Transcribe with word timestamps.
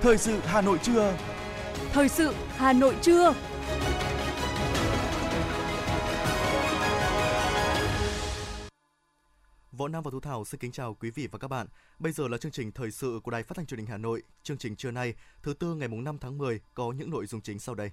Thời 0.00 0.18
sự 0.18 0.38
Hà 0.44 0.60
Nội 0.60 0.78
trưa. 0.82 1.16
Thời 1.92 2.08
sự 2.08 2.34
Hà 2.56 2.72
Nội 2.72 2.96
trưa. 3.02 3.34
Võ 9.72 9.88
Nam 9.88 10.02
và 10.02 10.10
Thu 10.10 10.20
Thảo 10.20 10.44
xin 10.44 10.60
kính 10.60 10.72
chào 10.72 10.94
quý 11.00 11.10
vị 11.10 11.28
và 11.32 11.38
các 11.38 11.48
bạn. 11.48 11.66
Bây 11.98 12.12
giờ 12.12 12.28
là 12.28 12.38
chương 12.38 12.52
trình 12.52 12.72
thời 12.72 12.90
sự 12.90 13.20
của 13.22 13.30
Đài 13.30 13.42
Phát 13.42 13.56
thanh 13.56 13.66
Truyền 13.66 13.78
hình 13.78 13.86
Hà 13.86 13.96
Nội. 13.96 14.22
Chương 14.42 14.58
trình 14.58 14.76
trưa 14.76 14.90
nay, 14.90 15.14
thứ 15.42 15.54
tư 15.54 15.74
ngày 15.74 15.88
mùng 15.88 16.04
5 16.04 16.18
tháng 16.20 16.38
10 16.38 16.60
có 16.74 16.92
những 16.92 17.10
nội 17.10 17.26
dung 17.26 17.40
chính 17.40 17.58
sau 17.58 17.74
đây. 17.74 17.90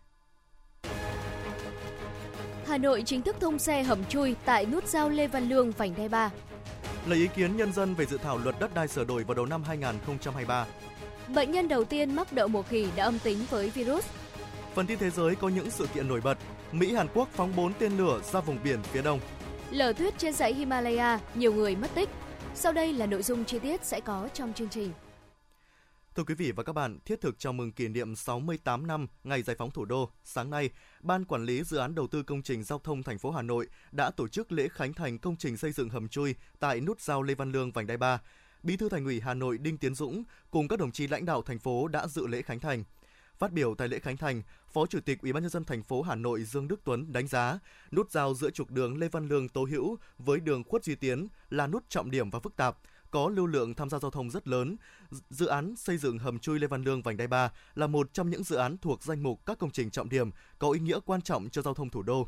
Hà 2.67 2.77
Nội 2.77 3.03
chính 3.05 3.21
thức 3.21 3.35
thông 3.39 3.59
xe 3.59 3.83
hầm 3.83 4.05
chui 4.05 4.35
tại 4.45 4.65
nút 4.65 4.87
giao 4.87 5.09
Lê 5.09 5.27
Văn 5.27 5.49
Lương 5.49 5.71
vành 5.71 5.95
đai 5.97 6.09
3. 6.09 6.31
Lấy 7.05 7.19
ý 7.19 7.27
kiến 7.35 7.57
nhân 7.57 7.73
dân 7.73 7.95
về 7.95 8.05
dự 8.05 8.17
thảo 8.17 8.37
luật 8.37 8.55
đất 8.59 8.73
đai 8.75 8.87
sửa 8.87 9.03
đổi 9.03 9.23
vào 9.23 9.35
đầu 9.35 9.45
năm 9.45 9.63
2023. 9.63 10.65
Bệnh 11.33 11.51
nhân 11.51 11.67
đầu 11.67 11.83
tiên 11.83 12.15
mắc 12.15 12.33
đậu 12.33 12.47
mùa 12.47 12.61
khỉ 12.61 12.87
đã 12.95 13.03
âm 13.03 13.19
tính 13.19 13.45
với 13.49 13.69
virus. 13.69 14.05
Phần 14.75 14.87
tin 14.87 14.99
thế 14.99 15.09
giới 15.09 15.35
có 15.35 15.49
những 15.49 15.69
sự 15.69 15.87
kiện 15.93 16.07
nổi 16.07 16.21
bật. 16.21 16.37
Mỹ 16.71 16.93
Hàn 16.93 17.07
Quốc 17.13 17.29
phóng 17.33 17.55
4 17.55 17.73
tên 17.79 17.97
lửa 17.97 18.21
ra 18.31 18.39
vùng 18.39 18.57
biển 18.63 18.83
phía 18.83 19.01
đông. 19.01 19.19
Lở 19.71 19.93
tuyết 19.93 20.17
trên 20.17 20.33
dãy 20.33 20.53
Himalaya, 20.53 21.19
nhiều 21.35 21.53
người 21.53 21.75
mất 21.75 21.87
tích. 21.95 22.09
Sau 22.55 22.73
đây 22.73 22.93
là 22.93 23.05
nội 23.05 23.23
dung 23.23 23.45
chi 23.45 23.59
tiết 23.59 23.85
sẽ 23.85 23.99
có 23.99 24.29
trong 24.33 24.53
chương 24.53 24.69
trình. 24.69 24.91
Thưa 26.15 26.23
quý 26.23 26.35
vị 26.35 26.51
và 26.51 26.63
các 26.63 26.73
bạn, 26.73 26.99
thiết 27.05 27.21
thực 27.21 27.39
chào 27.39 27.53
mừng 27.53 27.71
kỷ 27.71 27.87
niệm 27.87 28.15
68 28.15 28.87
năm 28.87 29.07
ngày 29.23 29.41
giải 29.41 29.55
phóng 29.59 29.71
thủ 29.71 29.85
đô, 29.85 30.09
sáng 30.23 30.49
nay, 30.49 30.69
Ban 30.99 31.25
Quản 31.25 31.45
lý 31.45 31.63
Dự 31.63 31.77
án 31.77 31.95
Đầu 31.95 32.07
tư 32.07 32.23
Công 32.23 32.41
trình 32.41 32.63
Giao 32.63 32.79
thông 32.79 33.03
thành 33.03 33.17
phố 33.17 33.31
Hà 33.31 33.41
Nội 33.41 33.67
đã 33.91 34.11
tổ 34.11 34.27
chức 34.27 34.51
lễ 34.51 34.67
khánh 34.71 34.93
thành 34.93 35.19
công 35.19 35.35
trình 35.35 35.57
xây 35.57 35.71
dựng 35.71 35.89
hầm 35.89 36.07
chui 36.07 36.35
tại 36.59 36.79
nút 36.79 37.01
giao 37.01 37.23
Lê 37.23 37.35
Văn 37.35 37.51
Lương, 37.51 37.71
vành 37.71 37.87
đai 37.87 37.97
3. 37.97 38.19
Bí 38.65 38.77
thư 38.77 38.89
Thành 38.89 39.05
ủy 39.05 39.21
Hà 39.21 39.33
Nội 39.33 39.57
Đinh 39.57 39.77
Tiến 39.77 39.95
Dũng 39.95 40.23
cùng 40.51 40.67
các 40.67 40.79
đồng 40.79 40.91
chí 40.91 41.07
lãnh 41.07 41.25
đạo 41.25 41.41
thành 41.41 41.59
phố 41.59 41.87
đã 41.87 42.07
dự 42.07 42.27
lễ 42.27 42.41
khánh 42.41 42.59
thành. 42.59 42.83
Phát 43.37 43.51
biểu 43.51 43.75
tại 43.75 43.87
lễ 43.87 43.99
khánh 43.99 44.17
thành, 44.17 44.41
Phó 44.73 44.85
Chủ 44.85 44.99
tịch 45.05 45.21
Ủy 45.21 45.33
ban 45.33 45.43
nhân 45.43 45.49
dân 45.49 45.63
thành 45.63 45.83
phố 45.83 46.01
Hà 46.01 46.15
Nội 46.15 46.43
Dương 46.43 46.67
Đức 46.67 46.79
Tuấn 46.83 47.13
đánh 47.13 47.27
giá, 47.27 47.59
nút 47.91 48.11
giao 48.11 48.33
giữa 48.33 48.49
trục 48.49 48.71
đường 48.71 48.97
Lê 48.97 49.07
Văn 49.07 49.27
Lương 49.27 49.49
Tố 49.49 49.65
Hữu 49.65 49.97
với 50.17 50.39
đường 50.39 50.63
Khuất 50.63 50.83
Duy 50.83 50.95
Tiến 50.95 51.27
là 51.49 51.67
nút 51.67 51.89
trọng 51.89 52.11
điểm 52.11 52.29
và 52.29 52.39
phức 52.39 52.55
tạp, 52.55 52.77
có 53.11 53.29
lưu 53.29 53.45
lượng 53.45 53.73
tham 53.73 53.89
gia 53.89 53.99
giao 53.99 54.11
thông 54.11 54.29
rất 54.29 54.47
lớn. 54.47 54.75
Dự 55.29 55.45
án 55.45 55.75
xây 55.75 55.97
dựng 55.97 56.19
hầm 56.19 56.39
chui 56.39 56.59
Lê 56.59 56.67
Văn 56.67 56.83
Lương 56.83 57.01
vành 57.01 57.17
đai 57.17 57.27
3 57.27 57.51
là 57.75 57.87
một 57.87 58.13
trong 58.13 58.29
những 58.29 58.43
dự 58.43 58.55
án 58.55 58.77
thuộc 58.77 59.03
danh 59.03 59.23
mục 59.23 59.45
các 59.45 59.59
công 59.59 59.71
trình 59.71 59.89
trọng 59.89 60.09
điểm 60.09 60.29
có 60.59 60.71
ý 60.71 60.79
nghĩa 60.79 60.99
quan 61.05 61.21
trọng 61.21 61.49
cho 61.49 61.61
giao 61.61 61.73
thông 61.73 61.89
thủ 61.89 62.01
đô. 62.01 62.27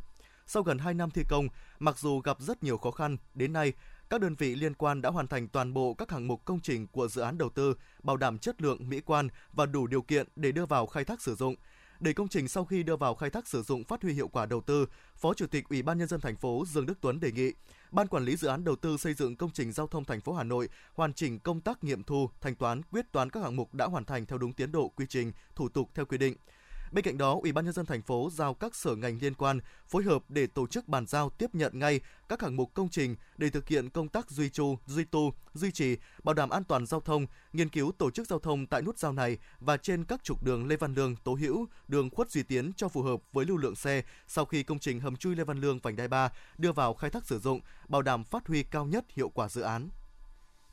Sau 0.50 0.64
gần 0.64 0.78
2 0.78 0.94
năm 0.94 1.12
thi 1.12 1.24
công, 1.30 1.48
mặc 1.80 2.00
dù 2.00 2.20
gặp 2.20 2.42
rất 2.42 2.64
nhiều 2.64 2.78
khó 2.78 2.92
khăn, 2.92 3.18
đến 3.34 3.54
nay 3.54 3.74
các 4.10 4.22
đơn 4.22 4.36
vị 4.36 4.56
liên 4.56 4.74
quan 4.74 5.02
đã 5.02 5.10
hoàn 5.10 5.28
thành 5.28 5.48
toàn 5.48 5.74
bộ 5.74 5.94
các 5.94 6.12
hạng 6.12 6.28
mục 6.28 6.46
công 6.46 6.60
trình 6.60 6.88
của 6.88 7.08
dự 7.08 7.22
án 7.22 7.38
đầu 7.38 7.50
tư, 7.50 7.74
bảo 8.04 8.18
đảm 8.18 8.38
chất 8.38 8.62
lượng, 8.62 8.90
mỹ 8.90 9.02
quan 9.06 9.28
và 9.54 9.66
đủ 9.66 9.88
điều 9.88 10.02
kiện 10.02 10.28
để 10.36 10.52
đưa 10.52 10.66
vào 10.66 10.86
khai 10.86 11.06
thác 11.06 11.22
sử 11.22 11.36
dụng. 11.36 11.56
Để 12.00 12.14
công 12.14 12.28
trình 12.28 12.48
sau 12.48 12.66
khi 12.66 12.84
đưa 12.84 12.96
vào 12.96 13.16
khai 13.16 13.30
thác 13.30 13.48
sử 13.48 13.64
dụng 13.64 13.84
phát 13.84 14.04
huy 14.04 14.14
hiệu 14.14 14.28
quả 14.28 14.46
đầu 14.46 14.62
tư, 14.62 14.86
Phó 15.16 15.34
Chủ 15.34 15.48
tịch 15.48 15.70
Ủy 15.70 15.82
ban 15.82 15.98
nhân 15.98 16.08
dân 16.08 16.22
thành 16.22 16.36
phố 16.36 16.64
Dương 16.68 16.86
Đức 16.86 16.98
Tuấn 17.02 17.20
đề 17.20 17.32
nghị 17.32 17.52
Ban 17.92 18.08
quản 18.08 18.24
lý 18.24 18.36
dự 18.36 18.48
án 18.48 18.64
đầu 18.64 18.76
tư 18.76 18.98
xây 18.98 19.14
dựng 19.14 19.36
công 19.36 19.52
trình 19.52 19.72
giao 19.72 19.88
thông 19.88 20.06
thành 20.06 20.22
phố 20.22 20.34
Hà 20.34 20.44
Nội 20.44 20.70
hoàn 20.94 21.14
chỉnh 21.14 21.40
công 21.40 21.62
tác 21.62 21.84
nghiệm 21.84 22.04
thu, 22.04 22.30
thanh 22.42 22.56
toán, 22.56 22.82
quyết 22.84 23.12
toán 23.12 23.30
các 23.30 23.44
hạng 23.44 23.56
mục 23.56 23.74
đã 23.74 23.86
hoàn 23.86 24.06
thành 24.06 24.26
theo 24.26 24.38
đúng 24.38 24.54
tiến 24.54 24.72
độ, 24.72 24.90
quy 24.90 25.06
trình, 25.10 25.32
thủ 25.56 25.70
tục 25.70 25.90
theo 25.94 26.06
quy 26.06 26.18
định. 26.18 26.36
Bên 26.92 27.06
cạnh 27.06 27.18
đó, 27.18 27.40
Ủy 27.42 27.52
ban 27.52 27.66
nhân 27.66 27.74
dân 27.74 27.86
thành 27.86 28.02
phố 28.02 28.30
giao 28.34 28.54
các 28.54 28.76
sở 28.76 28.96
ngành 28.96 29.18
liên 29.22 29.34
quan 29.34 29.60
phối 29.88 30.04
hợp 30.04 30.24
để 30.30 30.48
tổ 30.48 30.68
chức 30.68 30.88
bàn 30.88 31.06
giao 31.08 31.30
tiếp 31.30 31.56
nhận 31.56 31.80
ngay 31.80 32.00
các 32.30 32.42
hạng 32.42 32.56
mục 32.56 32.74
công 32.74 32.90
trình 32.90 33.16
để 33.38 33.50
thực 33.50 33.68
hiện 33.68 33.90
công 33.90 34.08
tác 34.08 34.30
duy 34.30 34.50
tu, 34.50 34.80
duy 34.86 35.04
tu, 35.04 35.34
duy 35.54 35.72
trì, 35.72 35.98
bảo 36.24 36.34
đảm 36.34 36.50
an 36.50 36.64
toàn 36.64 36.86
giao 36.86 37.00
thông, 37.00 37.26
nghiên 37.54 37.70
cứu 37.70 37.92
tổ 37.98 38.12
chức 38.12 38.28
giao 38.28 38.40
thông 38.40 38.66
tại 38.66 38.82
nút 38.82 38.98
giao 38.98 39.14
này 39.14 39.38
và 39.60 39.78
trên 39.78 40.04
các 40.06 40.24
trục 40.24 40.44
đường 40.44 40.68
Lê 40.68 40.76
Văn 40.76 40.94
Lương, 40.94 41.16
Tố 41.16 41.34
Hữu, 41.34 41.68
đường 41.88 42.10
Khuất 42.10 42.32
Duy 42.32 42.44
Tiến 42.44 42.72
cho 42.78 42.88
phù 42.88 43.02
hợp 43.02 43.20
với 43.34 43.46
lưu 43.46 43.58
lượng 43.58 43.76
xe 43.76 44.04
sau 44.28 44.46
khi 44.46 44.64
công 44.64 44.80
trình 44.80 45.00
hầm 45.00 45.16
chui 45.16 45.36
Lê 45.36 45.44
Văn 45.44 45.62
Lương 45.62 45.80
vành 45.80 45.96
đai 45.96 46.08
3 46.08 46.30
đưa 46.58 46.72
vào 46.72 46.94
khai 46.94 47.10
thác 47.10 47.26
sử 47.26 47.40
dụng, 47.40 47.60
bảo 47.88 48.02
đảm 48.02 48.24
phát 48.24 48.48
huy 48.48 48.64
cao 48.64 48.86
nhất 48.86 49.06
hiệu 49.10 49.30
quả 49.30 49.50
dự 49.50 49.62
án. 49.62 49.90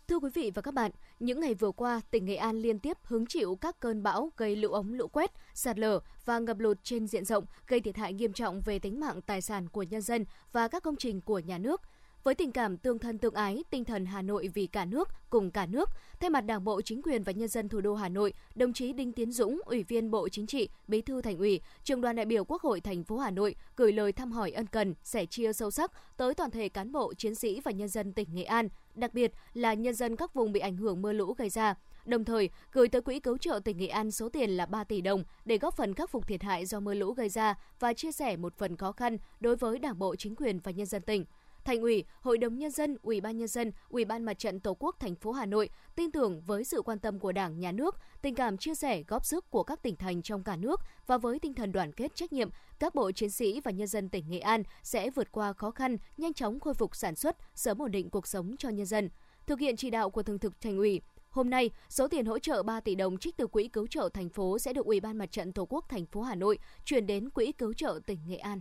Thưa 0.09 0.19
quý 0.19 0.31
vị 0.35 0.51
và 0.55 0.63
các 0.63 0.75
bạn, 0.75 0.91
những 1.21 1.41
ngày 1.41 1.55
vừa 1.55 1.71
qua, 1.71 2.01
tỉnh 2.11 2.25
Nghệ 2.25 2.35
An 2.37 2.57
liên 2.57 2.79
tiếp 2.79 2.97
hứng 3.03 3.27
chịu 3.27 3.59
các 3.61 3.81
cơn 3.81 4.03
bão 4.03 4.33
gây 4.37 4.57
lũ 4.57 4.69
ống 4.69 4.93
lũ 4.93 5.09
quét, 5.09 5.31
sạt 5.55 5.79
lở 5.79 6.01
và 6.25 6.39
ngập 6.39 6.59
lụt 6.59 6.79
trên 6.83 7.07
diện 7.07 7.25
rộng, 7.25 7.45
gây 7.69 7.81
thiệt 7.81 7.97
hại 7.97 8.13
nghiêm 8.13 8.33
trọng 8.33 8.61
về 8.61 8.79
tính 8.79 9.01
mạng 9.01 9.21
tài 9.27 9.41
sản 9.41 9.69
của 9.69 9.83
nhân 9.83 10.01
dân 10.01 10.25
và 10.53 10.69
các 10.69 10.83
công 10.83 10.97
trình 10.97 11.21
của 11.21 11.39
nhà 11.39 11.59
nước. 11.59 11.81
Với 12.25 12.35
tình 12.35 12.53
cảm 12.53 12.77
tương 12.77 12.99
thân 12.99 13.19
tương 13.19 13.35
ái, 13.35 13.65
tinh 13.71 13.85
thần 13.85 14.07
Hà 14.07 14.23
Nội 14.23 14.49
vì 14.55 14.67
cả 14.67 14.85
nước, 14.85 15.09
cùng 15.31 15.51
cả 15.51 15.67
nước, 15.67 15.91
thay 16.21 16.31
mặt 16.31 16.41
Đảng 16.41 16.65
bộ, 16.65 16.83
chính 16.83 17.03
quyền 17.03 17.23
và 17.23 17.33
nhân 17.33 17.49
dân 17.49 17.69
thủ 17.69 17.81
đô 17.81 17.95
Hà 17.95 18.09
Nội, 18.09 18.33
đồng 18.55 18.73
chí 18.73 18.93
Đinh 18.93 19.13
Tiến 19.13 19.33
Dũng, 19.33 19.61
Ủy 19.65 19.83
viên 19.83 20.11
Bộ 20.11 20.29
Chính 20.29 20.47
trị, 20.47 20.69
Bí 20.89 21.03
thư 21.03 21.23
Thành 21.23 21.39
ủy, 21.39 21.61
Trường 21.85 22.01
đoàn 22.01 22.17
đại 22.17 22.27
biểu 22.27 22.45
Quốc 22.45 22.63
hội 22.63 22.81
thành 22.81 23.05
phố 23.05 23.19
Hà 23.19 23.31
Nội 23.31 23.55
gửi 23.77 23.93
lời 23.93 24.13
thăm 24.13 24.33
hỏi 24.33 24.51
ân 24.51 24.67
cần, 24.67 24.95
sẻ 25.03 25.27
chia 25.27 25.53
sâu 25.53 25.71
sắc 25.71 25.93
tới 26.17 26.35
toàn 26.35 26.51
thể 26.51 26.69
cán 26.69 26.93
bộ, 26.93 27.15
chiến 27.15 27.35
sĩ 27.35 27.61
và 27.61 27.71
nhân 27.73 27.89
dân 27.89 28.13
tỉnh 28.13 28.29
Nghệ 28.35 28.45
An, 28.45 28.69
đặc 28.95 29.15
biệt 29.15 29.33
là 29.55 29.75
nhân 29.75 29.95
dân 29.95 30.17
các 30.17 30.35
vùng 30.35 30.53
bị 30.53 30.61
ảnh 30.61 30.77
hưởng 30.77 31.03
mưa 31.03 31.13
lũ 31.13 31.35
gây 31.39 31.51
ra. 31.51 31.75
Đồng 32.05 32.25
thời, 32.25 32.51
gửi 32.73 32.89
tới 32.89 33.03
Quỹ 33.03 33.21
cứu 33.21 33.39
trợ 33.39 33.61
tỉnh 33.65 33.79
Nghệ 33.79 33.87
An 33.87 34.11
số 34.11 34.29
tiền 34.29 34.51
là 34.51 34.67
3 34.67 34.85
tỷ 34.85 35.01
đồng 35.01 35.25
để 35.45 35.59
góp 35.59 35.77
phần 35.77 35.95
khắc 35.95 36.11
phục 36.11 36.27
thiệt 36.27 36.43
hại 36.43 36.67
do 36.67 36.81
mưa 36.81 36.95
lũ 36.95 37.13
gây 37.13 37.29
ra 37.29 37.55
và 37.81 37.93
chia 37.93 38.13
sẻ 38.13 38.37
một 38.37 38.59
phần 38.59 38.77
khó 38.77 38.93
khăn 38.93 39.19
đối 39.41 39.57
với 39.57 39.79
Đảng 39.79 39.99
bộ, 39.99 40.17
chính 40.17 40.37
quyền 40.37 40.59
và 40.59 40.73
nhân 40.73 40.87
dân 40.87 41.03
tỉnh. 41.03 41.25
Thành 41.65 41.81
ủy, 41.81 42.05
Hội 42.21 42.39
đồng 42.39 42.59
nhân 42.59 42.71
dân, 42.71 42.97
Ủy 43.03 43.21
ban 43.21 43.37
nhân 43.37 43.49
dân, 43.49 43.73
Ủy 43.89 44.05
ban 44.05 44.25
Mặt 44.25 44.39
trận 44.39 44.61
Tổ 44.61 44.75
quốc 44.75 44.97
thành 45.01 45.15
phố 45.15 45.33
Hà 45.33 45.47
Nội 45.47 45.69
tin 45.97 46.13
tưởng 46.13 46.41
với 46.41 46.65
sự 46.65 46.83
quan 46.83 46.99
tâm 46.99 47.19
của 47.19 47.33
Đảng, 47.33 47.61
Nhà 47.61 47.73
nước, 47.73 47.97
tình 48.23 48.35
cảm 48.35 48.57
chia 48.57 48.75
sẻ 48.75 49.03
góp 49.09 49.25
sức 49.25 49.51
của 49.51 49.63
các 49.63 49.83
tỉnh 49.83 49.97
thành 49.97 50.23
trong 50.23 50.45
cả 50.45 50.57
nước 50.57 50.81
và 51.07 51.19
với 51.19 51.39
tinh 51.39 51.55
thần 51.55 51.73
đoàn 51.73 51.93
kết 51.93 52.15
trách 52.15 52.33
nhiệm, 52.33 52.51
các 52.79 52.95
bộ 52.95 53.13
chiến 53.13 53.31
sĩ 53.31 53.61
và 53.61 53.71
nhân 53.71 53.87
dân 53.87 54.09
tỉnh 54.09 54.31
Nghệ 54.31 54.39
An 54.39 54.63
sẽ 54.83 55.11
vượt 55.11 55.33
qua 55.33 55.53
khó 55.53 55.71
khăn, 55.71 55.97
nhanh 56.17 56.33
chóng 56.35 56.61
khôi 56.61 56.75
phục 56.75 56.97
sản 56.97 57.17
xuất, 57.17 57.37
sớm 57.55 57.83
ổn 57.83 57.91
định 57.91 58.11
cuộc 58.11 58.27
sống 58.27 58.57
cho 58.59 58.69
nhân 58.69 58.87
dân. 58.87 59.09
Thực 59.47 59.61
hiện 59.61 59.77
chỉ 59.77 59.91
đạo 59.91 60.11
của 60.11 60.23
Thường 60.23 60.39
trực 60.39 60.61
Thành 60.61 60.77
ủy, 60.77 61.01
Hôm 61.31 61.51
nay, 61.51 61.71
số 61.89 62.09
tiền 62.09 62.27
hỗ 62.27 62.39
trợ 62.39 62.63
3 62.63 62.81
tỷ 62.81 62.95
đồng 62.95 63.19
trích 63.19 63.37
từ 63.37 63.47
Quỹ 63.47 63.69
cứu 63.69 63.87
trợ 63.87 64.09
thành 64.15 64.29
phố 64.29 64.59
sẽ 64.59 64.73
được 64.73 64.87
Ủy 64.87 65.01
ban 65.01 65.19
Mặt 65.19 65.33
trận 65.33 65.53
Tổ 65.53 65.67
quốc 65.67 65.89
thành 65.89 66.07
phố 66.07 66.23
Hà 66.23 66.35
Nội 66.35 66.59
chuyển 66.85 67.07
đến 67.07 67.31
Quỹ 67.31 67.53
cứu 67.53 67.73
trợ 67.73 68.01
tỉnh 68.07 68.19
Nghệ 68.27 68.37
An. 68.37 68.61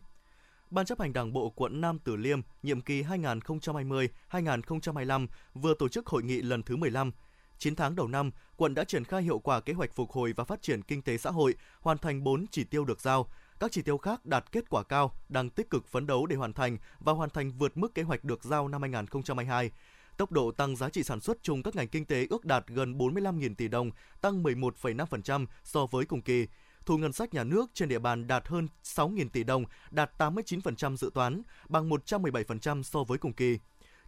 Ban 0.73 0.85
chấp 0.85 1.00
hành 1.00 1.13
Đảng 1.13 1.34
bộ 1.34 1.50
quận 1.50 1.81
Nam 1.81 2.00
Từ 2.00 2.16
Liêm 2.16 2.39
nhiệm 2.63 2.81
kỳ 2.81 3.03
2020-2025 3.03 5.28
vừa 5.53 5.73
tổ 5.79 5.89
chức 5.89 6.07
hội 6.07 6.23
nghị 6.23 6.41
lần 6.41 6.63
thứ 6.63 6.75
15. 6.75 7.11
9 7.57 7.75
tháng 7.75 7.95
đầu 7.95 8.07
năm, 8.07 8.31
quận 8.56 8.73
đã 8.73 8.83
triển 8.83 9.03
khai 9.03 9.23
hiệu 9.23 9.39
quả 9.39 9.59
kế 9.59 9.73
hoạch 9.73 9.94
phục 9.94 10.12
hồi 10.12 10.33
và 10.35 10.44
phát 10.44 10.62
triển 10.62 10.81
kinh 10.81 11.01
tế 11.01 11.17
xã 11.17 11.29
hội, 11.29 11.56
hoàn 11.81 11.97
thành 11.97 12.23
4 12.23 12.45
chỉ 12.51 12.63
tiêu 12.63 12.85
được 12.85 13.01
giao. 13.01 13.28
Các 13.59 13.72
chỉ 13.72 13.81
tiêu 13.81 13.97
khác 13.97 14.25
đạt 14.25 14.51
kết 14.51 14.69
quả 14.69 14.83
cao, 14.83 15.12
đang 15.29 15.50
tích 15.50 15.69
cực 15.69 15.88
phấn 15.88 16.07
đấu 16.07 16.25
để 16.25 16.35
hoàn 16.35 16.53
thành 16.53 16.78
và 17.00 17.13
hoàn 17.13 17.29
thành 17.29 17.51
vượt 17.51 17.78
mức 17.78 17.95
kế 17.95 18.03
hoạch 18.03 18.23
được 18.23 18.44
giao 18.44 18.67
năm 18.67 18.81
2022. 18.81 19.72
Tốc 20.17 20.31
độ 20.31 20.51
tăng 20.51 20.75
giá 20.75 20.89
trị 20.89 21.03
sản 21.03 21.19
xuất 21.19 21.38
chung 21.41 21.63
các 21.63 21.75
ngành 21.75 21.88
kinh 21.88 22.06
tế 22.06 22.28
ước 22.29 22.45
đạt 22.45 22.67
gần 22.67 22.97
45.000 22.97 23.56
tỷ 23.56 23.67
đồng, 23.67 23.91
tăng 24.22 24.44
11,5% 24.44 25.45
so 25.63 25.85
với 25.85 26.06
cùng 26.06 26.22
kỳ 26.22 26.47
thu 26.85 26.97
ngân 26.97 27.13
sách 27.13 27.33
nhà 27.33 27.44
nước 27.44 27.71
trên 27.73 27.89
địa 27.89 27.99
bàn 27.99 28.27
đạt 28.27 28.47
hơn 28.47 28.67
6.000 28.83 29.29
tỷ 29.29 29.44
đồng, 29.44 29.66
đạt 29.91 30.11
89% 30.17 30.95
dự 30.95 31.11
toán, 31.13 31.41
bằng 31.69 31.89
117% 31.89 32.83
so 32.83 33.03
với 33.03 33.17
cùng 33.17 33.33
kỳ. 33.33 33.59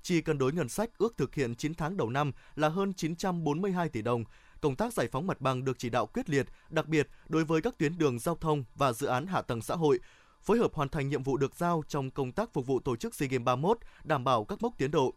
Chi 0.02 0.22
cân 0.22 0.38
đối 0.38 0.54
ngân 0.54 0.70
sách 0.70 0.90
ước 0.98 1.18
thực 1.18 1.36
hiện 1.36 1.56
9 1.56 1.74
tháng 1.74 1.98
đầu 1.98 2.10
năm 2.10 2.32
là 2.56 2.70
hơn 2.70 2.94
942 2.94 3.90
tỷ 3.90 4.02
đồng. 4.02 4.24
Công 4.62 4.76
tác 4.76 4.94
giải 4.94 5.08
phóng 5.12 5.28
mặt 5.28 5.42
bằng 5.42 5.66
được 5.66 5.80
chỉ 5.80 5.90
đạo 5.90 6.06
quyết 6.06 6.30
liệt, 6.30 6.48
đặc 6.70 6.88
biệt 6.88 7.08
đối 7.28 7.44
với 7.44 7.62
các 7.62 7.78
tuyến 7.78 7.98
đường 7.98 8.20
giao 8.20 8.36
thông 8.36 8.64
và 8.76 8.94
dự 8.94 9.08
án 9.08 9.28
hạ 9.28 9.42
tầng 9.42 9.62
xã 9.62 9.76
hội, 9.76 10.00
phối 10.42 10.58
hợp 10.58 10.74
hoàn 10.74 10.90
thành 10.90 11.10
nhiệm 11.10 11.24
vụ 11.24 11.38
được 11.38 11.56
giao 11.56 11.84
trong 11.88 12.12
công 12.12 12.32
tác 12.32 12.54
phục 12.54 12.68
vụ 12.68 12.80
tổ 12.80 12.96
chức 12.96 13.16
SEA 13.16 13.30
Games 13.30 13.46
31, 13.46 13.78
đảm 14.04 14.24
bảo 14.24 14.46
các 14.46 14.62
mốc 14.62 14.74
tiến 14.78 14.92
độ. 14.92 15.14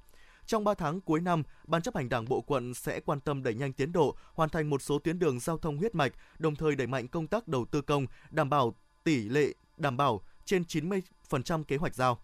Trong 0.49 0.65
3 0.65 0.75
tháng 0.75 1.01
cuối 1.01 1.21
năm, 1.21 1.43
Ban 1.67 1.83
chấp 1.83 1.97
hành 1.97 2.09
Đảng 2.09 2.25
bộ 2.29 2.41
quận 2.41 2.75
sẽ 2.75 3.01
quan 3.01 3.21
tâm 3.21 3.43
đẩy 3.43 3.55
nhanh 3.55 3.73
tiến 3.73 3.93
độ, 3.93 4.17
hoàn 4.35 4.49
thành 4.49 4.71
một 4.71 4.83
số 4.83 4.99
tuyến 4.99 5.19
đường 5.19 5.41
giao 5.41 5.59
thông 5.59 5.77
huyết 5.77 5.95
mạch, 5.95 6.13
đồng 6.39 6.57
thời 6.57 6.77
đẩy 6.77 6.87
mạnh 6.87 7.09
công 7.09 7.27
tác 7.27 7.49
đầu 7.49 7.65
tư 7.65 7.83
công, 7.83 8.07
đảm 8.31 8.51
bảo 8.51 8.75
tỷ 9.05 9.29
lệ 9.29 9.55
đảm 9.77 9.97
bảo 9.97 10.21
trên 10.45 10.63
90% 10.63 11.65
kế 11.65 11.77
hoạch 11.77 11.95
giao. 11.95 12.19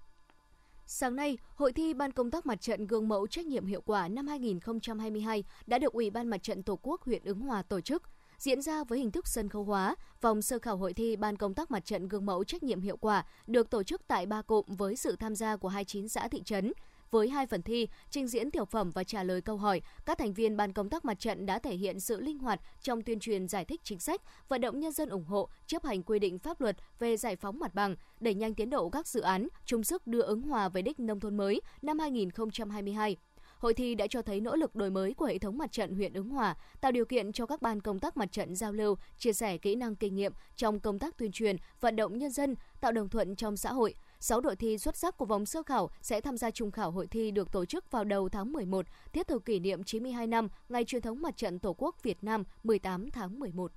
Sáng 0.86 1.16
nay, 1.16 1.38
Hội 1.54 1.72
thi 1.72 1.94
Ban 1.94 2.12
công 2.12 2.30
tác 2.30 2.46
mặt 2.46 2.60
trận 2.60 2.86
gương 2.86 3.08
mẫu 3.08 3.26
trách 3.26 3.46
nhiệm 3.46 3.66
hiệu 3.66 3.80
quả 3.80 4.08
năm 4.08 4.26
2022 4.26 5.44
đã 5.66 5.78
được 5.78 5.92
Ủy 5.92 6.10
ban 6.10 6.28
Mặt 6.28 6.42
trận 6.42 6.62
Tổ 6.62 6.78
quốc 6.82 7.02
huyện 7.02 7.24
Ứng 7.24 7.40
Hòa 7.40 7.62
tổ 7.62 7.80
chức. 7.80 8.02
Diễn 8.38 8.62
ra 8.62 8.84
với 8.84 8.98
hình 8.98 9.10
thức 9.10 9.28
sân 9.28 9.48
khấu 9.48 9.64
hóa, 9.64 9.96
vòng 10.20 10.42
sơ 10.42 10.58
khảo 10.58 10.76
hội 10.76 10.92
thi 10.92 11.16
Ban 11.16 11.36
công 11.36 11.54
tác 11.54 11.70
mặt 11.70 11.84
trận 11.84 12.08
gương 12.08 12.26
mẫu 12.26 12.44
trách 12.44 12.62
nhiệm 12.62 12.80
hiệu 12.80 12.96
quả 12.96 13.26
được 13.46 13.70
tổ 13.70 13.82
chức 13.82 14.02
tại 14.06 14.26
ba 14.26 14.42
cụm 14.42 14.64
với 14.68 14.96
sự 14.96 15.16
tham 15.16 15.34
gia 15.34 15.56
của 15.56 15.68
29 15.68 16.08
xã 16.08 16.28
thị 16.28 16.42
trấn, 16.42 16.72
với 17.14 17.28
hai 17.28 17.46
phần 17.46 17.62
thi, 17.62 17.88
trình 18.10 18.28
diễn 18.28 18.50
tiểu 18.50 18.64
phẩm 18.64 18.90
và 18.90 19.04
trả 19.04 19.22
lời 19.22 19.40
câu 19.40 19.56
hỏi, 19.56 19.82
các 20.06 20.18
thành 20.18 20.32
viên 20.32 20.56
ban 20.56 20.72
công 20.72 20.90
tác 20.90 21.04
mặt 21.04 21.18
trận 21.18 21.46
đã 21.46 21.58
thể 21.58 21.74
hiện 21.74 22.00
sự 22.00 22.20
linh 22.20 22.38
hoạt 22.38 22.60
trong 22.82 23.02
tuyên 23.02 23.20
truyền 23.20 23.48
giải 23.48 23.64
thích 23.64 23.80
chính 23.84 23.98
sách, 23.98 24.20
vận 24.48 24.60
động 24.60 24.80
nhân 24.80 24.92
dân 24.92 25.08
ủng 25.08 25.24
hộ, 25.24 25.48
chấp 25.66 25.84
hành 25.84 26.02
quy 26.02 26.18
định 26.18 26.38
pháp 26.38 26.60
luật 26.60 26.76
về 26.98 27.16
giải 27.16 27.36
phóng 27.36 27.58
mặt 27.58 27.74
bằng, 27.74 27.96
đẩy 28.20 28.34
nhanh 28.34 28.54
tiến 28.54 28.70
độ 28.70 28.88
các 28.88 29.06
dự 29.06 29.20
án, 29.20 29.48
chung 29.64 29.84
sức 29.84 30.06
đưa 30.06 30.22
ứng 30.22 30.42
hòa 30.42 30.68
về 30.68 30.82
đích 30.82 31.00
nông 31.00 31.20
thôn 31.20 31.36
mới 31.36 31.60
năm 31.82 31.98
2022 31.98 33.16
hội 33.58 33.74
thi 33.74 33.94
đã 33.94 34.06
cho 34.06 34.22
thấy 34.22 34.40
nỗ 34.40 34.56
lực 34.56 34.76
đổi 34.76 34.90
mới 34.90 35.14
của 35.14 35.26
hệ 35.26 35.38
thống 35.38 35.58
mặt 35.58 35.72
trận 35.72 35.94
huyện 35.94 36.12
Ứng 36.12 36.28
Hòa, 36.28 36.56
tạo 36.80 36.92
điều 36.92 37.04
kiện 37.04 37.32
cho 37.32 37.46
các 37.46 37.62
ban 37.62 37.80
công 37.80 37.98
tác 37.98 38.16
mặt 38.16 38.32
trận 38.32 38.54
giao 38.54 38.72
lưu, 38.72 38.96
chia 39.18 39.32
sẻ 39.32 39.58
kỹ 39.58 39.74
năng 39.74 39.96
kinh 39.96 40.14
nghiệm 40.14 40.32
trong 40.56 40.80
công 40.80 40.98
tác 40.98 41.16
tuyên 41.16 41.32
truyền, 41.32 41.56
vận 41.80 41.96
động 41.96 42.18
nhân 42.18 42.30
dân, 42.30 42.54
tạo 42.80 42.92
đồng 42.92 43.08
thuận 43.08 43.36
trong 43.36 43.56
xã 43.56 43.72
hội. 43.72 43.94
6 44.24 44.40
đội 44.40 44.56
thi 44.56 44.78
xuất 44.78 44.96
sắc 44.96 45.16
của 45.16 45.24
vòng 45.24 45.46
sơ 45.46 45.62
khảo 45.62 45.90
sẽ 46.02 46.20
tham 46.20 46.36
gia 46.36 46.50
trung 46.50 46.70
khảo 46.70 46.90
hội 46.90 47.06
thi 47.06 47.30
được 47.30 47.52
tổ 47.52 47.64
chức 47.64 47.90
vào 47.90 48.04
đầu 48.04 48.28
tháng 48.28 48.52
11, 48.52 48.86
thiết 49.12 49.28
thực 49.28 49.44
kỷ 49.44 49.58
niệm 49.58 49.84
92 49.84 50.26
năm 50.26 50.48
ngày 50.68 50.84
truyền 50.84 51.02
thống 51.02 51.22
mặt 51.22 51.36
trận 51.36 51.58
Tổ 51.58 51.74
quốc 51.78 52.02
Việt 52.02 52.24
Nam 52.24 52.44
18 52.62 53.10
tháng 53.10 53.38
11. 53.38 53.72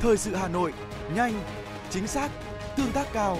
Thời 0.00 0.16
sự 0.16 0.34
Hà 0.34 0.48
Nội, 0.48 0.72
nhanh, 1.14 1.40
chính 1.90 2.06
xác, 2.06 2.30
tương 2.76 2.92
tác 2.92 3.06
cao. 3.12 3.38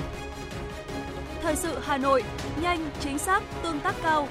Thời 1.42 1.56
sự 1.56 1.78
Hà 1.82 1.98
Nội, 1.98 2.22
nhanh, 2.62 2.90
chính 3.00 3.18
xác, 3.18 3.42
tương 3.62 3.80
tác 3.80 3.94
cao. 4.02 4.28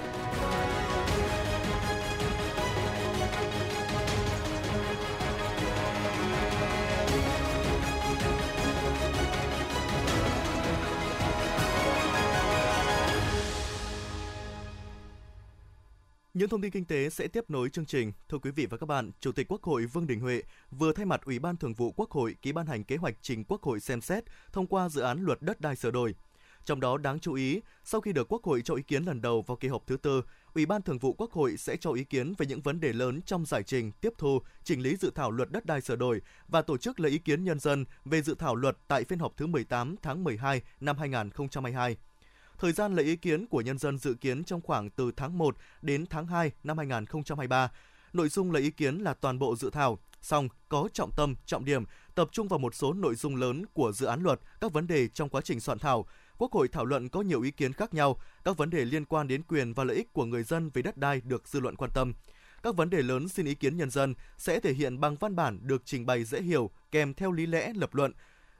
Những 16.35 16.49
thông 16.49 16.61
tin 16.61 16.71
kinh 16.71 16.85
tế 16.85 17.09
sẽ 17.09 17.27
tiếp 17.27 17.49
nối 17.49 17.69
chương 17.69 17.85
trình. 17.85 18.11
Thưa 18.29 18.37
quý 18.37 18.51
vị 18.51 18.65
và 18.65 18.77
các 18.77 18.85
bạn, 18.85 19.11
Chủ 19.19 19.31
tịch 19.31 19.47
Quốc 19.49 19.63
hội 19.63 19.85
Vương 19.85 20.07
Đình 20.07 20.19
Huệ 20.19 20.41
vừa 20.71 20.93
thay 20.93 21.05
mặt 21.05 21.21
Ủy 21.25 21.39
ban 21.39 21.57
Thường 21.57 21.73
vụ 21.73 21.91
Quốc 21.91 22.11
hội 22.11 22.35
ký 22.41 22.51
ban 22.51 22.65
hành 22.65 22.83
kế 22.83 22.95
hoạch 22.95 23.15
trình 23.21 23.43
Quốc 23.43 23.63
hội 23.63 23.79
xem 23.79 24.01
xét 24.01 24.23
thông 24.51 24.67
qua 24.67 24.89
dự 24.89 25.01
án 25.01 25.21
luật 25.21 25.41
đất 25.41 25.61
đai 25.61 25.75
sửa 25.75 25.91
đổi. 25.91 26.15
Trong 26.65 26.79
đó 26.79 26.97
đáng 26.97 27.19
chú 27.19 27.33
ý, 27.33 27.61
sau 27.83 28.01
khi 28.01 28.13
được 28.13 28.27
Quốc 28.29 28.43
hội 28.43 28.61
cho 28.61 28.73
ý 28.75 28.83
kiến 28.83 29.03
lần 29.03 29.21
đầu 29.21 29.41
vào 29.41 29.57
kỳ 29.57 29.67
họp 29.67 29.87
thứ 29.87 29.97
tư, 29.97 30.21
Ủy 30.53 30.65
ban 30.65 30.81
Thường 30.81 30.99
vụ 30.99 31.13
Quốc 31.13 31.31
hội 31.31 31.57
sẽ 31.57 31.77
cho 31.77 31.91
ý 31.91 32.03
kiến 32.03 32.33
về 32.37 32.45
những 32.45 32.61
vấn 32.61 32.79
đề 32.79 32.93
lớn 32.93 33.21
trong 33.25 33.45
giải 33.45 33.63
trình, 33.63 33.91
tiếp 33.91 34.13
thu, 34.17 34.39
chỉnh 34.63 34.81
lý 34.81 34.95
dự 34.95 35.11
thảo 35.15 35.31
luật 35.31 35.51
đất 35.51 35.65
đai 35.65 35.81
sửa 35.81 35.95
đổi 35.95 36.21
và 36.47 36.61
tổ 36.61 36.77
chức 36.77 36.99
lấy 36.99 37.11
ý 37.11 37.17
kiến 37.17 37.43
nhân 37.43 37.59
dân 37.59 37.85
về 38.05 38.21
dự 38.21 38.35
thảo 38.35 38.55
luật 38.55 38.77
tại 38.87 39.03
phiên 39.03 39.19
họp 39.19 39.37
thứ 39.37 39.47
18 39.47 39.95
tháng 40.01 40.23
12 40.23 40.61
năm 40.79 40.97
2022. 40.97 41.97
Thời 42.59 42.71
gian 42.71 42.95
lấy 42.95 43.05
ý 43.05 43.15
kiến 43.15 43.45
của 43.47 43.61
nhân 43.61 43.77
dân 43.77 43.97
dự 43.97 44.13
kiến 44.13 44.43
trong 44.43 44.61
khoảng 44.61 44.89
từ 44.89 45.11
tháng 45.17 45.37
1 45.37 45.57
đến 45.81 46.05
tháng 46.09 46.27
2 46.27 46.51
năm 46.63 46.77
2023. 46.77 47.71
Nội 48.13 48.29
dung 48.29 48.51
lấy 48.51 48.63
ý 48.63 48.71
kiến 48.71 48.97
là 48.97 49.13
toàn 49.13 49.39
bộ 49.39 49.55
dự 49.55 49.69
thảo, 49.69 49.99
song 50.21 50.49
có 50.69 50.89
trọng 50.93 51.11
tâm, 51.11 51.35
trọng 51.45 51.65
điểm, 51.65 51.83
tập 52.15 52.29
trung 52.31 52.47
vào 52.47 52.59
một 52.59 52.75
số 52.75 52.93
nội 52.93 53.15
dung 53.15 53.35
lớn 53.35 53.65
của 53.73 53.91
dự 53.91 54.05
án 54.05 54.23
luật, 54.23 54.39
các 54.61 54.73
vấn 54.73 54.87
đề 54.87 55.07
trong 55.07 55.29
quá 55.29 55.41
trình 55.41 55.59
soạn 55.59 55.79
thảo. 55.79 56.05
Quốc 56.37 56.51
hội 56.51 56.67
thảo 56.67 56.85
luận 56.85 57.09
có 57.09 57.21
nhiều 57.21 57.41
ý 57.41 57.51
kiến 57.51 57.73
khác 57.73 57.93
nhau, 57.93 58.19
các 58.43 58.57
vấn 58.57 58.69
đề 58.69 58.85
liên 58.85 59.05
quan 59.05 59.27
đến 59.27 59.43
quyền 59.43 59.73
và 59.73 59.83
lợi 59.83 59.95
ích 59.95 60.13
của 60.13 60.25
người 60.25 60.43
dân 60.43 60.69
về 60.73 60.81
đất 60.81 60.97
đai 60.97 61.21
được 61.21 61.47
dư 61.47 61.59
luận 61.59 61.75
quan 61.75 61.91
tâm. 61.93 62.13
Các 62.63 62.75
vấn 62.75 62.89
đề 62.89 63.01
lớn 63.01 63.29
xin 63.29 63.45
ý 63.45 63.55
kiến 63.55 63.77
nhân 63.77 63.89
dân 63.89 64.13
sẽ 64.37 64.59
thể 64.59 64.73
hiện 64.73 64.99
bằng 64.99 65.15
văn 65.15 65.35
bản 65.35 65.59
được 65.61 65.81
trình 65.85 66.05
bày 66.05 66.23
dễ 66.23 66.41
hiểu, 66.41 66.69
kèm 66.91 67.13
theo 67.13 67.31
lý 67.31 67.45
lẽ 67.45 67.73
lập 67.75 67.95
luận. 67.95 68.11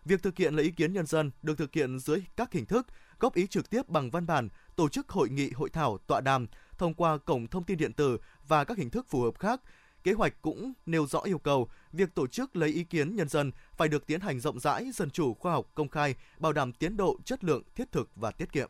Việc 0.06 0.24
thực 0.24 0.38
hiện 0.38 0.54
lấy 0.54 0.66
ý 0.66 0.72
kiến 0.72 0.94
nhân 0.94 1.06
dân 1.06 1.32
được 1.42 1.58
thực 1.58 1.74
hiện 1.74 2.00
dưới 2.00 2.24
các 2.36 2.54
hình 2.54 2.66
thức 2.66 2.88
góp 3.20 3.36
ý 3.36 3.48
trực 3.48 3.70
tiếp 3.70 3.90
bằng 3.90 4.12
văn 4.12 4.28
bản, 4.28 4.50
tổ 4.76 4.90
chức 4.90 5.10
hội 5.10 5.30
nghị, 5.30 5.52
hội 5.52 5.70
thảo, 5.70 5.98
tọa 5.98 6.22
đàm 6.22 6.48
thông 6.78 6.94
qua 6.94 7.18
cổng 7.18 7.48
thông 7.48 7.64
tin 7.64 7.78
điện 7.78 7.94
tử 7.94 8.18
và 8.48 8.64
các 8.64 8.78
hình 8.78 8.90
thức 8.90 9.06
phù 9.10 9.22
hợp 9.22 9.40
khác. 9.40 9.62
Kế 10.04 10.14
hoạch 10.14 10.42
cũng 10.42 10.74
nêu 10.86 11.08
rõ 11.08 11.20
yêu 11.20 11.40
cầu 11.40 11.70
việc 11.92 12.16
tổ 12.16 12.28
chức 12.28 12.56
lấy 12.56 12.70
ý 12.70 12.84
kiến 12.84 13.16
nhân 13.16 13.30
dân 13.30 13.52
phải 13.78 13.88
được 13.88 14.08
tiến 14.08 14.22
hành 14.22 14.40
rộng 14.40 14.60
rãi, 14.60 14.92
dân 14.94 15.10
chủ, 15.10 15.34
khoa 15.34 15.52
học, 15.52 15.72
công 15.76 15.90
khai, 15.90 16.16
bảo 16.38 16.54
đảm 16.54 16.74
tiến 16.74 16.98
độ, 16.98 17.20
chất 17.26 17.44
lượng, 17.44 17.64
thiết 17.76 17.92
thực 17.92 18.10
và 18.16 18.32
tiết 18.32 18.52
kiệm. 18.52 18.70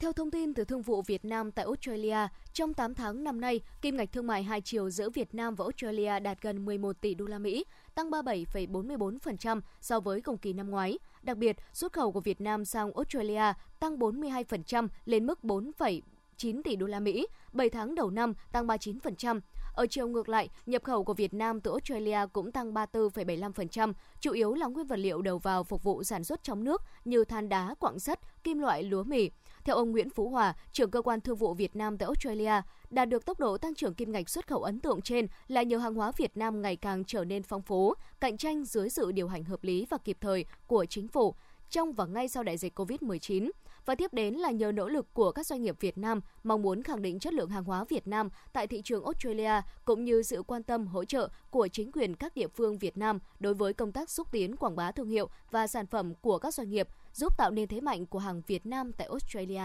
Theo 0.00 0.12
thông 0.12 0.30
tin 0.30 0.54
từ 0.54 0.64
Thương 0.64 0.82
vụ 0.82 1.02
Việt 1.02 1.24
Nam 1.24 1.52
tại 1.52 1.64
Australia, 1.64 2.16
trong 2.52 2.74
8 2.74 2.94
tháng 2.94 3.24
năm 3.24 3.40
nay, 3.40 3.60
kim 3.82 3.96
ngạch 3.96 4.12
thương 4.12 4.26
mại 4.26 4.42
hai 4.42 4.60
chiều 4.60 4.90
giữa 4.90 5.10
Việt 5.10 5.34
Nam 5.34 5.54
và 5.54 5.64
Australia 5.64 6.20
đạt 6.20 6.42
gần 6.42 6.64
11 6.64 7.00
tỷ 7.00 7.14
đô 7.14 7.24
la 7.24 7.38
Mỹ, 7.38 7.64
tăng 7.94 8.10
37,44% 8.10 9.60
so 9.80 10.00
với 10.00 10.20
cùng 10.20 10.38
kỳ 10.38 10.52
năm 10.52 10.70
ngoái. 10.70 10.98
Đặc 11.22 11.36
biệt, 11.36 11.56
xuất 11.72 11.92
khẩu 11.92 12.12
của 12.12 12.20
Việt 12.20 12.40
Nam 12.40 12.64
sang 12.64 12.92
Australia 12.92 13.52
tăng 13.80 13.96
42% 13.98 14.88
lên 15.04 15.26
mức 15.26 15.38
4,9 15.42 16.62
tỷ 16.62 16.76
đô 16.76 16.86
la 16.86 17.00
Mỹ, 17.00 17.26
7 17.52 17.70
tháng 17.70 17.94
đầu 17.94 18.10
năm 18.10 18.34
tăng 18.52 18.66
39%. 18.66 19.40
Ở 19.74 19.86
chiều 19.90 20.08
ngược 20.08 20.28
lại, 20.28 20.48
nhập 20.66 20.82
khẩu 20.84 21.04
của 21.04 21.14
Việt 21.14 21.34
Nam 21.34 21.60
từ 21.60 21.70
Australia 21.70 22.18
cũng 22.32 22.52
tăng 22.52 22.74
34,75%, 22.74 23.92
chủ 24.20 24.32
yếu 24.32 24.54
là 24.54 24.66
nguyên 24.66 24.86
vật 24.86 24.98
liệu 24.98 25.22
đầu 25.22 25.38
vào 25.38 25.64
phục 25.64 25.82
vụ 25.82 26.04
sản 26.04 26.24
xuất 26.24 26.42
trong 26.42 26.64
nước 26.64 26.82
như 27.04 27.24
than 27.24 27.48
đá, 27.48 27.74
quặng 27.78 27.98
sắt, 27.98 28.44
kim 28.44 28.58
loại, 28.58 28.82
lúa 28.82 29.02
mì. 29.02 29.30
Theo 29.64 29.76
ông 29.76 29.90
Nguyễn 29.90 30.10
Phú 30.10 30.28
Hòa, 30.28 30.54
trưởng 30.72 30.90
cơ 30.90 31.02
quan 31.02 31.20
thương 31.20 31.36
vụ 31.36 31.54
Việt 31.54 31.76
Nam 31.76 31.98
tại 31.98 32.06
Australia, 32.06 32.62
đạt 32.90 33.08
được 33.08 33.24
tốc 33.24 33.40
độ 33.40 33.58
tăng 33.58 33.74
trưởng 33.74 33.94
kim 33.94 34.12
ngạch 34.12 34.28
xuất 34.28 34.46
khẩu 34.46 34.62
ấn 34.62 34.80
tượng 34.80 35.02
trên 35.02 35.26
là 35.48 35.62
nhờ 35.62 35.78
hàng 35.78 35.94
hóa 35.94 36.12
Việt 36.16 36.36
Nam 36.36 36.62
ngày 36.62 36.76
càng 36.76 37.04
trở 37.04 37.24
nên 37.24 37.42
phong 37.42 37.62
phú, 37.62 37.94
cạnh 38.20 38.36
tranh 38.36 38.64
dưới 38.64 38.90
sự 38.90 39.12
điều 39.12 39.28
hành 39.28 39.44
hợp 39.44 39.64
lý 39.64 39.86
và 39.90 39.98
kịp 39.98 40.16
thời 40.20 40.44
của 40.66 40.84
chính 40.84 41.08
phủ 41.08 41.34
trong 41.70 41.92
và 41.92 42.06
ngay 42.06 42.28
sau 42.28 42.42
đại 42.42 42.56
dịch 42.56 42.78
COVID-19 42.78 43.50
và 43.86 43.94
tiếp 43.94 44.14
đến 44.14 44.34
là 44.34 44.50
nhờ 44.50 44.72
nỗ 44.72 44.88
lực 44.88 45.14
của 45.14 45.32
các 45.32 45.46
doanh 45.46 45.62
nghiệp 45.62 45.76
Việt 45.80 45.98
Nam 45.98 46.20
mong 46.44 46.62
muốn 46.62 46.82
khẳng 46.82 47.02
định 47.02 47.18
chất 47.18 47.32
lượng 47.32 47.50
hàng 47.50 47.64
hóa 47.64 47.84
Việt 47.88 48.06
Nam 48.06 48.28
tại 48.52 48.66
thị 48.66 48.82
trường 48.84 49.04
Australia 49.04 49.52
cũng 49.84 50.04
như 50.04 50.22
sự 50.22 50.42
quan 50.42 50.62
tâm 50.62 50.86
hỗ 50.86 51.04
trợ 51.04 51.28
của 51.50 51.68
chính 51.68 51.92
quyền 51.92 52.14
các 52.14 52.34
địa 52.34 52.48
phương 52.48 52.78
Việt 52.78 52.96
Nam 52.96 53.18
đối 53.40 53.54
với 53.54 53.72
công 53.72 53.92
tác 53.92 54.10
xúc 54.10 54.32
tiến 54.32 54.56
quảng 54.56 54.76
bá 54.76 54.92
thương 54.92 55.08
hiệu 55.08 55.28
và 55.50 55.66
sản 55.66 55.86
phẩm 55.86 56.14
của 56.14 56.38
các 56.38 56.54
doanh 56.54 56.70
nghiệp, 56.70 56.88
giúp 57.12 57.38
tạo 57.38 57.50
nên 57.50 57.68
thế 57.68 57.80
mạnh 57.80 58.06
của 58.06 58.18
hàng 58.18 58.42
Việt 58.46 58.66
Nam 58.66 58.92
tại 58.92 59.06
Australia. 59.06 59.62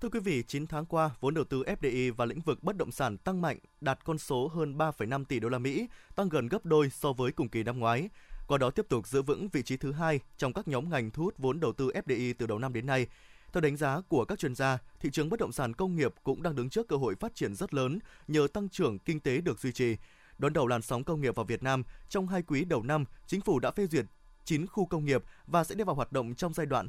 Thưa 0.00 0.08
quý 0.08 0.20
vị, 0.20 0.42
9 0.42 0.66
tháng 0.66 0.86
qua, 0.86 1.10
vốn 1.20 1.34
đầu 1.34 1.44
tư 1.44 1.62
FDI 1.62 2.14
và 2.14 2.24
lĩnh 2.24 2.40
vực 2.40 2.62
bất 2.62 2.76
động 2.76 2.92
sản 2.92 3.18
tăng 3.18 3.40
mạnh, 3.40 3.58
đạt 3.80 4.04
con 4.04 4.18
số 4.18 4.48
hơn 4.48 4.78
3,5 4.78 5.24
tỷ 5.24 5.40
đô 5.40 5.48
la 5.48 5.58
Mỹ, 5.58 5.88
tăng 6.16 6.28
gần 6.28 6.48
gấp 6.48 6.66
đôi 6.66 6.90
so 6.90 7.12
với 7.12 7.32
cùng 7.32 7.48
kỳ 7.48 7.62
năm 7.62 7.78
ngoái 7.78 8.08
qua 8.46 8.58
đó 8.58 8.70
tiếp 8.70 8.86
tục 8.88 9.06
giữ 9.06 9.22
vững 9.22 9.48
vị 9.48 9.62
trí 9.62 9.76
thứ 9.76 9.92
hai 9.92 10.20
trong 10.36 10.52
các 10.52 10.68
nhóm 10.68 10.90
ngành 10.90 11.10
thu 11.10 11.22
hút 11.22 11.34
vốn 11.38 11.60
đầu 11.60 11.72
tư 11.72 11.90
FDI 12.06 12.34
từ 12.38 12.46
đầu 12.46 12.58
năm 12.58 12.72
đến 12.72 12.86
nay. 12.86 13.06
Theo 13.52 13.60
đánh 13.60 13.76
giá 13.76 14.00
của 14.08 14.24
các 14.24 14.38
chuyên 14.38 14.54
gia, 14.54 14.78
thị 15.00 15.10
trường 15.12 15.28
bất 15.28 15.40
động 15.40 15.52
sản 15.52 15.74
công 15.74 15.96
nghiệp 15.96 16.14
cũng 16.22 16.42
đang 16.42 16.54
đứng 16.54 16.70
trước 16.70 16.88
cơ 16.88 16.96
hội 16.96 17.14
phát 17.20 17.34
triển 17.34 17.54
rất 17.54 17.74
lớn 17.74 17.98
nhờ 18.28 18.46
tăng 18.52 18.68
trưởng 18.68 18.98
kinh 18.98 19.20
tế 19.20 19.40
được 19.40 19.58
duy 19.58 19.72
trì. 19.72 19.96
Đón 20.38 20.52
đầu 20.52 20.66
làn 20.66 20.82
sóng 20.82 21.04
công 21.04 21.20
nghiệp 21.20 21.34
vào 21.34 21.44
Việt 21.44 21.62
Nam, 21.62 21.82
trong 22.08 22.28
hai 22.28 22.42
quý 22.42 22.64
đầu 22.64 22.82
năm, 22.82 23.04
chính 23.26 23.40
phủ 23.40 23.58
đã 23.58 23.70
phê 23.70 23.86
duyệt 23.86 24.04
9 24.44 24.66
khu 24.66 24.86
công 24.86 25.04
nghiệp 25.04 25.22
và 25.46 25.64
sẽ 25.64 25.74
đưa 25.74 25.84
vào 25.84 25.94
hoạt 25.94 26.12
động 26.12 26.34
trong 26.34 26.54
giai 26.54 26.66
đoạn 26.66 26.86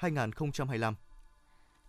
2023-2025. 0.00 0.94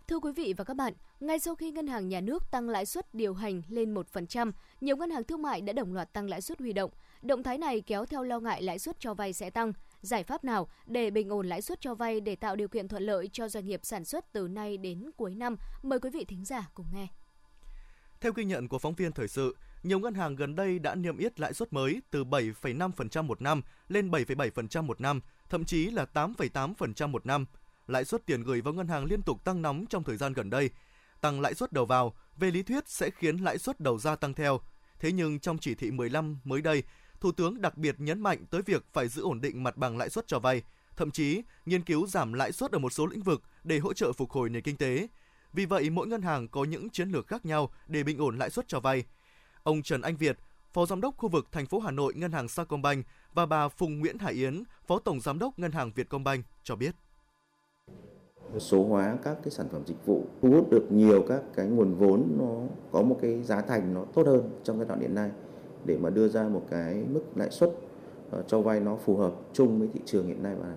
Thưa 0.09 0.19
quý 0.19 0.31
vị 0.35 0.53
và 0.57 0.63
các 0.63 0.73
bạn, 0.73 0.93
ngay 1.19 1.39
sau 1.39 1.55
khi 1.55 1.71
Ngân 1.71 1.87
hàng 1.87 2.09
Nhà 2.09 2.21
nước 2.21 2.51
tăng 2.51 2.69
lãi 2.69 2.85
suất 2.85 3.13
điều 3.13 3.33
hành 3.33 3.61
lên 3.69 3.93
1%, 3.93 4.51
nhiều 4.81 4.97
ngân 4.97 5.09
hàng 5.09 5.23
thương 5.23 5.41
mại 5.41 5.61
đã 5.61 5.73
đồng 5.73 5.93
loạt 5.93 6.13
tăng 6.13 6.29
lãi 6.29 6.41
suất 6.41 6.59
huy 6.59 6.73
động. 6.73 6.91
Động 7.21 7.43
thái 7.43 7.57
này 7.57 7.81
kéo 7.81 8.05
theo 8.05 8.23
lo 8.23 8.39
ngại 8.39 8.61
lãi 8.61 8.79
suất 8.79 8.99
cho 8.99 9.13
vay 9.13 9.33
sẽ 9.33 9.49
tăng. 9.49 9.73
Giải 10.01 10.23
pháp 10.23 10.43
nào 10.43 10.67
để 10.85 11.11
bình 11.11 11.29
ổn 11.29 11.47
lãi 11.47 11.61
suất 11.61 11.81
cho 11.81 11.95
vay 11.95 12.21
để 12.21 12.35
tạo 12.35 12.55
điều 12.55 12.67
kiện 12.67 12.87
thuận 12.87 13.03
lợi 13.03 13.29
cho 13.33 13.49
doanh 13.49 13.65
nghiệp 13.65 13.79
sản 13.83 14.05
xuất 14.05 14.33
từ 14.33 14.47
nay 14.47 14.77
đến 14.77 15.11
cuối 15.17 15.35
năm? 15.35 15.55
Mời 15.83 15.99
quý 15.99 16.09
vị 16.09 16.25
thính 16.25 16.45
giả 16.45 16.69
cùng 16.73 16.85
nghe. 16.93 17.07
Theo 18.21 18.33
ghi 18.33 18.45
nhận 18.45 18.67
của 18.67 18.79
phóng 18.79 18.93
viên 18.93 19.11
thời 19.11 19.27
sự, 19.27 19.55
nhiều 19.83 19.99
ngân 19.99 20.13
hàng 20.13 20.35
gần 20.35 20.55
đây 20.55 20.79
đã 20.79 20.95
niêm 20.95 21.17
yết 21.17 21.39
lãi 21.39 21.53
suất 21.53 21.73
mới 21.73 22.01
từ 22.11 22.23
7,5% 22.23 23.23
một 23.23 23.41
năm 23.41 23.61
lên 23.87 24.11
7,7% 24.11 24.83
một 24.83 25.01
năm, 25.01 25.21
thậm 25.49 25.65
chí 25.65 25.85
là 25.89 26.05
8,8% 26.13 27.07
một 27.07 27.25
năm. 27.25 27.45
Lãi 27.87 28.05
suất 28.05 28.25
tiền 28.25 28.43
gửi 28.43 28.61
vào 28.61 28.73
ngân 28.73 28.87
hàng 28.87 29.05
liên 29.05 29.21
tục 29.21 29.43
tăng 29.43 29.61
nóng 29.61 29.85
trong 29.89 30.03
thời 30.03 30.17
gian 30.17 30.33
gần 30.33 30.49
đây. 30.49 30.69
Tăng 31.21 31.41
lãi 31.41 31.53
suất 31.53 31.71
đầu 31.71 31.85
vào, 31.85 32.13
về 32.37 32.51
lý 32.51 32.63
thuyết 32.63 32.89
sẽ 32.89 33.09
khiến 33.09 33.37
lãi 33.37 33.57
suất 33.57 33.79
đầu 33.79 33.99
ra 33.99 34.15
tăng 34.15 34.33
theo. 34.33 34.59
Thế 34.99 35.11
nhưng 35.11 35.39
trong 35.39 35.57
chỉ 35.57 35.75
thị 35.75 35.91
15 35.91 36.39
mới 36.43 36.61
đây, 36.61 36.83
Thủ 37.19 37.31
tướng 37.31 37.61
đặc 37.61 37.77
biệt 37.77 37.95
nhấn 37.99 38.21
mạnh 38.21 38.45
tới 38.49 38.61
việc 38.61 38.85
phải 38.93 39.07
giữ 39.07 39.21
ổn 39.21 39.41
định 39.41 39.63
mặt 39.63 39.77
bằng 39.77 39.97
lãi 39.97 40.09
suất 40.09 40.27
cho 40.27 40.39
vay, 40.39 40.61
thậm 40.95 41.11
chí 41.11 41.41
nghiên 41.65 41.83
cứu 41.83 42.07
giảm 42.07 42.33
lãi 42.33 42.51
suất 42.51 42.71
ở 42.71 42.79
một 42.79 42.89
số 42.89 43.05
lĩnh 43.05 43.23
vực 43.23 43.41
để 43.63 43.79
hỗ 43.79 43.93
trợ 43.93 44.13
phục 44.13 44.31
hồi 44.31 44.49
nền 44.49 44.63
kinh 44.63 44.77
tế. 44.77 45.07
Vì 45.53 45.65
vậy, 45.65 45.89
mỗi 45.89 46.07
ngân 46.07 46.21
hàng 46.21 46.47
có 46.47 46.63
những 46.63 46.89
chiến 46.89 47.09
lược 47.09 47.27
khác 47.27 47.45
nhau 47.45 47.71
để 47.87 48.03
bình 48.03 48.17
ổn 48.17 48.37
lãi 48.37 48.49
suất 48.49 48.67
cho 48.67 48.79
vay. 48.79 49.03
Ông 49.63 49.83
Trần 49.83 50.01
Anh 50.01 50.17
Việt, 50.17 50.37
Phó 50.73 50.85
Giám 50.85 51.01
đốc 51.01 51.17
khu 51.17 51.29
vực 51.29 51.47
thành 51.51 51.65
phố 51.65 51.79
Hà 51.79 51.91
Nội 51.91 52.13
Ngân 52.15 52.31
hàng 52.31 52.47
Sacombank 52.47 53.05
và 53.33 53.45
bà 53.45 53.67
Phùng 53.67 53.99
Nguyễn 53.99 54.17
Hải 54.17 54.33
Yến, 54.33 54.63
Phó 54.87 54.99
Tổng 54.99 55.21
Giám 55.21 55.39
đốc 55.39 55.59
Ngân 55.59 55.71
hàng 55.71 55.91
Vietcombank 55.95 56.45
cho 56.63 56.75
biết 56.75 56.95
số 58.57 58.83
hóa 58.83 59.17
các 59.23 59.37
cái 59.43 59.51
sản 59.51 59.67
phẩm 59.71 59.81
dịch 59.85 60.05
vụ 60.05 60.23
thu 60.41 60.49
hút 60.49 60.69
được 60.69 60.91
nhiều 60.91 61.25
các 61.27 61.41
cái 61.55 61.65
nguồn 61.65 61.95
vốn 61.95 62.27
nó 62.37 62.75
có 62.91 63.01
một 63.01 63.17
cái 63.21 63.43
giá 63.43 63.61
thành 63.61 63.93
nó 63.93 64.05
tốt 64.13 64.27
hơn 64.27 64.49
trong 64.63 64.77
giai 64.77 64.87
đoạn 64.87 64.99
hiện 64.99 65.15
nay 65.15 65.29
để 65.85 65.97
mà 65.97 66.09
đưa 66.09 66.27
ra 66.27 66.43
một 66.43 66.63
cái 66.69 67.03
mức 67.09 67.21
lãi 67.35 67.49
suất 67.51 67.71
ờ, 68.31 68.43
cho 68.47 68.61
vay 68.61 68.79
nó 68.79 68.95
phù 68.95 69.15
hợp 69.17 69.33
chung 69.53 69.79
với 69.79 69.89
thị 69.93 69.99
trường 70.05 70.27
hiện 70.27 70.43
nay 70.43 70.55
và 70.59 70.73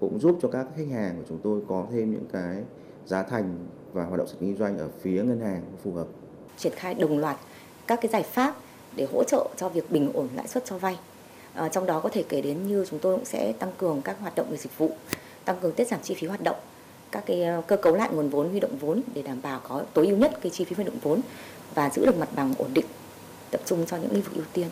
cũng 0.00 0.18
giúp 0.18 0.38
cho 0.42 0.48
các 0.48 0.66
khách 0.76 0.88
hàng 0.92 1.16
của 1.16 1.24
chúng 1.28 1.38
tôi 1.38 1.60
có 1.68 1.86
thêm 1.90 2.12
những 2.12 2.26
cái 2.32 2.64
giá 3.06 3.22
thành 3.22 3.58
và 3.92 4.04
hoạt 4.04 4.18
động 4.18 4.26
sản 4.26 4.36
kinh 4.40 4.56
doanh 4.56 4.78
ở 4.78 4.88
phía 5.00 5.22
ngân 5.22 5.40
hàng 5.40 5.62
phù 5.82 5.92
hợp. 5.92 6.06
Triển 6.56 6.72
khai 6.76 6.94
đồng 6.94 7.18
loạt 7.18 7.36
các 7.86 7.98
cái 8.02 8.10
giải 8.12 8.22
pháp 8.22 8.56
để 8.96 9.06
hỗ 9.12 9.24
trợ 9.24 9.48
cho 9.56 9.68
việc 9.68 9.90
bình 9.90 10.10
ổn 10.14 10.28
lãi 10.34 10.48
suất 10.48 10.64
cho 10.64 10.78
vay. 10.78 10.98
À, 11.54 11.68
trong 11.68 11.86
đó 11.86 12.00
có 12.00 12.08
thể 12.08 12.24
kể 12.28 12.40
đến 12.40 12.66
như 12.66 12.86
chúng 12.90 12.98
tôi 12.98 13.16
cũng 13.16 13.24
sẽ 13.24 13.52
tăng 13.52 13.72
cường 13.78 14.02
các 14.02 14.20
hoạt 14.20 14.34
động 14.34 14.46
về 14.50 14.56
dịch 14.56 14.78
vụ, 14.78 14.90
tăng 15.44 15.56
cường 15.60 15.72
tiết 15.72 15.88
giảm 15.88 16.00
chi 16.02 16.14
phí 16.14 16.26
hoạt 16.26 16.42
động, 16.42 16.56
các 17.10 17.24
cái 17.26 17.42
cơ 17.68 17.76
cấu 17.76 17.96
lại 17.96 18.10
nguồn 18.12 18.28
vốn 18.28 18.48
huy 18.48 18.60
động 18.60 18.78
vốn 18.78 19.02
để 19.14 19.22
đảm 19.22 19.42
bảo 19.42 19.60
có 19.60 19.84
tối 19.94 20.06
ưu 20.06 20.16
nhất 20.16 20.38
cái 20.42 20.50
chi 20.50 20.64
phí 20.64 20.76
huy 20.76 20.84
động 20.84 20.98
vốn 21.02 21.20
và 21.74 21.90
giữ 21.90 22.06
được 22.06 22.16
mặt 22.16 22.28
bằng 22.36 22.54
ổn 22.58 22.70
định, 22.74 22.86
tập 23.50 23.60
trung 23.64 23.86
cho 23.86 23.96
những 23.96 24.12
lĩnh 24.12 24.22
vực 24.22 24.34
ưu 24.34 24.44
tiên. 24.52 24.68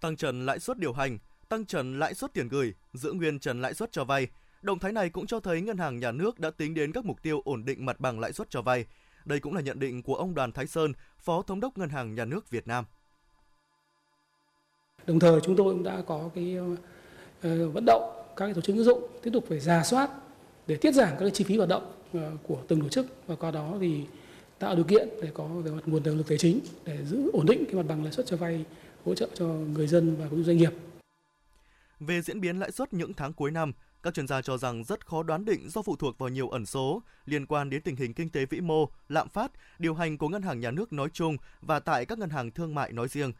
Tăng 0.00 0.16
trần 0.16 0.46
lãi 0.46 0.58
suất 0.58 0.78
điều 0.78 0.92
hành, 0.92 1.18
tăng 1.48 1.64
trần 1.64 1.98
lãi 1.98 2.14
suất 2.14 2.32
tiền 2.32 2.48
gửi, 2.48 2.74
giữ 2.92 3.12
nguyên 3.12 3.38
trần 3.38 3.60
lãi 3.60 3.74
suất 3.74 3.92
cho 3.92 4.04
vay. 4.04 4.26
Động 4.62 4.78
thái 4.78 4.92
này 4.92 5.10
cũng 5.10 5.26
cho 5.26 5.40
thấy 5.40 5.60
ngân 5.60 5.78
hàng 5.78 5.98
nhà 5.98 6.12
nước 6.12 6.40
đã 6.40 6.50
tính 6.50 6.74
đến 6.74 6.92
các 6.92 7.04
mục 7.04 7.22
tiêu 7.22 7.42
ổn 7.44 7.64
định 7.64 7.86
mặt 7.86 8.00
bằng 8.00 8.20
lãi 8.20 8.32
suất 8.32 8.50
cho 8.50 8.62
vay. 8.62 8.84
Đây 9.24 9.40
cũng 9.40 9.54
là 9.54 9.60
nhận 9.60 9.78
định 9.78 10.02
của 10.02 10.14
ông 10.14 10.34
Đoàn 10.34 10.52
Thái 10.52 10.66
Sơn, 10.66 10.92
Phó 11.18 11.42
Thống 11.42 11.60
đốc 11.60 11.78
Ngân 11.78 11.88
hàng 11.88 12.14
Nhà 12.14 12.24
nước 12.24 12.50
Việt 12.50 12.68
Nam. 12.68 12.84
Đồng 15.06 15.18
thời 15.18 15.40
chúng 15.40 15.56
tôi 15.56 15.74
cũng 15.74 15.82
đã 15.82 16.02
có 16.06 16.30
cái 16.34 16.56
uh, 16.58 16.78
vận 17.74 17.84
động 17.86 18.15
các 18.36 18.54
tổ 18.54 18.60
chức 18.60 18.76
tín 18.76 18.84
dụng 18.84 19.08
tiếp 19.22 19.30
tục 19.32 19.44
phải 19.48 19.60
giả 19.60 19.84
soát 19.84 20.10
để 20.66 20.76
tiết 20.76 20.94
giảm 20.94 21.16
các 21.20 21.30
chi 21.34 21.44
phí 21.44 21.56
hoạt 21.56 21.68
động 21.68 21.92
ờ, 22.12 22.32
của 22.42 22.58
từng 22.68 22.80
tổ 22.80 22.88
chức 22.88 23.06
và 23.26 23.34
qua 23.34 23.50
đó 23.50 23.76
thì 23.80 24.04
tạo 24.58 24.74
điều 24.74 24.84
kiện 24.84 25.08
để 25.22 25.28
có 25.34 25.44
về 25.46 25.70
mặt 25.70 25.82
nguồn 25.86 26.02
lực 26.02 26.28
tài 26.28 26.38
chính 26.38 26.60
để 26.84 27.04
giữ 27.04 27.30
ổn 27.32 27.46
định 27.46 27.64
cái 27.64 27.74
mặt 27.74 27.86
bằng 27.88 28.04
lãi 28.04 28.12
suất 28.12 28.26
cho 28.26 28.36
vay 28.36 28.64
hỗ 29.04 29.14
trợ 29.14 29.28
cho 29.34 29.46
người 29.46 29.86
dân 29.86 30.16
và 30.16 30.26
cũng 30.30 30.44
doanh 30.44 30.56
nghiệp. 30.56 30.72
Về 32.00 32.22
diễn 32.22 32.40
biến 32.40 32.58
lãi 32.58 32.72
suất 32.72 32.92
những 32.92 33.14
tháng 33.14 33.32
cuối 33.32 33.50
năm, 33.50 33.72
các 34.02 34.14
chuyên 34.14 34.26
gia 34.26 34.42
cho 34.42 34.58
rằng 34.58 34.84
rất 34.84 35.06
khó 35.06 35.22
đoán 35.22 35.44
định 35.44 35.68
do 35.70 35.82
phụ 35.82 35.96
thuộc 35.96 36.18
vào 36.18 36.28
nhiều 36.28 36.48
ẩn 36.48 36.66
số 36.66 37.02
liên 37.24 37.46
quan 37.46 37.70
đến 37.70 37.82
tình 37.82 37.96
hình 37.96 38.14
kinh 38.14 38.30
tế 38.30 38.46
vĩ 38.46 38.60
mô, 38.60 38.88
lạm 39.08 39.28
phát, 39.28 39.52
điều 39.78 39.94
hành 39.94 40.18
của 40.18 40.28
ngân 40.28 40.42
hàng 40.42 40.60
nhà 40.60 40.70
nước 40.70 40.92
nói 40.92 41.08
chung 41.12 41.36
và 41.60 41.80
tại 41.80 42.04
các 42.04 42.18
ngân 42.18 42.30
hàng 42.30 42.50
thương 42.50 42.74
mại 42.74 42.92
nói 42.92 43.08
riêng. 43.08 43.32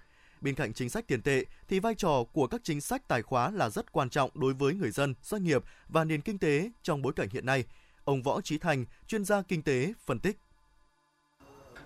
Bên 0.47 0.55
cạnh 0.55 0.73
chính 0.73 0.91
sách 0.91 1.05
tiền 1.07 1.23
tệ 1.23 1.45
thì 1.69 1.81
vai 1.81 1.95
trò 1.95 2.25
của 2.33 2.47
các 2.47 2.61
chính 2.65 2.81
sách 2.81 3.09
tài 3.09 3.23
khóa 3.23 3.51
là 3.51 3.71
rất 3.71 3.93
quan 3.93 4.11
trọng 4.11 4.31
đối 4.35 4.55
với 4.55 4.75
người 4.75 4.91
dân, 4.91 5.15
doanh 5.23 5.45
nghiệp 5.45 5.65
và 5.89 6.05
nền 6.05 6.21
kinh 6.21 6.39
tế 6.39 6.71
trong 6.83 7.03
bối 7.03 7.13
cảnh 7.17 7.29
hiện 7.31 7.47
nay. 7.47 7.65
Ông 8.05 8.23
Võ 8.23 8.41
Trí 8.41 8.59
Thành, 8.59 8.85
chuyên 9.07 9.25
gia 9.25 9.43
kinh 9.43 9.63
tế 9.63 9.93
phân 10.05 10.21
tích. 10.21 10.37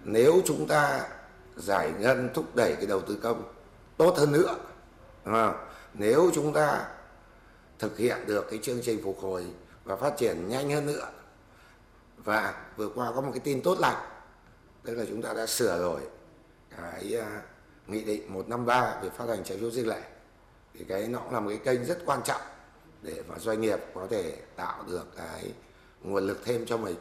Nếu 0.05 0.43
chúng 0.47 0.67
ta 0.69 1.09
giải 1.57 1.93
ngân 1.99 2.29
thúc 2.35 2.57
đẩy 2.57 2.75
cái 2.76 2.87
đầu 2.87 3.00
tư 3.00 3.19
công 3.23 3.55
tốt 3.97 4.17
hơn 4.19 4.33
nữa, 4.33 4.57
nếu 5.95 6.31
chúng 6.35 6.52
ta 6.52 6.88
thực 7.79 7.99
hiện 7.99 8.19
được 8.26 8.47
cái 8.50 8.59
chương 8.62 8.81
trình 8.83 9.00
phục 9.05 9.19
hồi 9.21 9.47
và 9.85 9.97
phát 9.97 10.17
triển 10.19 10.49
nhanh 10.49 10.71
hơn 10.71 10.87
nữa 10.87 11.11
và 12.17 12.64
vừa 12.76 12.88
qua 12.88 13.12
có 13.14 13.21
một 13.21 13.31
cái 13.35 13.40
tin 13.40 13.62
tốt 13.62 13.79
lành 13.79 14.09
tức 14.85 14.95
là 14.95 15.05
chúng 15.09 15.23
ta 15.23 15.35
đã 15.35 15.47
sửa 15.47 15.79
đổi 15.79 16.00
cái 16.76 17.17
à, 17.17 17.43
nghị 17.90 18.04
định 18.04 18.35
153 18.35 19.00
về 19.02 19.11
phát 19.11 19.28
hành 19.28 19.44
trái 19.44 19.59
phiếu 19.59 19.70
riêng 19.70 19.88
lẻ 19.88 20.02
thì 20.75 20.85
cái 20.88 21.09
nó 21.09 21.18
cũng 21.18 21.32
là 21.32 21.40
một 21.40 21.49
cái 21.49 21.59
kênh 21.64 21.85
rất 21.85 21.99
quan 22.06 22.20
trọng 22.25 22.40
để 23.02 23.23
mà 23.28 23.38
doanh 23.38 23.61
nghiệp 23.61 23.78
có 23.94 24.06
thể 24.11 24.37
tạo 24.56 24.85
được 24.88 25.16
cái 25.16 25.52
nguồn 26.02 26.26
lực 26.26 26.40
thêm 26.44 26.66
cho 26.66 26.76
mình. 26.76 26.97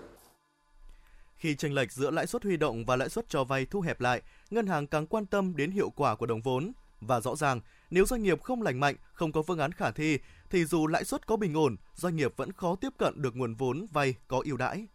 Khi 1.38 1.55
chênh 1.55 1.74
lệch 1.74 1.91
giữa 1.91 2.12
lãi 2.12 2.27
suất 2.27 2.43
huy 2.43 2.58
động 2.58 2.86
và 2.86 2.96
lãi 2.96 3.10
suất 3.10 3.29
cho 3.29 3.43
vay 3.43 3.65
thu 3.65 3.81
hẹp 3.81 4.01
lại, 4.01 4.22
ngân 4.50 4.67
hàng 4.67 4.88
càng 4.88 5.08
quan 5.08 5.25
tâm 5.25 5.55
đến 5.55 5.72
hiệu 5.72 5.89
quả 5.89 6.15
của 6.15 6.25
đồng 6.25 6.41
vốn 6.41 6.72
và 7.01 7.22
rõ 7.22 7.36
ràng, 7.36 7.62
nếu 7.89 8.05
doanh 8.05 8.24
nghiệp 8.24 8.43
không 8.43 8.62
lành 8.62 8.79
mạnh, 8.79 8.96
không 9.13 9.31
có 9.31 9.41
phương 9.41 9.60
án 9.60 9.72
khả 9.72 9.91
thi 9.91 10.19
thì 10.50 10.65
dù 10.65 10.88
lãi 10.88 11.05
suất 11.05 11.27
có 11.27 11.38
bình 11.38 11.53
ổn, 11.53 11.75
doanh 11.96 12.15
nghiệp 12.15 12.34
vẫn 12.38 12.51
khó 12.51 12.75
tiếp 12.75 12.89
cận 12.98 13.22
được 13.22 13.36
nguồn 13.36 13.55
vốn 13.55 13.86
vay 13.91 14.15
có 14.27 14.41
ưu 14.46 14.58
đãi. 14.58 14.88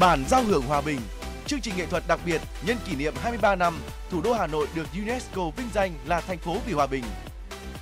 Bản 0.00 0.24
giao 0.28 0.44
hưởng 0.44 0.62
hòa 0.62 0.80
bình, 0.80 1.00
chương 1.48 1.60
trình 1.60 1.76
nghệ 1.76 1.86
thuật 1.86 2.02
đặc 2.08 2.20
biệt 2.24 2.40
nhân 2.66 2.76
kỷ 2.86 2.96
niệm 2.96 3.14
23 3.22 3.54
năm 3.54 3.78
thủ 4.10 4.20
đô 4.22 4.32
Hà 4.32 4.46
Nội 4.46 4.66
được 4.74 4.86
UNESCO 4.92 5.50
vinh 5.56 5.68
danh 5.74 5.92
là 6.06 6.20
thành 6.20 6.38
phố 6.38 6.56
vì 6.66 6.72
hòa 6.72 6.86
bình. 6.86 7.04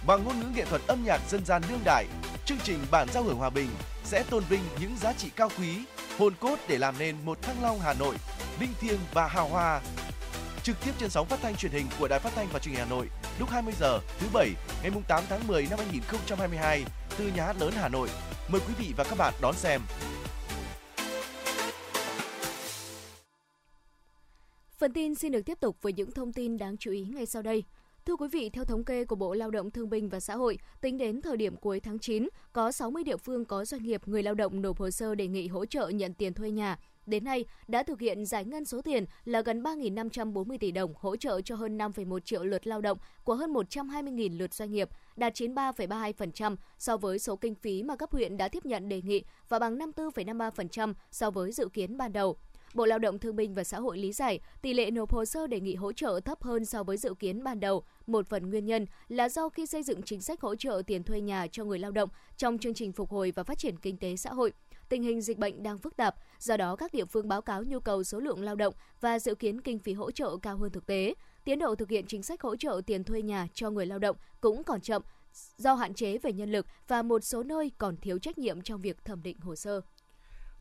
Bằng 0.06 0.25
ngôn 0.25 0.40
ngữ 0.40 0.46
nghệ 0.54 0.64
thuật 0.64 0.82
âm 0.87 1.04
nhạc 1.04 1.20
dân 1.30 1.44
gian 1.44 1.62
đương 1.68 1.80
đại, 1.85 2.06
chương 2.44 2.58
trình 2.64 2.78
Bản 2.90 3.08
giao 3.12 3.23
hưởng 3.23 3.37
hòa 3.37 3.50
bình 3.50 3.68
sẽ 4.04 4.23
tôn 4.30 4.44
vinh 4.49 4.61
những 4.80 4.96
giá 4.96 5.12
trị 5.12 5.30
cao 5.37 5.50
quý, 5.58 5.78
hồn 6.18 6.35
cốt 6.40 6.58
để 6.68 6.78
làm 6.78 6.94
nên 6.99 7.16
một 7.25 7.42
Thăng 7.42 7.62
Long 7.62 7.80
Hà 7.80 7.94
Nội 7.94 8.16
linh 8.61 8.73
thiêng 8.80 8.99
và 9.12 9.26
hào 9.26 9.49
hoa 9.49 9.80
trực 10.62 10.76
tiếp 10.85 10.92
trên 10.99 11.11
sóng 11.11 11.26
phát 11.26 11.38
thanh 11.42 11.56
truyền 11.56 11.73
hình 11.73 11.87
của 11.99 12.08
Đài 12.08 12.20
Phát 12.20 12.32
thanh 12.35 12.49
và 12.52 12.58
Truyền 12.58 12.75
hình 12.75 12.85
Hà 12.85 12.90
Nội 12.90 13.06
lúc 13.38 13.50
20 13.50 13.75
giờ 13.80 14.00
thứ 14.18 14.26
bảy 14.32 14.50
ngày 14.82 14.92
8 15.08 15.25
tháng 15.28 15.46
10 15.46 15.66
năm 15.70 15.78
2022 15.78 16.85
từ 17.18 17.30
nhà 17.37 17.44
hát 17.44 17.56
lớn 17.61 17.73
Hà 17.76 17.88
Nội. 17.88 18.08
Mời 18.49 18.61
quý 18.68 18.75
vị 18.78 18.94
và 18.96 19.04
các 19.04 19.18
bạn 19.18 19.35
đón 19.40 19.54
xem. 19.54 19.80
Phần 24.78 24.92
tin 24.92 25.14
xin 25.14 25.33
được 25.33 25.42
tiếp 25.47 25.61
tục 25.61 25.76
với 25.83 25.92
những 25.92 26.11
thông 26.11 26.33
tin 26.33 26.56
đáng 26.56 26.76
chú 26.76 26.90
ý 26.90 27.04
ngay 27.04 27.26
sau 27.26 27.42
đây. 27.42 27.64
Thưa 28.06 28.16
quý 28.16 28.28
vị, 28.33 28.50
theo 28.50 28.64
thống 28.64 28.85
kê 28.85 29.04
của 29.04 29.16
Bộ 29.16 29.35
Lao 29.35 29.50
động 29.50 29.71
Thương 29.71 29.90
binh 29.90 30.09
và 30.09 30.21
Xã 30.21 30.35
hội, 30.35 30.59
tính 30.80 30.99
đến 30.99 31.23
thời 31.23 31.37
điểm 31.37 31.56
cuối 31.56 31.80
tháng 31.80 31.99
9, 31.99 32.28
có 32.52 32.73
60 32.73 33.04
địa 33.04 33.16
phương 33.16 33.45
có 33.45 33.64
doanh 33.64 33.83
nghiệp 33.83 34.02
người 34.06 34.23
lao 34.23 34.35
động 34.35 34.62
nộp 34.62 34.78
hồ 34.78 34.90
sơ 34.90 35.14
đề 35.14 35.26
nghị 35.26 35.49
hỗ 35.49 35.66
trợ 35.66 35.88
nhận 35.88 36.14
tiền 36.14 36.35
thuê 36.35 36.50
nhà 36.50 36.78
đến 37.06 37.25
nay 37.25 37.45
đã 37.68 37.83
thực 37.83 38.00
hiện 38.00 38.26
giải 38.26 38.45
ngân 38.45 38.64
số 38.64 38.83
tiền 38.83 39.04
là 39.25 39.40
gần 39.40 39.62
3.540 39.62 40.59
tỷ 40.59 40.71
đồng 40.71 40.95
hỗ 40.97 41.16
trợ 41.16 41.40
cho 41.40 41.56
hơn 41.56 41.78
5,1 41.78 42.18
triệu 42.18 42.45
lượt 42.45 42.66
lao 42.66 42.80
động 42.80 42.99
của 43.25 43.35
hơn 43.35 43.52
120.000 43.52 44.38
lượt 44.38 44.54
doanh 44.54 44.71
nghiệp, 44.71 44.88
đạt 45.16 45.35
93,32% 45.35 46.56
so 46.78 46.97
với 46.97 47.18
số 47.18 47.37
kinh 47.37 47.54
phí 47.54 47.83
mà 47.83 47.97
cấp 47.97 48.11
huyện 48.12 48.37
đã 48.37 48.49
tiếp 48.49 48.66
nhận 48.66 48.88
đề 48.88 49.02
nghị 49.02 49.23
và 49.49 49.59
bằng 49.59 49.78
54,53% 49.78 50.95
so 51.11 51.30
với 51.30 51.52
dự 51.52 51.68
kiến 51.68 51.97
ban 51.97 52.12
đầu. 52.12 52.37
Bộ 52.76 52.87
Lao 52.87 52.99
động 52.99 53.18
Thương 53.18 53.37
binh 53.37 53.54
và 53.54 53.64
Xã 53.64 53.80
hội 53.80 53.99
lý 53.99 54.12
giải 54.12 54.40
tỷ 54.62 54.75
lệ 54.75 54.90
nộp 54.90 55.12
hồ 55.12 55.25
sơ 55.25 55.47
đề 55.47 55.61
nghị 55.61 55.75
hỗ 55.75 55.92
trợ 55.92 56.21
thấp 56.25 56.42
hơn 56.42 56.64
so 56.64 56.83
với 56.83 56.97
dự 56.97 57.14
kiến 57.18 57.45
ban 57.45 57.61
đầu. 57.61 57.85
Một 58.06 58.28
phần 58.28 58.50
nguyên 58.50 58.66
nhân 58.66 58.87
là 59.09 59.28
do 59.28 59.49
khi 59.49 59.66
xây 59.66 59.83
dựng 59.83 60.02
chính 60.02 60.21
sách 60.21 60.40
hỗ 60.40 60.56
trợ 60.56 60.83
tiền 60.87 61.02
thuê 61.02 61.21
nhà 61.21 61.47
cho 61.52 61.64
người 61.64 61.78
lao 61.78 61.90
động 61.90 62.09
trong 62.37 62.59
chương 62.59 62.75
trình 62.75 62.92
phục 62.92 63.11
hồi 63.11 63.33
và 63.37 63.42
phát 63.45 63.59
triển 63.59 63.76
kinh 63.78 63.97
tế 63.97 64.16
xã 64.16 64.30
hội, 64.30 64.52
tình 64.88 65.02
hình 65.02 65.21
dịch 65.21 65.38
bệnh 65.38 65.62
đang 65.62 65.78
phức 65.78 65.97
tạp, 65.97 66.14
do 66.38 66.56
đó 66.56 66.76
các 66.76 66.95
địa 66.95 67.04
phương 67.04 67.28
báo 67.28 67.42
cáo 67.42 67.62
nhu 67.62 67.80
cầu 67.80 68.04
số 68.04 68.21
lượng 68.21 68.42
lao 68.42 68.54
động 68.54 68.75
và 69.00 69.18
dự 69.18 69.35
kiến 69.35 69.61
kinh 69.61 69.78
phí 69.78 69.92
hỗ 69.92 70.11
trợ 70.11 70.37
cao 70.42 70.56
hơn 70.56 70.71
thực 70.73 70.87
tế. 70.87 71.14
Tiến 71.45 71.59
độ 71.59 71.75
thực 71.75 71.90
hiện 71.90 72.06
chính 72.06 72.23
sách 72.23 72.42
hỗ 72.42 72.56
trợ 72.56 72.80
tiền 72.87 73.04
thuê 73.04 73.23
nhà 73.23 73.47
cho 73.54 73.71
người 73.71 73.87
lao 73.87 73.99
động 73.99 74.16
cũng 74.40 74.64
còn 74.64 74.80
chậm 74.80 75.02
do 75.56 75.75
hạn 75.75 75.95
chế 75.95 76.18
về 76.18 76.33
nhân 76.33 76.52
lực 76.52 76.66
và 76.88 77.02
một 77.02 77.25
số 77.25 77.42
nơi 77.42 77.73
còn 77.78 77.97
thiếu 77.97 78.18
trách 78.18 78.38
nhiệm 78.38 78.62
trong 78.62 78.80
việc 78.80 79.04
thẩm 79.04 79.23
định 79.23 79.38
hồ 79.40 79.56
sơ. 79.56 79.80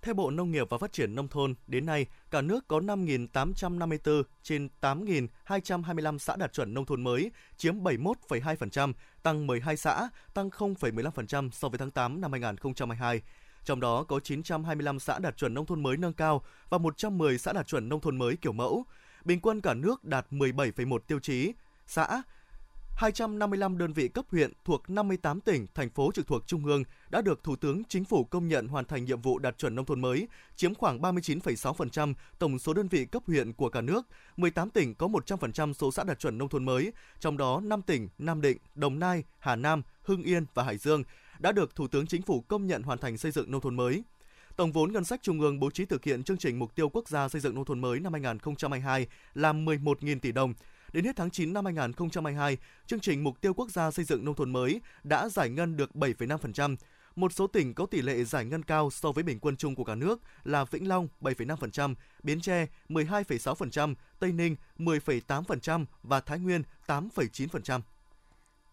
Theo 0.05 0.13
Bộ 0.13 0.31
Nông 0.31 0.51
nghiệp 0.51 0.69
và 0.69 0.77
Phát 0.77 0.93
triển 0.93 1.15
Nông 1.15 1.27
thôn, 1.27 1.55
đến 1.67 1.85
nay, 1.85 2.05
cả 2.31 2.41
nước 2.41 2.67
có 2.67 2.79
5.854 2.79 4.23
trên 4.43 4.67
8.225 4.81 6.17
xã 6.17 6.35
đạt 6.35 6.53
chuẩn 6.53 6.73
nông 6.73 6.85
thôn 6.85 7.03
mới, 7.03 7.31
chiếm 7.57 7.83
71,2%, 7.83 8.93
tăng 9.23 9.47
12 9.47 9.77
xã, 9.77 10.09
tăng 10.33 10.49
0,15% 10.49 11.49
so 11.49 11.69
với 11.69 11.77
tháng 11.77 11.91
8 11.91 12.21
năm 12.21 12.31
2022. 12.31 13.21
Trong 13.63 13.79
đó 13.79 14.03
có 14.03 14.19
925 14.19 14.99
xã 14.99 15.19
đạt 15.19 15.37
chuẩn 15.37 15.53
nông 15.53 15.65
thôn 15.65 15.83
mới 15.83 15.97
nâng 15.97 16.13
cao 16.13 16.43
và 16.69 16.77
110 16.77 17.37
xã 17.37 17.53
đạt 17.53 17.67
chuẩn 17.67 17.89
nông 17.89 18.01
thôn 18.01 18.17
mới 18.17 18.35
kiểu 18.35 18.51
mẫu. 18.51 18.83
Bình 19.25 19.39
quân 19.39 19.61
cả 19.61 19.73
nước 19.73 20.03
đạt 20.03 20.25
17,1 20.31 20.99
tiêu 20.99 21.19
chí. 21.19 21.53
Xã 21.87 22.21
255 22.95 23.77
đơn 23.77 23.93
vị 23.93 24.07
cấp 24.07 24.25
huyện 24.31 24.51
thuộc 24.65 24.89
58 24.89 25.41
tỉnh, 25.41 25.67
thành 25.73 25.89
phố 25.89 26.11
trực 26.13 26.27
thuộc 26.27 26.47
Trung 26.47 26.65
ương 26.65 26.83
đã 27.09 27.21
được 27.21 27.43
Thủ 27.43 27.55
tướng 27.55 27.83
Chính 27.83 28.05
phủ 28.05 28.23
công 28.23 28.47
nhận 28.47 28.67
hoàn 28.67 28.85
thành 28.85 29.05
nhiệm 29.05 29.21
vụ 29.21 29.39
đạt 29.39 29.57
chuẩn 29.57 29.75
nông 29.75 29.85
thôn 29.85 30.01
mới, 30.01 30.27
chiếm 30.55 30.75
khoảng 30.75 31.01
39,6% 31.01 32.13
tổng 32.39 32.59
số 32.59 32.73
đơn 32.73 32.87
vị 32.87 33.05
cấp 33.05 33.23
huyện 33.27 33.53
của 33.53 33.69
cả 33.69 33.81
nước. 33.81 34.07
18 34.37 34.69
tỉnh 34.69 34.95
có 34.95 35.07
100% 35.07 35.73
số 35.73 35.91
xã 35.91 36.03
đạt 36.03 36.19
chuẩn 36.19 36.37
nông 36.37 36.49
thôn 36.49 36.65
mới, 36.65 36.93
trong 37.19 37.37
đó 37.37 37.61
5 37.63 37.81
tỉnh 37.81 38.09
Nam 38.17 38.41
Định, 38.41 38.57
Đồng 38.75 38.99
Nai, 38.99 39.23
Hà 39.39 39.55
Nam, 39.55 39.81
Hưng 40.01 40.23
Yên 40.23 40.45
và 40.53 40.63
Hải 40.63 40.77
Dương 40.77 41.03
đã 41.39 41.51
được 41.51 41.75
Thủ 41.75 41.87
tướng 41.87 42.07
Chính 42.07 42.21
phủ 42.21 42.41
công 42.41 42.67
nhận 42.67 42.83
hoàn 42.83 42.99
thành 42.99 43.17
xây 43.17 43.31
dựng 43.31 43.51
nông 43.51 43.61
thôn 43.61 43.75
mới. 43.75 44.03
Tổng 44.55 44.71
vốn 44.71 44.91
ngân 44.91 45.03
sách 45.03 45.19
trung 45.23 45.41
ương 45.41 45.59
bố 45.59 45.69
trí 45.69 45.85
thực 45.85 46.03
hiện 46.03 46.23
chương 46.23 46.37
trình 46.37 46.59
mục 46.59 46.75
tiêu 46.75 46.89
quốc 46.89 47.09
gia 47.09 47.29
xây 47.29 47.41
dựng 47.41 47.55
nông 47.55 47.65
thôn 47.65 47.81
mới 47.81 47.99
năm 47.99 48.13
2022 48.13 49.07
là 49.33 49.53
11.000 49.53 50.19
tỷ 50.19 50.31
đồng. 50.31 50.53
Đến 50.95 51.05
hết 51.05 51.15
tháng 51.15 51.31
9 51.31 51.53
năm 51.53 51.65
2022, 51.65 52.57
chương 52.87 52.99
trình 52.99 53.23
mục 53.23 53.41
tiêu 53.41 53.53
quốc 53.53 53.69
gia 53.71 53.91
xây 53.91 54.05
dựng 54.05 54.25
nông 54.25 54.35
thôn 54.35 54.53
mới 54.53 54.81
đã 55.03 55.29
giải 55.29 55.49
ngân 55.49 55.77
được 55.77 55.91
7,5%. 55.93 56.75
Một 57.15 57.33
số 57.33 57.47
tỉnh 57.47 57.73
có 57.73 57.85
tỷ 57.85 58.01
lệ 58.01 58.23
giải 58.23 58.45
ngân 58.45 58.63
cao 58.63 58.89
so 58.91 59.11
với 59.11 59.23
bình 59.23 59.39
quân 59.39 59.57
chung 59.57 59.75
của 59.75 59.83
cả 59.83 59.95
nước 59.95 60.21
là 60.43 60.65
Vĩnh 60.65 60.87
Long 60.87 61.07
7,5%, 61.21 61.95
Biến 62.23 62.41
Tre 62.41 62.67
12,6%, 62.89 63.95
Tây 64.19 64.31
Ninh 64.31 64.55
10,8% 64.77 65.85
và 66.03 66.19
Thái 66.19 66.39
Nguyên 66.39 66.63
8,9%. 66.87 67.81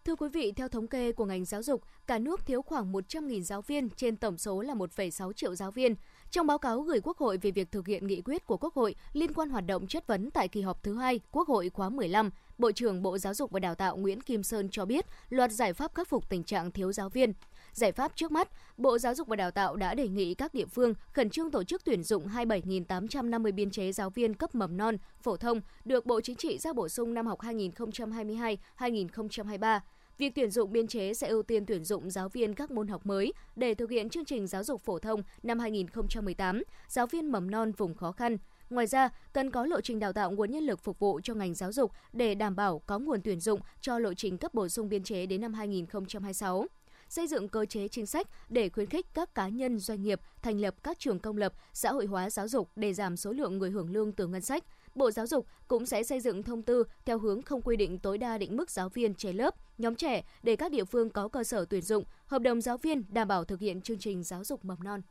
Thưa 0.05 0.15
quý 0.15 0.29
vị, 0.29 0.53
theo 0.55 0.67
thống 0.67 0.87
kê 0.87 1.11
của 1.11 1.25
ngành 1.25 1.45
giáo 1.45 1.63
dục, 1.63 1.81
cả 2.07 2.19
nước 2.19 2.45
thiếu 2.45 2.61
khoảng 2.61 2.93
100.000 2.93 3.41
giáo 3.41 3.61
viên 3.61 3.89
trên 3.89 4.17
tổng 4.17 4.37
số 4.37 4.61
là 4.61 4.73
1,6 4.73 5.33
triệu 5.33 5.55
giáo 5.55 5.71
viên. 5.71 5.95
Trong 6.31 6.47
báo 6.47 6.57
cáo 6.57 6.81
gửi 6.81 6.99
Quốc 7.03 7.17
hội 7.17 7.37
về 7.37 7.51
việc 7.51 7.71
thực 7.71 7.87
hiện 7.87 8.07
nghị 8.07 8.21
quyết 8.21 8.45
của 8.45 8.57
Quốc 8.57 8.73
hội 8.73 8.95
liên 9.13 9.33
quan 9.33 9.49
hoạt 9.49 9.65
động 9.65 9.87
chất 9.87 10.07
vấn 10.07 10.31
tại 10.31 10.47
kỳ 10.47 10.61
họp 10.61 10.83
thứ 10.83 10.95
hai 10.95 11.19
Quốc 11.31 11.47
hội 11.47 11.69
khóa 11.69 11.89
15, 11.89 12.29
Bộ 12.57 12.71
trưởng 12.71 13.01
Bộ 13.01 13.17
Giáo 13.17 13.33
dục 13.33 13.51
và 13.51 13.59
Đào 13.59 13.75
tạo 13.75 13.97
Nguyễn 13.97 14.21
Kim 14.21 14.43
Sơn 14.43 14.69
cho 14.71 14.85
biết 14.85 15.05
loạt 15.29 15.51
giải 15.51 15.73
pháp 15.73 15.95
khắc 15.95 16.07
phục 16.07 16.29
tình 16.29 16.43
trạng 16.43 16.71
thiếu 16.71 16.91
giáo 16.91 17.09
viên. 17.09 17.33
Giải 17.71 17.91
pháp 17.91 18.11
trước 18.15 18.31
mắt, 18.31 18.49
Bộ 18.77 18.97
Giáo 18.97 19.15
dục 19.15 19.27
và 19.27 19.35
Đào 19.35 19.51
tạo 19.51 19.75
đã 19.75 19.93
đề 19.93 20.07
nghị 20.07 20.33
các 20.33 20.53
địa 20.53 20.65
phương 20.65 20.93
khẩn 21.13 21.29
trương 21.29 21.51
tổ 21.51 21.63
chức 21.63 21.85
tuyển 21.85 22.03
dụng 22.03 22.27
27.850 22.27 23.53
biên 23.53 23.71
chế 23.71 23.91
giáo 23.91 24.09
viên 24.09 24.33
cấp 24.33 24.55
mầm 24.55 24.77
non, 24.77 24.97
phổ 25.21 25.37
thông 25.37 25.61
được 25.85 26.05
Bộ 26.05 26.21
Chính 26.21 26.35
trị 26.35 26.57
ra 26.57 26.73
bổ 26.73 26.89
sung 26.89 27.13
năm 27.13 27.27
học 27.27 27.39
2022-2023. 27.39 29.79
Việc 30.17 30.35
tuyển 30.35 30.51
dụng 30.51 30.71
biên 30.71 30.87
chế 30.87 31.13
sẽ 31.13 31.27
ưu 31.27 31.43
tiên 31.43 31.65
tuyển 31.65 31.83
dụng 31.83 32.09
giáo 32.09 32.29
viên 32.29 32.53
các 32.53 32.71
môn 32.71 32.87
học 32.87 33.05
mới 33.05 33.33
để 33.55 33.73
thực 33.73 33.89
hiện 33.89 34.09
chương 34.09 34.25
trình 34.25 34.47
giáo 34.47 34.63
dục 34.63 34.81
phổ 34.81 34.99
thông 34.99 35.23
năm 35.43 35.59
2018, 35.59 36.63
giáo 36.87 37.07
viên 37.07 37.31
mầm 37.31 37.51
non 37.51 37.71
vùng 37.71 37.95
khó 37.95 38.11
khăn. 38.11 38.37
Ngoài 38.69 38.87
ra, 38.87 39.09
cần 39.33 39.51
có 39.51 39.65
lộ 39.65 39.81
trình 39.81 39.99
đào 39.99 40.13
tạo 40.13 40.31
nguồn 40.31 40.51
nhân 40.51 40.63
lực 40.63 40.79
phục 40.79 40.99
vụ 40.99 41.19
cho 41.23 41.33
ngành 41.33 41.53
giáo 41.53 41.71
dục 41.71 41.91
để 42.13 42.35
đảm 42.35 42.55
bảo 42.55 42.79
có 42.85 42.99
nguồn 42.99 43.21
tuyển 43.21 43.39
dụng 43.39 43.59
cho 43.81 43.99
lộ 43.99 44.13
trình 44.13 44.37
cấp 44.37 44.53
bổ 44.53 44.67
sung 44.67 44.89
biên 44.89 45.03
chế 45.03 45.25
đến 45.25 45.41
năm 45.41 45.53
2026 45.53 46.67
xây 47.09 47.27
dựng 47.27 47.47
cơ 47.47 47.65
chế 47.65 47.87
chính 47.87 48.05
sách 48.05 48.27
để 48.49 48.69
khuyến 48.69 48.89
khích 48.89 49.05
các 49.13 49.35
cá 49.35 49.47
nhân 49.47 49.79
doanh 49.79 50.01
nghiệp 50.01 50.19
thành 50.41 50.59
lập 50.59 50.75
các 50.83 50.99
trường 50.99 51.19
công 51.19 51.37
lập, 51.37 51.53
xã 51.73 51.91
hội 51.91 52.05
hóa 52.05 52.29
giáo 52.29 52.47
dục 52.47 52.69
để 52.75 52.93
giảm 52.93 53.17
số 53.17 53.31
lượng 53.31 53.57
người 53.57 53.69
hưởng 53.69 53.91
lương 53.91 54.11
từ 54.11 54.27
ngân 54.27 54.41
sách. 54.41 54.63
Bộ 54.95 55.11
Giáo 55.11 55.27
dục 55.27 55.47
cũng 55.67 55.85
sẽ 55.85 56.03
xây 56.03 56.19
dựng 56.19 56.43
thông 56.43 56.61
tư 56.61 56.83
theo 57.05 57.19
hướng 57.19 57.41
không 57.41 57.61
quy 57.61 57.75
định 57.75 57.99
tối 57.99 58.17
đa 58.17 58.37
định 58.37 58.57
mức 58.57 58.71
giáo 58.71 58.89
viên 58.89 59.13
trẻ 59.13 59.33
lớp, 59.33 59.55
nhóm 59.77 59.95
trẻ 59.95 60.23
để 60.43 60.55
các 60.55 60.71
địa 60.71 60.85
phương 60.85 61.09
có 61.09 61.27
cơ 61.27 61.43
sở 61.43 61.65
tuyển 61.65 61.81
dụng, 61.81 62.03
hợp 62.25 62.41
đồng 62.41 62.61
giáo 62.61 62.77
viên 62.77 63.03
đảm 63.09 63.27
bảo 63.27 63.45
thực 63.45 63.59
hiện 63.59 63.81
chương 63.81 63.99
trình 63.99 64.23
giáo 64.23 64.43
dục 64.43 64.65
mầm 64.65 64.83
non. 64.83 65.01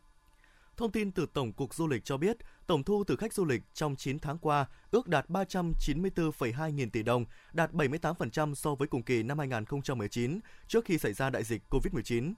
Thông 0.76 0.92
tin 0.92 1.12
từ 1.12 1.26
Tổng 1.32 1.52
cục 1.52 1.74
Du 1.74 1.88
lịch 1.88 2.04
cho 2.04 2.16
biết, 2.16 2.36
tổng 2.66 2.84
thu 2.84 3.04
từ 3.04 3.16
khách 3.16 3.34
du 3.34 3.44
lịch 3.44 3.62
trong 3.74 3.96
9 3.96 4.18
tháng 4.18 4.38
qua 4.38 4.66
ước 4.90 5.08
đạt 5.08 5.28
394,2 5.28 6.70
nghìn 6.70 6.90
tỷ 6.90 7.02
đồng, 7.02 7.24
đạt 7.52 7.72
78% 7.72 8.54
so 8.54 8.74
với 8.74 8.88
cùng 8.88 9.02
kỳ 9.02 9.22
năm 9.22 9.38
2019 9.38 10.40
trước 10.68 10.84
khi 10.84 10.98
xảy 10.98 11.12
ra 11.12 11.30
đại 11.30 11.44
dịch 11.44 11.62
COVID-19. 11.70 12.32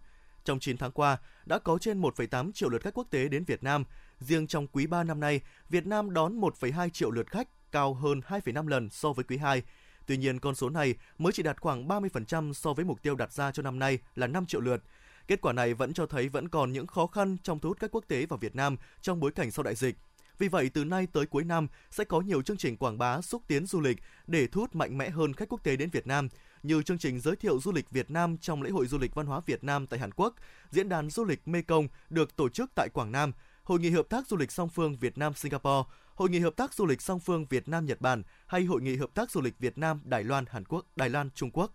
Trong 0.45 0.61
9 0.61 0.77
tháng 0.77 0.93
qua, 0.93 1.19
đã 1.47 1.59
có 1.59 1.79
trên 1.79 2.01
1,8 2.01 2.53
triệu 2.53 2.69
lượt 2.69 2.83
khách 2.83 2.95
quốc 2.95 3.07
tế 3.11 3.29
đến 3.29 3.45
Việt 3.45 3.63
Nam. 3.63 3.85
Riêng 4.25 4.47
trong 4.47 4.67
quý 4.67 4.87
3 4.87 5.05
năm 5.05 5.21
nay, 5.21 5.41
Việt 5.69 5.87
Nam 5.87 6.15
đón 6.15 6.41
1,2 6.41 6.89
triệu 6.89 7.11
lượt 7.11 7.31
khách, 7.31 7.49
cao 7.73 7.95
hơn 7.95 8.21
2,5 8.29 8.67
lần 8.67 8.91
so 8.91 9.13
với 9.13 9.25
quý 9.25 9.37
2. 9.37 9.63
Tuy 10.07 10.17
nhiên, 10.17 10.41
con 10.41 10.55
số 10.55 10.71
này 10.71 10.95
mới 11.19 11.33
chỉ 11.33 11.43
đạt 11.43 11.61
khoảng 11.61 11.89
30% 11.89 12.53
so 12.53 12.73
với 12.73 12.85
mục 12.85 13.03
tiêu 13.03 13.15
đặt 13.15 13.33
ra 13.33 13.53
cho 13.53 13.63
năm 13.63 13.79
nay 13.79 13.99
là 14.15 14.27
5 14.27 14.47
triệu 14.47 14.61
lượt. 14.61 14.83
Kết 15.27 15.41
quả 15.41 15.53
này 15.53 15.75
vẫn 15.75 15.93
cho 15.93 16.07
thấy 16.07 16.29
vẫn 16.29 16.49
còn 16.49 16.73
những 16.73 16.87
khó 16.87 17.07
khăn 17.07 17.37
trong 17.43 17.59
thu 17.59 17.69
hút 17.69 17.79
khách 17.79 17.91
quốc 17.91 18.05
tế 18.09 18.27
vào 18.27 18.39
Việt 18.39 18.57
Nam 18.57 18.77
trong 19.01 19.21
bối 19.21 19.31
cảnh 19.33 19.51
sau 19.51 19.63
đại 19.63 19.75
dịch. 19.75 19.97
Vì 20.39 20.49
vậy, 20.49 20.71
từ 20.75 20.85
nay 20.85 21.07
tới 21.13 21.27
cuối 21.27 21.45
năm 21.45 21.67
sẽ 21.91 22.05
có 22.05 22.21
nhiều 22.21 22.43
chương 22.43 22.57
trình 22.57 22.77
quảng 22.77 22.99
bá 22.99 23.21
xúc 23.21 23.43
tiến 23.49 23.67
du 23.67 23.81
lịch 23.81 23.99
để 24.27 24.47
thu 24.47 24.61
hút 24.61 24.75
mạnh 24.75 24.99
mẽ 24.99 25.11
hơn 25.11 25.33
khách 25.33 25.49
quốc 25.49 25.65
tế 25.65 25.77
đến 25.77 25.91
Việt 25.91 26.07
Nam, 26.07 26.29
như 26.63 26.83
chương 26.83 26.99
trình 26.99 27.21
giới 27.21 27.37
thiệu 27.37 27.61
du 27.61 27.73
lịch 27.73 27.91
Việt 27.91 28.11
Nam 28.11 28.39
trong 28.39 28.63
lễ 28.63 28.71
hội 28.71 28.87
du 28.87 28.99
lịch 28.99 29.15
văn 29.15 29.27
hóa 29.27 29.41
Việt 29.47 29.65
Nam 29.65 29.87
tại 29.87 30.01
Hàn 30.01 30.11
Quốc, 30.13 30.35
diễn 30.71 30.89
đàn 30.89 31.11
du 31.11 31.25
lịch 31.25 31.49
Mekong 31.49 31.89
được 32.11 32.37
tổ 32.37 32.49
chức 32.49 32.71
tại 32.75 32.89
Quảng 32.95 33.13
Nam, 33.13 33.33
hội 33.65 33.81
nghị 33.81 33.91
hợp 33.91 34.07
tác 34.09 34.27
du 34.27 34.37
lịch 34.37 34.53
song 34.53 34.69
phương 34.69 34.97
Việt 34.97 35.19
Nam 35.19 35.35
Singapore, 35.35 35.91
hội 36.15 36.31
nghị 36.31 36.39
hợp 36.39 36.57
tác 36.57 36.75
du 36.75 36.87
lịch 36.87 37.03
song 37.03 37.21
phương 37.21 37.47
Việt 37.51 37.69
Nam 37.69 37.87
Nhật 37.87 38.01
Bản 38.01 38.23
hay 38.47 38.65
hội 38.65 38.83
nghị 38.83 38.97
hợp 38.97 39.15
tác 39.15 39.31
du 39.31 39.41
lịch 39.41 39.59
Việt 39.59 39.79
Nam 39.79 40.01
Đài 40.05 40.25
Loan 40.25 40.45
Hàn 40.49 40.65
Quốc, 40.65 40.87
Đài 40.97 41.09
Loan 41.09 41.31
Trung 41.35 41.51
Quốc. 41.51 41.73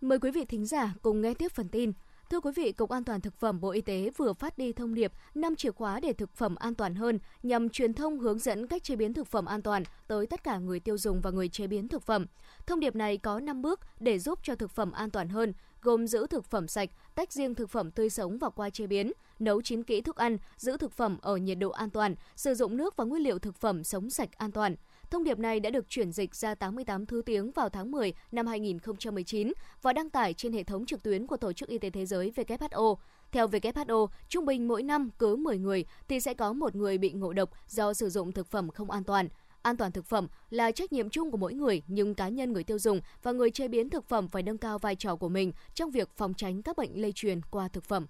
Mời 0.00 0.18
quý 0.18 0.30
vị 0.30 0.44
thính 0.44 0.66
giả 0.66 0.94
cùng 1.02 1.20
nghe 1.20 1.34
tiếp 1.34 1.52
phần 1.54 1.68
tin. 1.68 1.92
Thưa 2.30 2.40
quý 2.40 2.50
vị, 2.56 2.72
Cục 2.72 2.90
An 2.90 3.04
toàn 3.04 3.20
Thực 3.20 3.36
phẩm 3.36 3.60
Bộ 3.60 3.70
Y 3.70 3.80
tế 3.80 4.10
vừa 4.16 4.32
phát 4.32 4.58
đi 4.58 4.72
thông 4.72 4.94
điệp 4.94 5.12
5 5.34 5.56
chìa 5.56 5.70
khóa 5.70 6.00
để 6.00 6.12
thực 6.12 6.36
phẩm 6.36 6.54
an 6.54 6.74
toàn 6.74 6.94
hơn 6.94 7.18
nhằm 7.42 7.68
truyền 7.68 7.94
thông 7.94 8.18
hướng 8.18 8.38
dẫn 8.38 8.66
cách 8.66 8.84
chế 8.84 8.96
biến 8.96 9.14
thực 9.14 9.26
phẩm 9.26 9.46
an 9.46 9.62
toàn 9.62 9.82
tới 10.06 10.26
tất 10.26 10.44
cả 10.44 10.58
người 10.58 10.80
tiêu 10.80 10.98
dùng 10.98 11.20
và 11.20 11.30
người 11.30 11.48
chế 11.48 11.66
biến 11.66 11.88
thực 11.88 12.02
phẩm. 12.02 12.26
Thông 12.66 12.80
điệp 12.80 12.94
này 12.94 13.18
có 13.18 13.40
5 13.40 13.62
bước 13.62 13.80
để 14.00 14.18
giúp 14.18 14.38
cho 14.42 14.54
thực 14.54 14.70
phẩm 14.70 14.92
an 14.92 15.10
toàn 15.10 15.28
hơn, 15.28 15.52
gồm 15.82 16.06
giữ 16.06 16.26
thực 16.26 16.44
phẩm 16.44 16.68
sạch, 16.68 16.90
tách 17.14 17.32
riêng 17.32 17.54
thực 17.54 17.70
phẩm 17.70 17.90
tươi 17.90 18.10
sống 18.10 18.38
và 18.38 18.50
qua 18.50 18.70
chế 18.70 18.86
biến, 18.86 19.12
nấu 19.38 19.62
chín 19.62 19.82
kỹ 19.82 20.00
thức 20.00 20.16
ăn, 20.16 20.38
giữ 20.56 20.76
thực 20.76 20.92
phẩm 20.92 21.18
ở 21.22 21.36
nhiệt 21.36 21.58
độ 21.58 21.70
an 21.70 21.90
toàn, 21.90 22.14
sử 22.36 22.54
dụng 22.54 22.76
nước 22.76 22.96
và 22.96 23.04
nguyên 23.04 23.22
liệu 23.22 23.38
thực 23.38 23.56
phẩm 23.56 23.84
sống 23.84 24.10
sạch 24.10 24.30
an 24.38 24.52
toàn– 24.52 24.76
Thông 25.10 25.24
điệp 25.24 25.38
này 25.38 25.60
đã 25.60 25.70
được 25.70 25.88
chuyển 25.88 26.12
dịch 26.12 26.34
ra 26.34 26.54
88 26.54 27.06
thứ 27.06 27.22
tiếng 27.26 27.50
vào 27.50 27.68
tháng 27.68 27.90
10 27.90 28.12
năm 28.32 28.46
2019 28.46 29.52
và 29.82 29.92
đăng 29.92 30.10
tải 30.10 30.34
trên 30.34 30.52
hệ 30.52 30.64
thống 30.64 30.86
trực 30.86 31.02
tuyến 31.02 31.26
của 31.26 31.36
Tổ 31.36 31.52
chức 31.52 31.68
Y 31.68 31.78
tế 31.78 31.90
Thế 31.90 32.06
giới 32.06 32.32
WHO. 32.36 32.94
Theo 33.32 33.48
WHO, 33.48 34.06
trung 34.28 34.46
bình 34.46 34.68
mỗi 34.68 34.82
năm 34.82 35.10
cứ 35.18 35.36
10 35.36 35.58
người 35.58 35.84
thì 36.08 36.20
sẽ 36.20 36.34
có 36.34 36.52
một 36.52 36.74
người 36.74 36.98
bị 36.98 37.12
ngộ 37.12 37.32
độc 37.32 37.50
do 37.68 37.94
sử 37.94 38.10
dụng 38.10 38.32
thực 38.32 38.46
phẩm 38.46 38.70
không 38.70 38.90
an 38.90 39.04
toàn. 39.04 39.28
An 39.62 39.76
toàn 39.76 39.92
thực 39.92 40.06
phẩm 40.06 40.28
là 40.50 40.70
trách 40.70 40.92
nhiệm 40.92 41.10
chung 41.10 41.30
của 41.30 41.36
mỗi 41.36 41.54
người, 41.54 41.82
nhưng 41.86 42.14
cá 42.14 42.28
nhân 42.28 42.52
người 42.52 42.64
tiêu 42.64 42.78
dùng 42.78 43.00
và 43.22 43.32
người 43.32 43.50
chế 43.50 43.68
biến 43.68 43.90
thực 43.90 44.08
phẩm 44.08 44.28
phải 44.28 44.42
nâng 44.42 44.58
cao 44.58 44.78
vai 44.78 44.96
trò 44.96 45.16
của 45.16 45.28
mình 45.28 45.52
trong 45.74 45.90
việc 45.90 46.10
phòng 46.16 46.34
tránh 46.34 46.62
các 46.62 46.76
bệnh 46.76 47.00
lây 47.00 47.12
truyền 47.12 47.40
qua 47.50 47.68
thực 47.68 47.84
phẩm. 47.84 48.06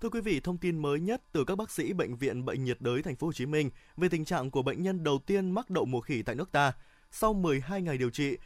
Thưa 0.00 0.08
quý 0.08 0.20
vị, 0.20 0.40
thông 0.40 0.58
tin 0.58 0.78
mới 0.78 1.00
nhất 1.00 1.22
từ 1.32 1.44
các 1.44 1.58
bác 1.58 1.70
sĩ 1.70 1.92
bệnh 1.92 2.16
viện 2.16 2.44
Bệnh 2.44 2.64
nhiệt 2.64 2.80
đới 2.80 3.02
thành 3.02 3.16
phố 3.16 3.26
Hồ 3.26 3.32
Chí 3.32 3.46
Minh 3.46 3.70
về 3.96 4.08
tình 4.08 4.24
trạng 4.24 4.50
của 4.50 4.62
bệnh 4.62 4.82
nhân 4.82 5.04
đầu 5.04 5.18
tiên 5.26 5.50
mắc 5.50 5.70
đậu 5.70 5.84
mùa 5.84 6.00
khỉ 6.00 6.22
tại 6.22 6.34
nước 6.34 6.52
ta. 6.52 6.72
Sau 7.10 7.34
12 7.34 7.82
ngày 7.82 7.98
điều 7.98 8.10
trị, 8.10 8.36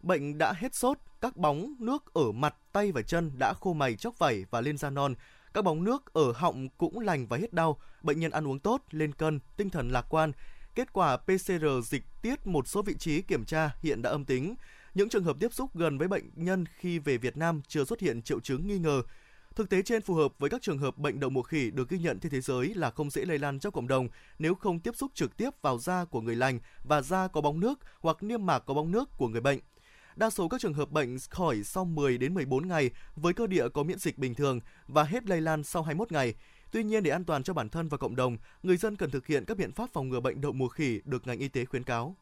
bệnh 0.00 0.38
đã 0.38 0.52
hết 0.56 0.74
sốt, 0.74 0.98
các 1.20 1.36
bóng 1.36 1.74
nước 1.78 2.14
ở 2.14 2.32
mặt, 2.32 2.54
tay 2.72 2.92
và 2.92 3.02
chân 3.02 3.30
đã 3.38 3.54
khô 3.60 3.72
mày 3.72 3.96
chóc 3.96 4.18
vảy 4.18 4.44
và 4.50 4.60
lên 4.60 4.76
da 4.76 4.90
non. 4.90 5.14
Các 5.54 5.62
bóng 5.62 5.84
nước 5.84 6.12
ở 6.12 6.32
họng 6.32 6.68
cũng 6.68 7.00
lành 7.00 7.26
và 7.26 7.36
hết 7.36 7.52
đau. 7.52 7.78
Bệnh 8.02 8.20
nhân 8.20 8.30
ăn 8.30 8.48
uống 8.48 8.58
tốt, 8.58 8.82
lên 8.90 9.12
cân, 9.12 9.40
tinh 9.56 9.70
thần 9.70 9.88
lạc 9.88 10.06
quan. 10.10 10.32
Kết 10.74 10.92
quả 10.92 11.16
PCR 11.16 11.66
dịch 11.84 12.02
tiết 12.22 12.46
một 12.46 12.68
số 12.68 12.82
vị 12.82 12.94
trí 12.98 13.22
kiểm 13.22 13.44
tra 13.44 13.70
hiện 13.82 14.02
đã 14.02 14.10
âm 14.10 14.24
tính. 14.24 14.54
Những 14.94 15.08
trường 15.08 15.24
hợp 15.24 15.36
tiếp 15.40 15.52
xúc 15.52 15.70
gần 15.74 15.98
với 15.98 16.08
bệnh 16.08 16.30
nhân 16.34 16.64
khi 16.78 16.98
về 16.98 17.16
Việt 17.16 17.36
Nam 17.36 17.60
chưa 17.68 17.84
xuất 17.84 18.00
hiện 18.00 18.22
triệu 18.22 18.40
chứng 18.40 18.66
nghi 18.66 18.78
ngờ. 18.78 19.02
Thực 19.56 19.70
tế 19.70 19.82
trên 19.82 20.02
phù 20.02 20.14
hợp 20.14 20.32
với 20.38 20.50
các 20.50 20.62
trường 20.62 20.78
hợp 20.78 20.98
bệnh 20.98 21.20
đậu 21.20 21.30
mùa 21.30 21.42
khỉ 21.42 21.70
được 21.70 21.88
ghi 21.88 21.98
nhận 21.98 22.20
trên 22.20 22.32
thế 22.32 22.40
giới 22.40 22.74
là 22.74 22.90
không 22.90 23.10
dễ 23.10 23.24
lây 23.24 23.38
lan 23.38 23.58
trong 23.58 23.72
cộng 23.72 23.88
đồng 23.88 24.08
nếu 24.38 24.54
không 24.54 24.80
tiếp 24.80 24.96
xúc 24.96 25.10
trực 25.14 25.36
tiếp 25.36 25.50
vào 25.62 25.78
da 25.78 26.04
của 26.04 26.20
người 26.20 26.36
lành 26.36 26.58
và 26.84 27.02
da 27.02 27.28
có 27.28 27.40
bóng 27.40 27.60
nước 27.60 27.78
hoặc 28.00 28.22
niêm 28.22 28.46
mạc 28.46 28.58
có 28.58 28.74
bóng 28.74 28.90
nước 28.90 29.08
của 29.16 29.28
người 29.28 29.40
bệnh. 29.40 29.58
Đa 30.16 30.30
số 30.30 30.48
các 30.48 30.60
trường 30.60 30.74
hợp 30.74 30.90
bệnh 30.90 31.16
khỏi 31.30 31.62
sau 31.64 31.84
10 31.84 32.18
đến 32.18 32.34
14 32.34 32.68
ngày 32.68 32.90
với 33.16 33.32
cơ 33.32 33.46
địa 33.46 33.68
có 33.68 33.82
miễn 33.82 33.98
dịch 33.98 34.18
bình 34.18 34.34
thường 34.34 34.60
và 34.88 35.02
hết 35.02 35.24
lây 35.26 35.40
lan 35.40 35.64
sau 35.64 35.82
21 35.82 36.12
ngày. 36.12 36.34
Tuy 36.72 36.84
nhiên 36.84 37.02
để 37.02 37.10
an 37.10 37.24
toàn 37.24 37.42
cho 37.42 37.54
bản 37.54 37.68
thân 37.68 37.88
và 37.88 37.96
cộng 37.96 38.16
đồng, 38.16 38.36
người 38.62 38.76
dân 38.76 38.96
cần 38.96 39.10
thực 39.10 39.26
hiện 39.26 39.44
các 39.44 39.56
biện 39.56 39.72
pháp 39.72 39.90
phòng 39.92 40.08
ngừa 40.08 40.20
bệnh 40.20 40.40
đậu 40.40 40.52
mùa 40.52 40.68
khỉ 40.68 41.00
được 41.04 41.26
ngành 41.26 41.38
y 41.38 41.48
tế 41.48 41.64
khuyến 41.64 41.84
cáo. 41.84 42.16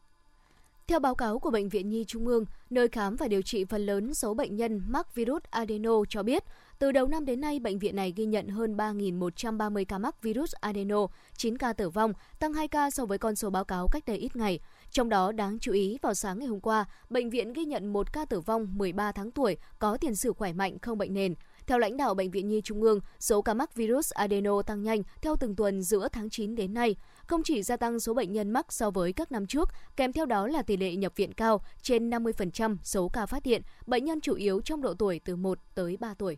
Theo 0.87 0.99
báo 0.99 1.15
cáo 1.15 1.39
của 1.39 1.51
Bệnh 1.51 1.69
viện 1.69 1.89
Nhi 1.89 2.05
Trung 2.07 2.27
ương, 2.27 2.45
nơi 2.69 2.87
khám 2.87 3.15
và 3.15 3.27
điều 3.27 3.41
trị 3.41 3.65
phần 3.65 3.85
lớn 3.85 4.13
số 4.13 4.33
bệnh 4.33 4.55
nhân 4.55 4.81
mắc 4.87 5.15
virus 5.15 5.43
adeno 5.49 5.91
cho 6.09 6.23
biết, 6.23 6.43
từ 6.79 6.91
đầu 6.91 7.07
năm 7.07 7.25
đến 7.25 7.41
nay, 7.41 7.59
bệnh 7.59 7.79
viện 7.79 7.95
này 7.95 8.13
ghi 8.15 8.25
nhận 8.25 8.47
hơn 8.47 8.77
3.130 8.77 9.85
ca 9.87 9.97
mắc 9.97 10.21
virus 10.21 10.53
adeno, 10.53 11.07
9 11.37 11.57
ca 11.57 11.73
tử 11.73 11.89
vong, 11.89 12.13
tăng 12.39 12.53
2 12.53 12.67
ca 12.67 12.91
so 12.91 13.05
với 13.05 13.17
con 13.17 13.35
số 13.35 13.49
báo 13.49 13.65
cáo 13.65 13.87
cách 13.87 14.03
đây 14.05 14.17
ít 14.17 14.35
ngày. 14.35 14.59
Trong 14.91 15.09
đó, 15.09 15.31
đáng 15.31 15.59
chú 15.59 15.71
ý, 15.71 15.97
vào 16.01 16.13
sáng 16.13 16.39
ngày 16.39 16.47
hôm 16.47 16.59
qua, 16.59 16.85
bệnh 17.09 17.29
viện 17.29 17.53
ghi 17.53 17.65
nhận 17.65 17.93
một 17.93 18.13
ca 18.13 18.25
tử 18.25 18.39
vong 18.39 18.77
13 18.77 19.11
tháng 19.11 19.31
tuổi, 19.31 19.57
có 19.79 19.97
tiền 19.97 20.15
sử 20.15 20.33
khỏe 20.33 20.53
mạnh, 20.53 20.79
không 20.79 20.97
bệnh 20.97 21.13
nền. 21.13 21.35
Theo 21.67 21.79
lãnh 21.79 21.97
đạo 21.97 22.13
Bệnh 22.13 22.31
viện 22.31 22.47
Nhi 22.47 22.61
Trung 22.63 22.81
ương, 22.81 22.99
số 23.19 23.41
ca 23.41 23.53
mắc 23.53 23.75
virus 23.75 24.11
adeno 24.11 24.61
tăng 24.61 24.83
nhanh 24.83 25.01
theo 25.21 25.35
từng 25.39 25.55
tuần 25.55 25.81
giữa 25.81 26.07
tháng 26.11 26.29
9 26.29 26.55
đến 26.55 26.73
nay. 26.73 26.95
Không 27.27 27.43
chỉ 27.43 27.63
gia 27.63 27.77
tăng 27.77 27.99
số 27.99 28.13
bệnh 28.13 28.33
nhân 28.33 28.51
mắc 28.51 28.73
so 28.73 28.91
với 28.91 29.13
các 29.13 29.31
năm 29.31 29.47
trước, 29.47 29.69
kèm 29.95 30.13
theo 30.13 30.25
đó 30.25 30.47
là 30.47 30.61
tỷ 30.61 30.77
lệ 30.77 30.95
nhập 30.95 31.13
viện 31.15 31.33
cao, 31.33 31.61
trên 31.81 32.09
50% 32.09 32.77
số 32.83 33.09
ca 33.13 33.25
phát 33.25 33.45
hiện, 33.45 33.61
bệnh 33.85 34.05
nhân 34.05 34.21
chủ 34.21 34.33
yếu 34.33 34.61
trong 34.61 34.81
độ 34.81 34.93
tuổi 34.93 35.19
từ 35.25 35.35
1 35.35 35.59
tới 35.75 35.97
3 35.99 36.13
tuổi. 36.13 36.37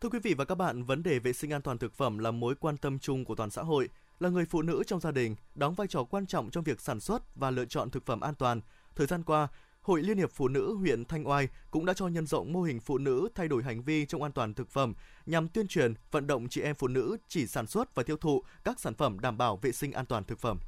Thưa 0.00 0.08
quý 0.08 0.18
vị 0.22 0.34
và 0.34 0.44
các 0.44 0.54
bạn, 0.54 0.84
vấn 0.84 1.02
đề 1.02 1.18
vệ 1.18 1.32
sinh 1.32 1.52
an 1.52 1.62
toàn 1.62 1.78
thực 1.78 1.94
phẩm 1.94 2.18
là 2.18 2.30
mối 2.30 2.54
quan 2.54 2.76
tâm 2.76 2.98
chung 2.98 3.24
của 3.24 3.34
toàn 3.34 3.50
xã 3.50 3.62
hội. 3.62 3.88
Là 4.20 4.28
người 4.28 4.44
phụ 4.50 4.62
nữ 4.62 4.82
trong 4.86 5.00
gia 5.00 5.10
đình, 5.10 5.36
đóng 5.54 5.74
vai 5.74 5.86
trò 5.86 6.04
quan 6.04 6.26
trọng 6.26 6.50
trong 6.50 6.64
việc 6.64 6.80
sản 6.80 7.00
xuất 7.00 7.36
và 7.36 7.50
lựa 7.50 7.64
chọn 7.64 7.90
thực 7.90 8.06
phẩm 8.06 8.20
an 8.20 8.34
toàn. 8.34 8.60
Thời 8.96 9.06
gian 9.06 9.22
qua, 9.22 9.48
Hội 9.88 10.02
Liên 10.02 10.18
hiệp 10.18 10.30
Phụ 10.32 10.48
nữ 10.48 10.74
huyện 10.74 11.04
Thanh 11.04 11.28
Oai 11.28 11.48
cũng 11.70 11.84
đã 11.84 11.94
cho 11.94 12.08
nhân 12.08 12.26
rộng 12.26 12.52
mô 12.52 12.62
hình 12.62 12.80
phụ 12.80 12.98
nữ 12.98 13.28
thay 13.34 13.48
đổi 13.48 13.62
hành 13.62 13.82
vi 13.82 14.06
trong 14.06 14.22
an 14.22 14.32
toàn 14.32 14.54
thực 14.54 14.70
phẩm 14.70 14.94
nhằm 15.26 15.48
tuyên 15.48 15.68
truyền, 15.68 15.94
vận 16.10 16.26
động 16.26 16.48
chị 16.48 16.60
em 16.60 16.74
phụ 16.74 16.88
nữ 16.88 17.16
chỉ 17.28 17.46
sản 17.46 17.66
xuất 17.66 17.94
và 17.94 18.02
tiêu 18.02 18.16
thụ 18.16 18.42
các 18.64 18.80
sản 18.80 18.94
phẩm 18.94 19.20
đảm 19.20 19.38
bảo 19.38 19.56
vệ 19.56 19.72
sinh 19.72 19.92
an 19.92 20.06
toàn 20.06 20.24
thực 20.24 20.38
phẩm. 20.38 20.58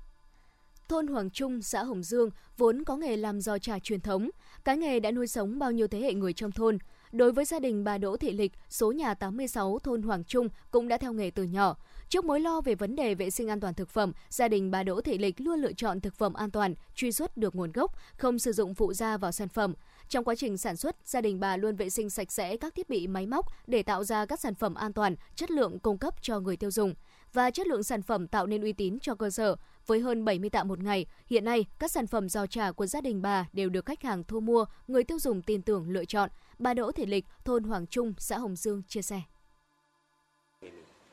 Thôn 0.88 1.06
Hoàng 1.06 1.30
Trung, 1.30 1.62
xã 1.62 1.83
Hồng 1.83 2.02
Dương 2.02 2.30
vốn 2.56 2.85
có 2.85 2.96
nghề 2.96 3.16
làm 3.16 3.40
giò 3.40 3.59
trà 3.59 3.78
truyền 3.78 4.00
thống. 4.00 4.30
Cái 4.64 4.76
nghề 4.76 5.00
đã 5.00 5.11
nuôi 5.11 5.26
sống 5.26 5.59
bao 5.59 5.72
nhiêu 5.72 5.88
thế 5.88 6.00
hệ 6.00 6.14
người 6.14 6.33
trong 6.33 6.52
thôn. 6.52 6.78
Đối 7.12 7.33
với 7.33 7.44
gia 7.44 7.59
đình 7.59 7.85
bà 7.85 7.99
Đỗ 7.99 8.16
Thị 8.16 8.33
Lịch, 8.33 8.53
số 8.68 8.92
nhà 8.92 9.14
86 9.14 9.79
thôn 9.79 10.03
Hoàng 10.03 10.25
Trung 10.25 10.49
cũng 10.70 10.88
đã 10.88 10.96
theo 10.96 11.12
nghề 11.12 11.31
từ 11.31 11.42
nhỏ. 11.42 11.77
Trước 12.09 12.25
mối 12.25 12.40
lo 12.40 12.61
về 12.61 12.75
vấn 12.75 12.96
đề 12.96 13.14
vệ 13.14 13.31
sinh 13.31 13.49
an 13.49 13.61
toàn 13.61 13.75
thực 13.75 13.88
phẩm, 13.88 14.12
gia 14.29 14.49
đình 14.49 14.70
bà 14.70 14.83
Đỗ 14.83 15.01
Thị 15.01 15.18
Lịch 15.18 15.40
luôn 15.40 15.59
lựa 15.61 15.73
chọn 15.73 16.01
thực 16.01 16.14
phẩm 16.14 16.35
an 16.35 16.51
toàn, 16.51 16.75
truy 16.94 17.12
xuất 17.12 17.37
được 17.37 17.55
nguồn 17.55 17.73
gốc, 17.73 17.94
không 18.16 18.38
sử 18.38 18.53
dụng 18.53 18.75
phụ 18.75 18.92
gia 18.92 19.16
vào 19.16 19.33
sản 19.33 19.49
phẩm. 19.49 19.75
Trong 20.09 20.25
quá 20.25 20.35
trình 20.35 20.59
sản 20.59 20.77
xuất, 20.77 20.96
gia 21.05 21.20
đình 21.20 21.40
bà 21.40 21.57
luôn 21.57 21.77
vệ 21.77 21.90
sinh 21.90 22.11
sạch 22.11 22.33
sẽ 22.33 22.57
các 22.57 22.75
thiết 22.75 22.88
bị 22.88 23.07
máy 23.07 23.27
móc 23.27 23.46
để 23.66 23.83
tạo 23.83 24.05
ra 24.05 24.27
các 24.27 24.40
sản 24.40 24.55
phẩm 24.55 24.75
an 24.75 24.92
toàn, 24.92 25.14
chất 25.37 25.51
lượng 25.51 25.79
cung 25.79 25.99
cấp 25.99 26.14
cho 26.23 26.40
người 26.40 26.57
tiêu 26.57 26.70
dùng 26.70 26.94
và 27.33 27.51
chất 27.51 27.66
lượng 27.66 27.83
sản 27.83 28.03
phẩm 28.03 28.27
tạo 28.27 28.46
nên 28.46 28.62
uy 28.62 28.73
tín 28.73 28.99
cho 29.01 29.14
cơ 29.14 29.31
sở. 29.31 29.57
Với 29.87 30.01
hơn 30.01 30.25
70 30.25 30.51
tạ 30.51 30.64
một 30.64 30.79
ngày, 30.79 31.07
hiện 31.27 31.44
nay 31.44 31.64
các 31.79 31.90
sản 31.90 32.07
phẩm 32.07 32.29
giò 32.29 32.46
chả 32.46 32.73
của 32.73 32.87
gia 32.87 33.01
đình 33.01 33.23
bà 33.23 33.46
đều 33.53 33.68
được 33.68 33.87
khách 33.87 34.03
hàng 34.03 34.25
thu 34.25 34.40
mua, 34.40 34.64
người 34.88 35.05
tiêu 35.05 35.18
dùng 35.18 35.42
tin 35.42 35.62
tưởng 35.62 35.90
lựa 35.90 36.05
chọn. 36.05 36.31
Bà 36.61 36.75
Đỗ 36.75 36.92
Thị 36.92 37.07
Lịch, 37.07 37.25
thôn 37.44 37.64
Hoàng 37.64 37.87
Trung, 37.87 38.14
xã 38.18 38.38
Hồng 38.38 38.57
Dương 38.57 38.83
chia 38.88 39.03
sẻ. 39.03 39.20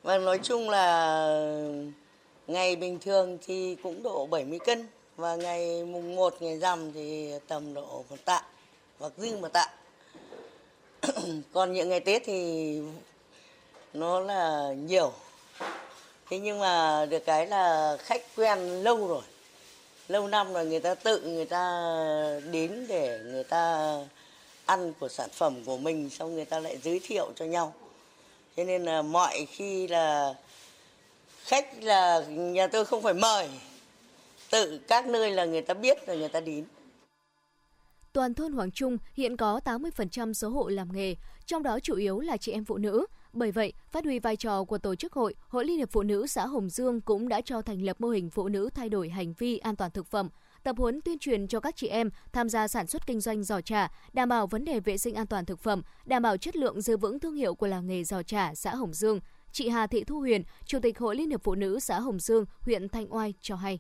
Và 0.04 0.18
nói 0.18 0.40
chung 0.44 0.70
là 0.70 1.28
ngày 2.48 2.76
bình 2.76 3.00
thường 3.00 3.38
thì 3.46 3.76
cũng 3.84 4.04
độ 4.04 4.26
70 4.26 4.60
cân 4.60 4.88
và 5.16 5.36
ngày 5.36 5.86
mùng 5.86 6.16
1 6.16 6.42
ngày 6.42 6.60
rằm 6.60 6.92
thì 6.94 7.32
tầm 7.48 7.74
độ 7.74 8.06
một 8.10 8.26
tạ 8.26 8.44
hoặc 9.00 9.14
dư 9.18 9.38
một 9.38 9.54
tạ. 9.54 9.68
Còn 11.54 11.74
những 11.74 11.90
ngày 11.90 12.00
Tết 12.00 12.22
thì 12.26 12.82
nó 13.94 14.20
là 14.20 14.74
nhiều. 14.74 15.12
Thế 16.30 16.40
nhưng 16.40 16.60
mà 16.60 17.06
được 17.06 17.26
cái 17.26 17.48
là 17.48 17.98
khách 18.00 18.22
quen 18.36 18.60
lâu 18.60 19.08
rồi. 19.08 19.24
Lâu 20.08 20.28
năm 20.28 20.54
rồi 20.54 20.66
người 20.66 20.80
ta 20.80 20.96
tự 20.96 21.22
người 21.22 21.46
ta 21.46 21.62
đến 22.52 22.86
để 22.90 23.20
người 23.24 23.44
ta 23.44 23.94
ăn 24.68 24.94
của 25.00 25.10
sản 25.10 25.30
phẩm 25.34 25.64
của 25.66 25.78
mình 25.78 26.10
xong 26.10 26.36
người 26.36 26.46
ta 26.46 26.60
lại 26.60 26.78
giới 26.84 27.00
thiệu 27.04 27.32
cho 27.36 27.46
nhau. 27.46 27.74
Cho 28.58 28.64
nên 28.64 28.86
là 28.86 29.02
mọi 29.02 29.46
khi 29.46 29.88
là 29.88 30.34
khách 31.44 31.84
là 31.84 32.26
nhà 32.30 32.68
tôi 32.68 32.86
không 32.86 33.02
phải 33.02 33.14
mời 33.14 33.50
tự 34.52 34.80
các 34.88 35.08
nơi 35.08 35.32
là 35.32 35.46
người 35.46 35.62
ta 35.62 35.74
biết 35.74 36.08
rồi 36.08 36.18
người 36.18 36.30
ta 36.30 36.40
đến. 36.40 36.66
Toàn 38.14 38.34
thôn 38.34 38.54
Hoàng 38.54 38.72
Trung 38.72 38.98
hiện 39.14 39.38
có 39.38 39.60
80% 39.66 40.34
số 40.34 40.50
hộ 40.50 40.68
làm 40.68 40.94
nghề, 40.94 41.16
trong 41.46 41.64
đó 41.64 41.80
chủ 41.80 41.96
yếu 41.96 42.20
là 42.20 42.38
chị 42.38 42.52
em 42.52 42.66
phụ 42.66 42.78
nữ. 42.78 43.06
Bởi 43.34 43.52
vậy, 43.52 43.74
phát 43.92 44.04
huy 44.04 44.20
vai 44.20 44.36
trò 44.36 44.64
của 44.64 44.78
tổ 44.78 44.96
chức 44.96 45.14
hội, 45.14 45.36
Hội 45.48 45.66
Liên 45.66 45.78
hiệp 45.78 45.92
Phụ 45.92 46.04
nữ 46.04 46.28
xã 46.28 46.46
Hồng 46.46 46.70
Dương 46.70 47.02
cũng 47.02 47.28
đã 47.28 47.42
cho 47.42 47.62
thành 47.62 47.82
lập 47.82 48.02
mô 48.02 48.08
hình 48.08 48.30
phụ 48.30 48.48
nữ 48.48 48.70
thay 48.74 48.90
đổi 48.90 49.10
hành 49.10 49.34
vi 49.34 49.58
an 49.58 49.76
toàn 49.76 49.92
thực 49.92 50.08
phẩm, 50.08 50.30
tập 50.68 50.76
huấn 50.80 51.02
tuyên 51.02 51.20
truyền 51.20 51.48
cho 51.48 51.60
các 51.60 51.76
chị 51.76 51.88
em 51.88 52.10
tham 52.34 52.50
gia 52.50 52.68
sản 52.68 52.88
xuất 52.88 53.08
kinh 53.08 53.20
doanh 53.20 53.44
giò 53.44 53.62
trà, 53.62 53.92
đảm 54.14 54.30
bảo 54.30 54.48
vấn 54.48 54.66
đề 54.66 54.80
vệ 54.80 54.98
sinh 54.98 55.16
an 55.16 55.28
toàn 55.28 55.46
thực 55.46 55.60
phẩm, 55.60 55.82
đảm 56.06 56.22
bảo 56.22 56.38
chất 56.38 56.56
lượng 56.56 56.82
giữ 56.82 56.98
vững 56.98 57.20
thương 57.20 57.36
hiệu 57.36 57.56
của 57.56 57.68
làng 57.68 57.88
nghề 57.88 58.04
giò 58.04 58.24
trà 58.24 58.56
xã 58.56 58.76
Hồng 58.76 58.94
Dương. 58.94 59.20
Chị 59.52 59.70
Hà 59.70 59.88
Thị 59.88 60.04
Thu 60.04 60.20
Huyền, 60.20 60.44
Chủ 60.66 60.80
tịch 60.80 61.00
Hội 61.00 61.16
Liên 61.16 61.30
hiệp 61.30 61.44
Phụ 61.44 61.56
nữ 61.56 61.80
xã 61.80 62.00
Hồng 62.00 62.20
Dương, 62.20 62.46
huyện 62.62 62.90
Thanh 62.90 63.14
Oai 63.14 63.34
cho 63.42 63.56
hay. 63.56 63.80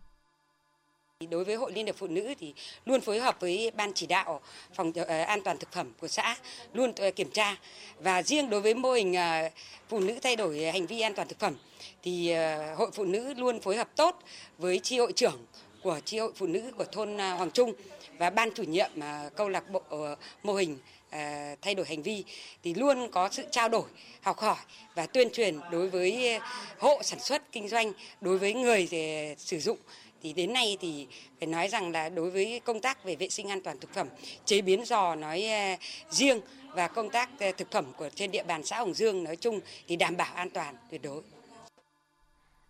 Đối 1.29 1.43
với 1.43 1.55
Hội 1.55 1.71
Liên 1.71 1.85
hiệp 1.85 1.95
Phụ 1.95 2.07
nữ 2.07 2.33
thì 2.39 2.53
luôn 2.85 3.01
phối 3.01 3.19
hợp 3.19 3.37
với 3.39 3.71
Ban 3.75 3.93
chỉ 3.93 4.07
đạo 4.07 4.41
phòng 4.73 4.91
ờ, 4.95 5.21
an 5.21 5.41
toàn 5.43 5.57
thực 5.57 5.71
phẩm 5.71 5.91
của 5.99 6.07
xã, 6.07 6.37
luôn 6.73 6.91
ờ, 6.97 7.11
kiểm 7.11 7.31
tra. 7.31 7.55
Và 7.99 8.23
riêng 8.23 8.49
đối 8.49 8.61
với 8.61 8.73
mô 8.73 8.91
hình 8.91 9.13
ờ, 9.13 9.49
phụ 9.89 9.99
nữ 9.99 10.19
thay 10.21 10.35
đổi 10.35 10.59
hành 10.59 10.85
vi 10.85 11.01
an 11.01 11.13
toàn 11.15 11.27
thực 11.27 11.39
phẩm 11.39 11.55
thì 12.03 12.33
Hội 12.75 12.91
Phụ 12.93 13.05
nữ 13.05 13.33
luôn 13.33 13.59
phối 13.59 13.75
hợp 13.75 13.89
tốt 13.95 14.19
với 14.57 14.79
tri 14.79 14.97
hội 14.97 15.11
trưởng 15.11 15.45
của 15.83 15.99
chi 16.05 16.19
hội 16.19 16.31
phụ 16.35 16.47
nữ 16.47 16.61
của 16.77 16.85
thôn 16.91 17.21
à, 17.21 17.31
Hoàng 17.31 17.51
Trung 17.51 17.73
và 18.17 18.29
ban 18.29 18.49
chủ 18.55 18.63
nhiệm 18.63 18.89
à, 18.99 19.29
câu 19.35 19.49
lạc 19.49 19.71
bộ 19.71 19.81
ờ, 19.89 20.15
mô 20.43 20.53
hình 20.53 20.77
à, 21.09 21.55
thay 21.61 21.75
đổi 21.75 21.85
hành 21.85 22.01
vi 22.01 22.23
thì 22.63 22.73
luôn 22.73 23.11
có 23.11 23.29
sự 23.31 23.43
trao 23.51 23.69
đổi, 23.69 23.83
học 24.21 24.37
hỏi 24.39 24.57
và 24.95 25.05
tuyên 25.05 25.29
truyền 25.29 25.59
đối 25.71 25.89
với 25.89 26.39
hộ 26.79 26.99
sản 27.03 27.19
xuất 27.19 27.51
kinh 27.51 27.67
doanh, 27.67 27.93
đối 28.21 28.37
với 28.37 28.53
người 28.53 28.87
sử 29.37 29.59
dụng. 29.59 29.77
Thì 30.23 30.33
đến 30.33 30.53
nay 30.53 30.77
thì 30.81 31.07
phải 31.39 31.47
nói 31.47 31.67
rằng 31.67 31.91
là 31.91 32.09
đối 32.09 32.29
với 32.29 32.61
công 32.65 32.79
tác 32.79 33.03
về 33.03 33.15
vệ 33.15 33.29
sinh 33.29 33.49
an 33.49 33.61
toàn 33.61 33.79
thực 33.79 33.93
phẩm, 33.93 34.07
chế 34.45 34.61
biến 34.61 34.85
giò 34.85 35.15
nói 35.15 35.45
riêng 36.09 36.41
và 36.73 36.87
công 36.87 37.09
tác 37.09 37.29
thực 37.57 37.71
phẩm 37.71 37.85
của 37.97 38.09
trên 38.15 38.31
địa 38.31 38.43
bàn 38.43 38.65
xã 38.65 38.77
Hồng 38.77 38.93
Dương 38.93 39.23
nói 39.23 39.35
chung 39.35 39.59
thì 39.87 39.95
đảm 39.95 40.17
bảo 40.17 40.33
an 40.35 40.49
toàn 40.49 40.75
tuyệt 40.89 41.01
đối 41.01 41.21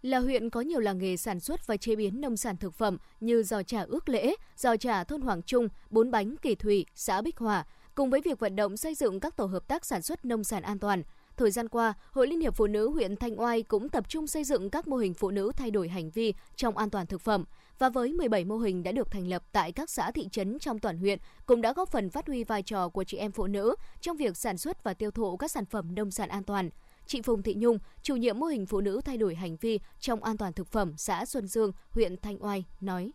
là 0.07 0.19
huyện 0.19 0.49
có 0.49 0.61
nhiều 0.61 0.79
làng 0.79 0.97
nghề 0.97 1.17
sản 1.17 1.39
xuất 1.39 1.67
và 1.67 1.77
chế 1.77 1.95
biến 1.95 2.21
nông 2.21 2.37
sản 2.37 2.57
thực 2.57 2.73
phẩm 2.73 2.97
như 3.19 3.43
giò 3.43 3.63
chả 3.63 3.81
ước 3.81 4.09
lễ, 4.09 4.35
giò 4.55 4.77
chả 4.77 5.03
thôn 5.03 5.21
Hoàng 5.21 5.41
Trung, 5.41 5.67
bốn 5.89 6.11
bánh 6.11 6.35
kỳ 6.37 6.55
thủy, 6.55 6.85
xã 6.95 7.21
Bích 7.21 7.37
Hòa, 7.37 7.65
cùng 7.95 8.09
với 8.09 8.21
việc 8.21 8.39
vận 8.39 8.55
động 8.55 8.77
xây 8.77 8.95
dựng 8.95 9.19
các 9.19 9.35
tổ 9.35 9.45
hợp 9.45 9.67
tác 9.67 9.85
sản 9.85 10.01
xuất 10.01 10.25
nông 10.25 10.43
sản 10.43 10.63
an 10.63 10.79
toàn. 10.79 11.03
Thời 11.37 11.51
gian 11.51 11.69
qua, 11.69 11.93
Hội 12.11 12.27
Liên 12.27 12.41
hiệp 12.41 12.55
Phụ 12.55 12.67
nữ 12.67 12.89
huyện 12.89 13.15
Thanh 13.15 13.39
Oai 13.39 13.63
cũng 13.63 13.89
tập 13.89 14.09
trung 14.09 14.27
xây 14.27 14.43
dựng 14.43 14.69
các 14.69 14.87
mô 14.87 14.97
hình 14.97 15.13
phụ 15.13 15.31
nữ 15.31 15.51
thay 15.55 15.71
đổi 15.71 15.89
hành 15.89 16.09
vi 16.09 16.33
trong 16.55 16.77
an 16.77 16.89
toàn 16.89 17.05
thực 17.05 17.21
phẩm 17.21 17.45
và 17.79 17.89
với 17.89 18.13
17 18.13 18.45
mô 18.45 18.57
hình 18.57 18.83
đã 18.83 18.91
được 18.91 19.11
thành 19.11 19.27
lập 19.27 19.43
tại 19.51 19.71
các 19.71 19.89
xã 19.89 20.11
thị 20.11 20.27
trấn 20.31 20.59
trong 20.59 20.79
toàn 20.79 20.97
huyện 20.97 21.19
cũng 21.45 21.61
đã 21.61 21.73
góp 21.73 21.89
phần 21.89 22.09
phát 22.09 22.27
huy 22.27 22.43
vai 22.43 22.63
trò 22.63 22.89
của 22.89 23.03
chị 23.03 23.17
em 23.17 23.31
phụ 23.31 23.47
nữ 23.47 23.75
trong 24.01 24.17
việc 24.17 24.37
sản 24.37 24.57
xuất 24.57 24.83
và 24.83 24.93
tiêu 24.93 25.11
thụ 25.11 25.37
các 25.37 25.51
sản 25.51 25.65
phẩm 25.65 25.95
nông 25.95 26.11
sản 26.11 26.29
an 26.29 26.43
toàn. 26.43 26.69
Chị 27.07 27.21
Phùng 27.21 27.43
Thị 27.43 27.53
Nhung, 27.57 27.77
chủ 28.01 28.15
nhiệm 28.15 28.39
mô 28.39 28.45
hình 28.45 28.65
phụ 28.65 28.81
nữ 28.81 29.01
thay 29.05 29.17
đổi 29.17 29.35
hành 29.35 29.57
vi 29.57 29.79
trong 29.99 30.23
an 30.23 30.37
toàn 30.37 30.53
thực 30.53 30.67
phẩm 30.67 30.93
xã 30.97 31.25
Xuân 31.25 31.47
Dương, 31.47 31.71
huyện 31.89 32.15
Thanh 32.21 32.43
Oai 32.43 32.65
nói. 32.79 33.11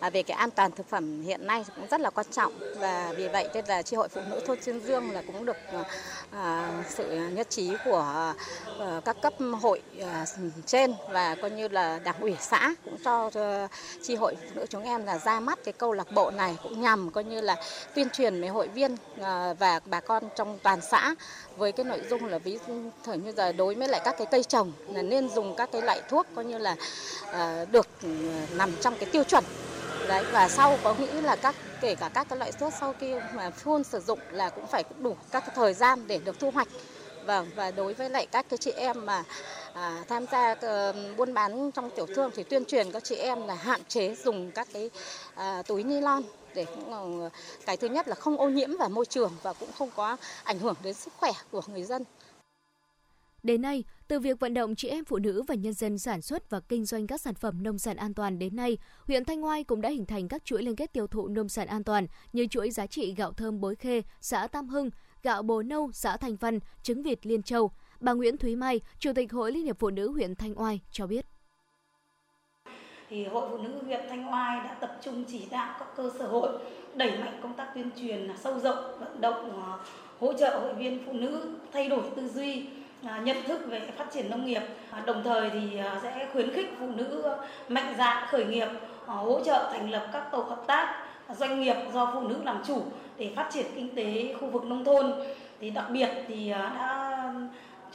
À, 0.00 0.10
về 0.10 0.22
cái 0.22 0.36
an 0.36 0.50
toàn 0.50 0.70
thực 0.70 0.88
phẩm 0.88 1.22
hiện 1.22 1.46
nay 1.46 1.64
cũng 1.76 1.86
rất 1.90 2.00
là 2.00 2.10
quan 2.10 2.26
trọng. 2.30 2.52
Và 2.78 3.12
vì 3.16 3.28
vậy 3.28 3.48
nên 3.54 3.64
là 3.68 3.82
tri 3.82 3.96
hội 3.96 4.08
phụ 4.08 4.20
nữ 4.30 4.40
thôn 4.46 4.58
Trương 4.60 4.80
Dương 4.80 5.10
là 5.10 5.22
cũng 5.26 5.46
được 5.46 5.56
à, 6.30 6.70
sự 6.88 7.28
nhất 7.28 7.50
trí 7.50 7.72
của 7.84 8.34
ờ, 8.78 9.00
các 9.04 9.16
cấp 9.22 9.34
hội 9.60 9.82
à, 10.00 10.24
trên 10.66 10.94
và 11.10 11.34
coi 11.34 11.50
như 11.50 11.68
là 11.68 11.98
đảng 11.98 12.20
ủy 12.20 12.36
xã 12.40 12.74
cũng 12.84 12.96
cho 13.04 13.30
ờ, 13.34 13.68
tri 14.02 14.14
hội 14.14 14.36
phụ 14.40 14.50
nữ 14.54 14.66
chúng 14.70 14.82
em 14.82 15.04
là 15.06 15.18
ra 15.18 15.40
mắt 15.40 15.58
cái 15.64 15.72
câu 15.72 15.92
lạc 15.92 16.12
bộ 16.12 16.30
này 16.30 16.56
cũng 16.62 16.80
nhằm 16.80 17.10
coi 17.10 17.24
như 17.24 17.40
là 17.40 17.56
tuyên 17.94 18.10
truyền 18.10 18.40
với 18.40 18.48
hội 18.48 18.68
viên 18.68 18.96
ờ, 19.20 19.54
và 19.58 19.80
bà 19.84 20.00
con 20.00 20.22
trong 20.36 20.58
toàn 20.62 20.80
xã 20.80 21.14
với 21.58 21.72
cái 21.72 21.84
nội 21.84 22.00
dung 22.10 22.24
là 22.24 22.38
ví 22.38 22.58
dụ 22.68 22.74
thời 23.04 23.18
như 23.18 23.32
giờ 23.32 23.52
đối 23.52 23.74
với 23.74 23.88
lại 23.88 24.00
các 24.04 24.14
cái 24.18 24.26
cây 24.30 24.42
trồng 24.44 24.72
là 24.88 25.02
nên 25.02 25.28
dùng 25.28 25.54
các 25.56 25.68
cái 25.72 25.82
loại 25.82 26.02
thuốc 26.08 26.26
coi 26.34 26.44
như 26.44 26.58
là 26.58 26.76
à, 27.32 27.64
được 27.72 27.86
ừ, 28.02 28.08
nằm 28.56 28.70
trong 28.80 28.94
cái 29.00 29.08
tiêu 29.12 29.24
chuẩn. 29.24 29.44
Đấy 30.08 30.24
và 30.32 30.48
sau 30.48 30.78
có 30.82 30.94
nghĩ 30.94 31.20
là 31.20 31.36
các 31.36 31.54
kể 31.80 31.94
cả 31.94 32.10
các 32.14 32.26
cái 32.28 32.38
loại 32.38 32.52
thuốc 32.52 32.72
sau 32.80 32.94
khi 33.00 33.14
mà 33.34 33.50
phun 33.50 33.84
sử 33.84 34.00
dụng 34.00 34.18
là 34.30 34.48
cũng 34.48 34.66
phải 34.66 34.84
đủ 34.98 35.16
các 35.30 35.40
cái 35.40 35.54
thời 35.54 35.74
gian 35.74 36.06
để 36.06 36.18
được 36.24 36.38
thu 36.40 36.50
hoạch 36.50 36.68
vâng 37.28 37.46
và 37.56 37.70
đối 37.70 37.94
với 37.94 38.10
lại 38.10 38.26
các 38.26 38.46
cái 38.48 38.58
chị 38.58 38.70
em 38.70 39.06
mà 39.06 39.24
à, 39.74 40.04
tham 40.08 40.24
gia 40.32 40.52
uh, 40.52 41.16
buôn 41.16 41.34
bán 41.34 41.70
trong 41.70 41.90
tiểu 41.96 42.06
thương 42.06 42.30
thì 42.34 42.42
tuyên 42.42 42.64
truyền 42.64 42.92
các 42.92 43.04
chị 43.04 43.14
em 43.14 43.46
là 43.46 43.54
hạn 43.54 43.80
chế 43.88 44.14
dùng 44.14 44.50
các 44.50 44.68
cái 44.72 44.90
à, 45.34 45.62
túi 45.62 45.84
ni 45.84 46.00
lon 46.00 46.22
để 46.54 46.64
cũng 46.64 47.28
cái 47.66 47.76
thứ 47.76 47.88
nhất 47.88 48.08
là 48.08 48.14
không 48.14 48.38
ô 48.38 48.48
nhiễm 48.48 48.70
vào 48.78 48.88
môi 48.88 49.06
trường 49.06 49.32
và 49.42 49.52
cũng 49.52 49.68
không 49.78 49.90
có 49.96 50.16
ảnh 50.44 50.58
hưởng 50.58 50.76
đến 50.82 50.94
sức 50.94 51.12
khỏe 51.16 51.30
của 51.50 51.62
người 51.66 51.82
dân. 51.84 52.04
Đến 53.42 53.62
nay, 53.62 53.84
từ 54.08 54.20
việc 54.20 54.40
vận 54.40 54.54
động 54.54 54.74
chị 54.76 54.88
em 54.88 55.04
phụ 55.04 55.18
nữ 55.18 55.42
và 55.42 55.54
nhân 55.54 55.72
dân 55.72 55.98
sản 55.98 56.22
xuất 56.22 56.50
và 56.50 56.60
kinh 56.60 56.84
doanh 56.84 57.06
các 57.06 57.20
sản 57.20 57.34
phẩm 57.34 57.62
nông 57.62 57.78
sản 57.78 57.96
an 57.96 58.14
toàn 58.14 58.38
đến 58.38 58.56
nay, 58.56 58.78
huyện 59.06 59.24
Thanh 59.24 59.44
Oai 59.44 59.64
cũng 59.64 59.80
đã 59.80 59.88
hình 59.88 60.06
thành 60.06 60.28
các 60.28 60.44
chuỗi 60.44 60.62
liên 60.62 60.76
kết 60.76 60.92
tiêu 60.92 61.06
thụ 61.06 61.28
nông 61.28 61.48
sản 61.48 61.68
an 61.68 61.84
toàn 61.84 62.06
như 62.32 62.46
chuỗi 62.46 62.70
giá 62.70 62.86
trị 62.86 63.14
gạo 63.14 63.32
thơm 63.32 63.60
Bối 63.60 63.74
Khê, 63.74 64.02
xã 64.20 64.46
Tam 64.46 64.68
Hưng, 64.68 64.90
gạo 65.22 65.42
bồ 65.42 65.62
nâu, 65.62 65.90
xã 65.92 66.16
Thành 66.16 66.36
Văn, 66.36 66.58
trứng 66.82 67.02
vịt 67.02 67.26
Liên 67.26 67.42
Châu. 67.42 67.70
Bà 68.00 68.12
Nguyễn 68.12 68.36
Thúy 68.36 68.56
Mai, 68.56 68.80
Chủ 68.98 69.12
tịch 69.14 69.32
Hội 69.32 69.52
Liên 69.52 69.64
hiệp 69.64 69.78
Phụ 69.78 69.90
nữ 69.90 70.12
huyện 70.12 70.34
Thanh 70.34 70.58
Oai 70.58 70.80
cho 70.90 71.06
biết 71.06 71.26
thì 73.10 73.26
Hội 73.26 73.48
Phụ 73.50 73.58
nữ 73.58 73.70
huyện 73.86 74.00
Thanh 74.08 74.32
Oai 74.32 74.56
đã 74.64 74.76
tập 74.80 74.98
trung 75.02 75.24
chỉ 75.28 75.42
đạo 75.50 75.74
các 75.78 75.88
cơ 75.96 76.10
sở 76.18 76.26
hội 76.26 76.48
đẩy 76.94 77.10
mạnh 77.10 77.40
công 77.42 77.54
tác 77.54 77.66
tuyên 77.74 77.90
truyền 78.00 78.30
sâu 78.40 78.58
rộng, 78.58 78.98
vận 79.00 79.20
động 79.20 79.62
à, 79.62 79.72
hỗ 80.20 80.32
trợ 80.32 80.58
hội 80.58 80.74
viên 80.74 81.02
phụ 81.06 81.12
nữ 81.12 81.48
thay 81.72 81.88
đổi 81.88 82.02
tư 82.16 82.28
duy, 82.28 82.66
à, 83.04 83.20
nhận 83.24 83.36
thức 83.46 83.60
về 83.66 83.90
phát 83.96 84.06
triển 84.14 84.30
nông 84.30 84.46
nghiệp. 84.46 84.62
À, 84.90 85.02
đồng 85.06 85.22
thời 85.24 85.50
thì 85.50 85.80
sẽ 86.02 86.28
khuyến 86.32 86.52
khích 86.54 86.74
phụ 86.80 86.86
nữ 86.96 87.24
mạnh 87.68 87.94
dạn 87.98 88.28
khởi 88.30 88.44
nghiệp, 88.44 88.68
hỗ 89.06 89.40
trợ 89.44 89.68
thành 89.72 89.90
lập 89.90 90.10
các 90.12 90.28
tổ 90.32 90.38
hợp 90.38 90.64
tác 90.66 91.06
doanh 91.38 91.60
nghiệp 91.60 91.76
do 91.92 92.10
phụ 92.14 92.20
nữ 92.20 92.36
làm 92.44 92.62
chủ 92.66 92.82
để 93.18 93.32
phát 93.36 93.48
triển 93.52 93.66
kinh 93.74 93.94
tế 93.94 94.34
khu 94.40 94.50
vực 94.50 94.64
nông 94.64 94.84
thôn. 94.84 95.12
Thì 95.60 95.70
đặc 95.70 95.84
biệt 95.90 96.08
thì 96.28 96.50
à, 96.50 96.72
đã 96.74 97.32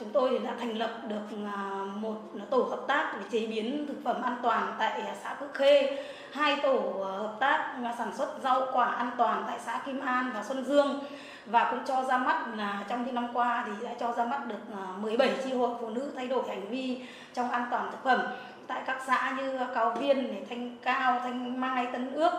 chúng 0.00 0.10
tôi 0.12 0.30
thì 0.30 0.38
đã 0.46 0.54
thành 0.58 0.78
lập 0.78 0.90
được 1.08 1.36
à, 1.46 1.84
một 1.94 2.16
tổ 2.50 2.62
hợp 2.62 2.84
tác 2.86 3.12
về 3.18 3.24
chế 3.30 3.46
biến 3.46 3.84
thực 3.88 4.04
phẩm 4.04 4.22
an 4.22 4.36
toàn 4.42 4.74
tại 4.78 5.02
xã 5.22 5.34
Phước 5.34 5.54
Khê, 5.54 6.04
hai 6.32 6.56
tổ 6.62 6.76
à, 7.04 7.10
hợp 7.18 7.36
tác 7.40 7.76
sản 7.98 8.12
xuất 8.16 8.38
rau 8.42 8.66
quả 8.72 8.86
an 8.86 9.10
toàn 9.18 9.44
tại 9.46 9.58
xã 9.66 9.82
Kim 9.86 10.00
An 10.00 10.30
và 10.34 10.44
Xuân 10.44 10.64
Dương 10.64 11.00
và 11.46 11.70
cũng 11.70 11.80
cho 11.86 12.04
ra 12.04 12.18
mắt 12.18 12.46
là 12.56 12.84
trong 12.88 13.04
những 13.06 13.14
năm 13.14 13.28
qua 13.32 13.64
thì 13.66 13.86
đã 13.86 13.94
cho 14.00 14.12
ra 14.12 14.24
mắt 14.24 14.46
được 14.46 14.76
17 15.00 15.30
chi 15.44 15.52
hội 15.52 15.70
phụ 15.80 15.88
nữ 15.88 16.10
thay 16.16 16.28
đổi 16.28 16.48
hành 16.48 16.68
vi 16.68 17.00
trong 17.34 17.50
an 17.50 17.66
toàn 17.70 17.90
thực 17.90 18.04
phẩm 18.04 18.20
tại 18.66 18.82
các 18.86 19.02
xã 19.06 19.34
như 19.36 19.58
Cao 19.74 19.96
Viên, 20.00 20.44
Thanh 20.48 20.76
Cao, 20.82 21.20
Thanh 21.22 21.60
Mai, 21.60 21.86
Tân 21.92 22.14
Ước, 22.14 22.32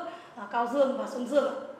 Cao 0.51 0.67
Dương 0.67 0.97
và 0.97 1.07
Xuân 1.07 1.27
Dương. 1.27 1.74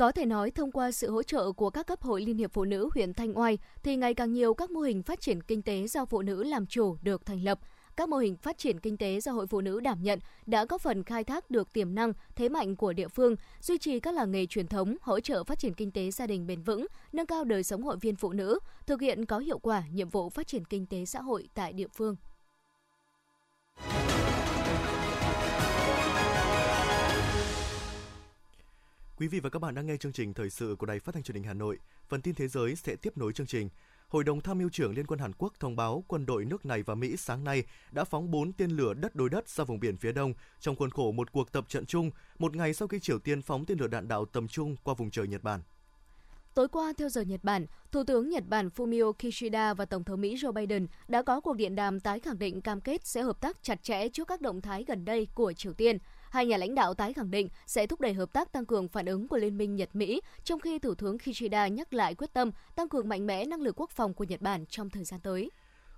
Có 0.00 0.12
thể 0.12 0.26
nói 0.26 0.50
thông 0.50 0.72
qua 0.72 0.92
sự 0.92 1.10
hỗ 1.10 1.22
trợ 1.22 1.52
của 1.52 1.70
các 1.70 1.86
cấp 1.86 2.02
hội 2.02 2.20
Liên 2.20 2.36
hiệp 2.36 2.52
Phụ 2.52 2.64
nữ 2.64 2.88
huyện 2.94 3.14
Thanh 3.14 3.38
Oai 3.38 3.58
thì 3.82 3.96
ngày 3.96 4.14
càng 4.14 4.32
nhiều 4.32 4.54
các 4.54 4.70
mô 4.70 4.80
hình 4.80 5.02
phát 5.02 5.20
triển 5.20 5.42
kinh 5.42 5.62
tế 5.62 5.86
do 5.86 6.04
phụ 6.04 6.22
nữ 6.22 6.44
làm 6.44 6.66
chủ 6.66 6.96
được 7.02 7.26
thành 7.26 7.44
lập. 7.44 7.58
các 7.96 8.08
mô 8.08 8.16
hình 8.16 8.36
phát 8.36 8.58
triển 8.58 8.80
kinh 8.80 8.96
tế 8.96 9.20
do 9.20 9.32
Hội 9.32 9.46
Phụ 9.46 9.60
nữ 9.60 9.80
đảm 9.80 10.02
nhận 10.02 10.18
đã 10.46 10.64
góp 10.64 10.80
phần 10.80 11.04
khai 11.04 11.24
thác 11.24 11.50
được 11.50 11.72
tiềm 11.72 11.94
năng, 11.94 12.12
thế 12.36 12.48
mạnh 12.48 12.76
của 12.76 12.92
địa 12.92 13.08
phương, 13.08 13.36
duy 13.60 13.78
trì 13.78 14.00
các 14.00 14.14
làng 14.14 14.30
nghề 14.30 14.46
truyền 14.46 14.66
thống, 14.66 14.96
hỗ 15.00 15.20
trợ 15.20 15.44
phát 15.44 15.58
triển 15.58 15.74
kinh 15.74 15.90
tế 15.90 16.10
gia 16.10 16.26
đình 16.26 16.46
bền 16.46 16.62
vững, 16.62 16.86
nâng 17.12 17.26
cao 17.26 17.44
đời 17.44 17.62
sống 17.62 17.82
hội 17.82 17.96
viên 18.00 18.16
phụ 18.16 18.32
nữ, 18.32 18.58
thực 18.86 19.00
hiện 19.00 19.26
có 19.26 19.38
hiệu 19.38 19.58
quả 19.58 19.82
nhiệm 19.92 20.08
vụ 20.08 20.28
phát 20.28 20.46
triển 20.46 20.64
kinh 20.64 20.86
tế 20.86 21.04
xã 21.06 21.20
hội 21.20 21.48
tại 21.54 21.72
địa 21.72 21.88
phương. 21.94 22.16
Quý 29.20 29.28
vị 29.28 29.40
và 29.40 29.50
các 29.50 29.58
bạn 29.58 29.74
đang 29.74 29.86
nghe 29.86 29.96
chương 29.96 30.12
trình 30.12 30.34
thời 30.34 30.50
sự 30.50 30.76
của 30.78 30.86
Đài 30.86 30.98
Phát 30.98 31.14
thanh 31.14 31.22
Truyền 31.22 31.34
hình 31.34 31.44
Hà 31.44 31.54
Nội. 31.54 31.78
Phần 32.08 32.22
tin 32.22 32.34
thế 32.34 32.48
giới 32.48 32.76
sẽ 32.76 32.96
tiếp 32.96 33.16
nối 33.16 33.32
chương 33.32 33.46
trình. 33.46 33.68
Hội 34.08 34.24
đồng 34.24 34.40
tham 34.40 34.58
mưu 34.58 34.68
trưởng 34.68 34.94
Liên 34.94 35.06
quân 35.06 35.18
Hàn 35.20 35.32
Quốc 35.38 35.52
thông 35.60 35.76
báo 35.76 36.04
quân 36.08 36.26
đội 36.26 36.44
nước 36.44 36.66
này 36.66 36.82
và 36.82 36.94
Mỹ 36.94 37.16
sáng 37.16 37.44
nay 37.44 37.64
đã 37.90 38.04
phóng 38.04 38.30
4 38.30 38.52
tên 38.52 38.70
lửa 38.70 38.94
đất 38.94 39.14
đối 39.14 39.28
đất 39.28 39.48
ra 39.48 39.64
vùng 39.64 39.80
biển 39.80 39.96
phía 39.96 40.12
đông 40.12 40.34
trong 40.60 40.76
khuôn 40.76 40.90
khổ 40.90 41.12
một 41.12 41.32
cuộc 41.32 41.52
tập 41.52 41.64
trận 41.68 41.86
chung, 41.86 42.10
một 42.38 42.56
ngày 42.56 42.74
sau 42.74 42.88
khi 42.88 43.00
Triều 43.00 43.18
Tiên 43.18 43.42
phóng 43.42 43.64
tên 43.66 43.78
lửa 43.78 43.86
đạn 43.86 44.08
đạo 44.08 44.24
tầm 44.24 44.48
trung 44.48 44.76
qua 44.84 44.94
vùng 44.94 45.10
trời 45.10 45.28
Nhật 45.28 45.42
Bản. 45.42 45.60
Tối 46.54 46.68
qua, 46.68 46.92
theo 46.98 47.08
giờ 47.08 47.22
Nhật 47.22 47.44
Bản, 47.44 47.66
Thủ 47.92 48.04
tướng 48.04 48.28
Nhật 48.28 48.44
Bản 48.48 48.68
Fumio 48.76 49.12
Kishida 49.12 49.74
và 49.74 49.84
Tổng 49.84 50.04
thống 50.04 50.20
Mỹ 50.20 50.36
Joe 50.36 50.52
Biden 50.52 50.86
đã 51.08 51.22
có 51.22 51.40
cuộc 51.40 51.56
điện 51.56 51.74
đàm 51.74 52.00
tái 52.00 52.20
khẳng 52.20 52.38
định 52.38 52.60
cam 52.60 52.80
kết 52.80 53.06
sẽ 53.06 53.22
hợp 53.22 53.40
tác 53.40 53.62
chặt 53.62 53.82
chẽ 53.82 54.08
trước 54.08 54.28
các 54.28 54.40
động 54.40 54.60
thái 54.60 54.84
gần 54.84 55.04
đây 55.04 55.28
của 55.34 55.52
Triều 55.52 55.72
Tiên– 55.72 55.98
Hai 56.30 56.46
nhà 56.46 56.56
lãnh 56.56 56.74
đạo 56.74 56.94
tái 56.94 57.12
khẳng 57.12 57.30
định 57.30 57.48
sẽ 57.66 57.86
thúc 57.86 58.00
đẩy 58.00 58.14
hợp 58.14 58.32
tác 58.32 58.52
tăng 58.52 58.66
cường 58.66 58.88
phản 58.88 59.06
ứng 59.06 59.28
của 59.28 59.36
Liên 59.36 59.58
minh 59.58 59.76
Nhật-Mỹ, 59.76 60.20
trong 60.44 60.60
khi 60.60 60.78
Thủ 60.78 60.94
tướng 60.94 61.18
Kishida 61.18 61.68
nhắc 61.68 61.94
lại 61.94 62.14
quyết 62.14 62.32
tâm 62.32 62.50
tăng 62.76 62.88
cường 62.88 63.08
mạnh 63.08 63.26
mẽ 63.26 63.44
năng 63.44 63.60
lực 63.60 63.80
quốc 63.80 63.90
phòng 63.90 64.14
của 64.14 64.24
Nhật 64.24 64.40
Bản 64.40 64.66
trong 64.66 64.90
thời 64.90 65.04
gian 65.04 65.20
tới. 65.20 65.50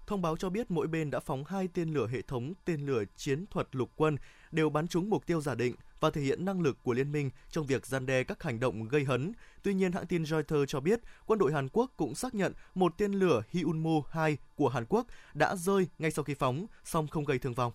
Thông 0.07 0.23
báo 0.23 0.37
cho 0.37 0.51
biết 0.51 0.71
mỗi 0.71 0.87
bên 0.87 1.11
đã 1.11 1.21
phóng 1.21 1.45
hai 1.45 1.69
tên 1.75 1.95
lửa 1.95 2.07
hệ 2.07 2.23
thống 2.23 2.53
tên 2.65 2.87
lửa 2.87 3.05
chiến 3.17 3.47
thuật 3.47 3.69
lục 3.73 3.91
quân 3.97 4.17
đều 4.51 4.71
bắn 4.71 4.89
trúng 4.89 5.11
mục 5.11 5.27
tiêu 5.27 5.41
giả 5.41 5.55
định 5.55 5.75
và 6.01 6.11
thể 6.11 6.21
hiện 6.21 6.45
năng 6.45 6.61
lực 6.61 6.79
của 6.83 6.93
liên 6.93 7.13
minh 7.13 7.31
trong 7.51 7.67
việc 7.67 7.87
gian 7.87 8.07
đe 8.07 8.25
các 8.25 8.43
hành 8.43 8.61
động 8.61 8.89
gây 8.89 9.05
hấn. 9.05 9.33
Tuy 9.63 9.75
nhiên, 9.75 9.93
hãng 9.93 10.07
tin 10.07 10.25
Reuters 10.25 10.73
cho 10.73 10.81
biết 10.81 11.01
quân 11.27 11.39
đội 11.39 11.53
Hàn 11.53 11.69
Quốc 11.73 11.93
cũng 11.97 12.15
xác 12.15 12.35
nhận 12.35 12.53
một 12.75 12.95
tên 12.99 13.13
lửa 13.13 13.43
Hyunmoo 13.51 14.03
2 14.11 14.37
của 14.57 14.69
Hàn 14.69 14.85
Quốc 14.89 15.07
đã 15.35 15.57
rơi 15.57 15.89
ngay 15.99 16.11
sau 16.11 16.25
khi 16.25 16.35
phóng, 16.35 16.67
song 16.85 17.09
không 17.09 17.25
gây 17.25 17.39
thương 17.39 17.55
vong. 17.55 17.73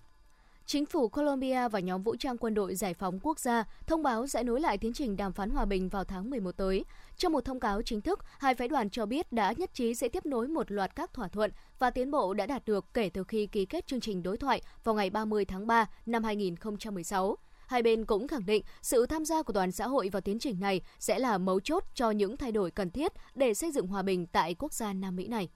Chính 0.68 0.86
phủ 0.86 1.10
Colombia 1.10 1.70
và 1.70 1.80
nhóm 1.80 2.04
vũ 2.04 2.16
trang 2.16 2.38
quân 2.38 2.54
đội 2.54 2.76
giải 2.76 2.94
phóng 2.94 3.20
quốc 3.20 3.40
gia 3.40 3.64
thông 3.86 4.04
báo 4.04 4.28
sẽ 4.28 4.44
nối 4.44 4.62
lại 4.62 4.78
tiến 4.78 4.94
trình 4.94 5.18
đàm 5.18 5.34
phán 5.34 5.50
hòa 5.50 5.66
bình 5.66 5.90
vào 5.90 6.04
tháng 6.04 6.30
11 6.30 6.52
tới. 6.52 6.86
Trong 7.18 7.34
một 7.34 7.46
thông 7.46 7.60
cáo 7.60 7.82
chính 7.82 8.02
thức, 8.02 8.20
hai 8.40 8.56
phái 8.56 8.68
đoàn 8.68 8.90
cho 8.90 9.06
biết 9.06 9.32
đã 9.32 9.54
nhất 9.58 9.74
trí 9.74 9.96
sẽ 9.96 10.10
tiếp 10.10 10.26
nối 10.26 10.48
một 10.48 10.72
loạt 10.72 10.96
các 10.96 11.14
thỏa 11.14 11.28
thuận 11.28 11.52
và 11.80 11.90
tiến 11.90 12.12
bộ 12.12 12.34
đã 12.34 12.46
đạt 12.46 12.66
được 12.66 12.86
kể 12.94 13.10
từ 13.10 13.24
khi 13.24 13.48
ký 13.48 13.66
kết 13.66 13.88
chương 13.88 14.00
trình 14.00 14.24
đối 14.24 14.38
thoại 14.38 14.62
vào 14.84 14.96
ngày 14.96 15.10
30 15.10 15.46
tháng 15.46 15.68
3 15.68 15.90
năm 16.06 16.24
2016. 16.24 17.38
Hai 17.68 17.82
bên 17.82 18.06
cũng 18.06 18.28
khẳng 18.28 18.46
định 18.46 18.64
sự 18.82 19.06
tham 19.06 19.26
gia 19.26 19.42
của 19.42 19.54
toàn 19.54 19.72
xã 19.72 19.88
hội 19.88 20.10
vào 20.10 20.22
tiến 20.22 20.40
trình 20.40 20.60
này 20.60 20.82
sẽ 21.00 21.20
là 21.20 21.38
mấu 21.38 21.60
chốt 21.60 21.84
cho 21.94 22.12
những 22.12 22.38
thay 22.38 22.52
đổi 22.52 22.72
cần 22.72 22.90
thiết 22.90 23.12
để 23.36 23.54
xây 23.54 23.72
dựng 23.72 23.88
hòa 23.88 24.02
bình 24.02 24.28
tại 24.28 24.56
quốc 24.60 24.74
gia 24.74 24.94
Nam 24.94 25.16
Mỹ 25.16 25.28
này. 25.28 25.50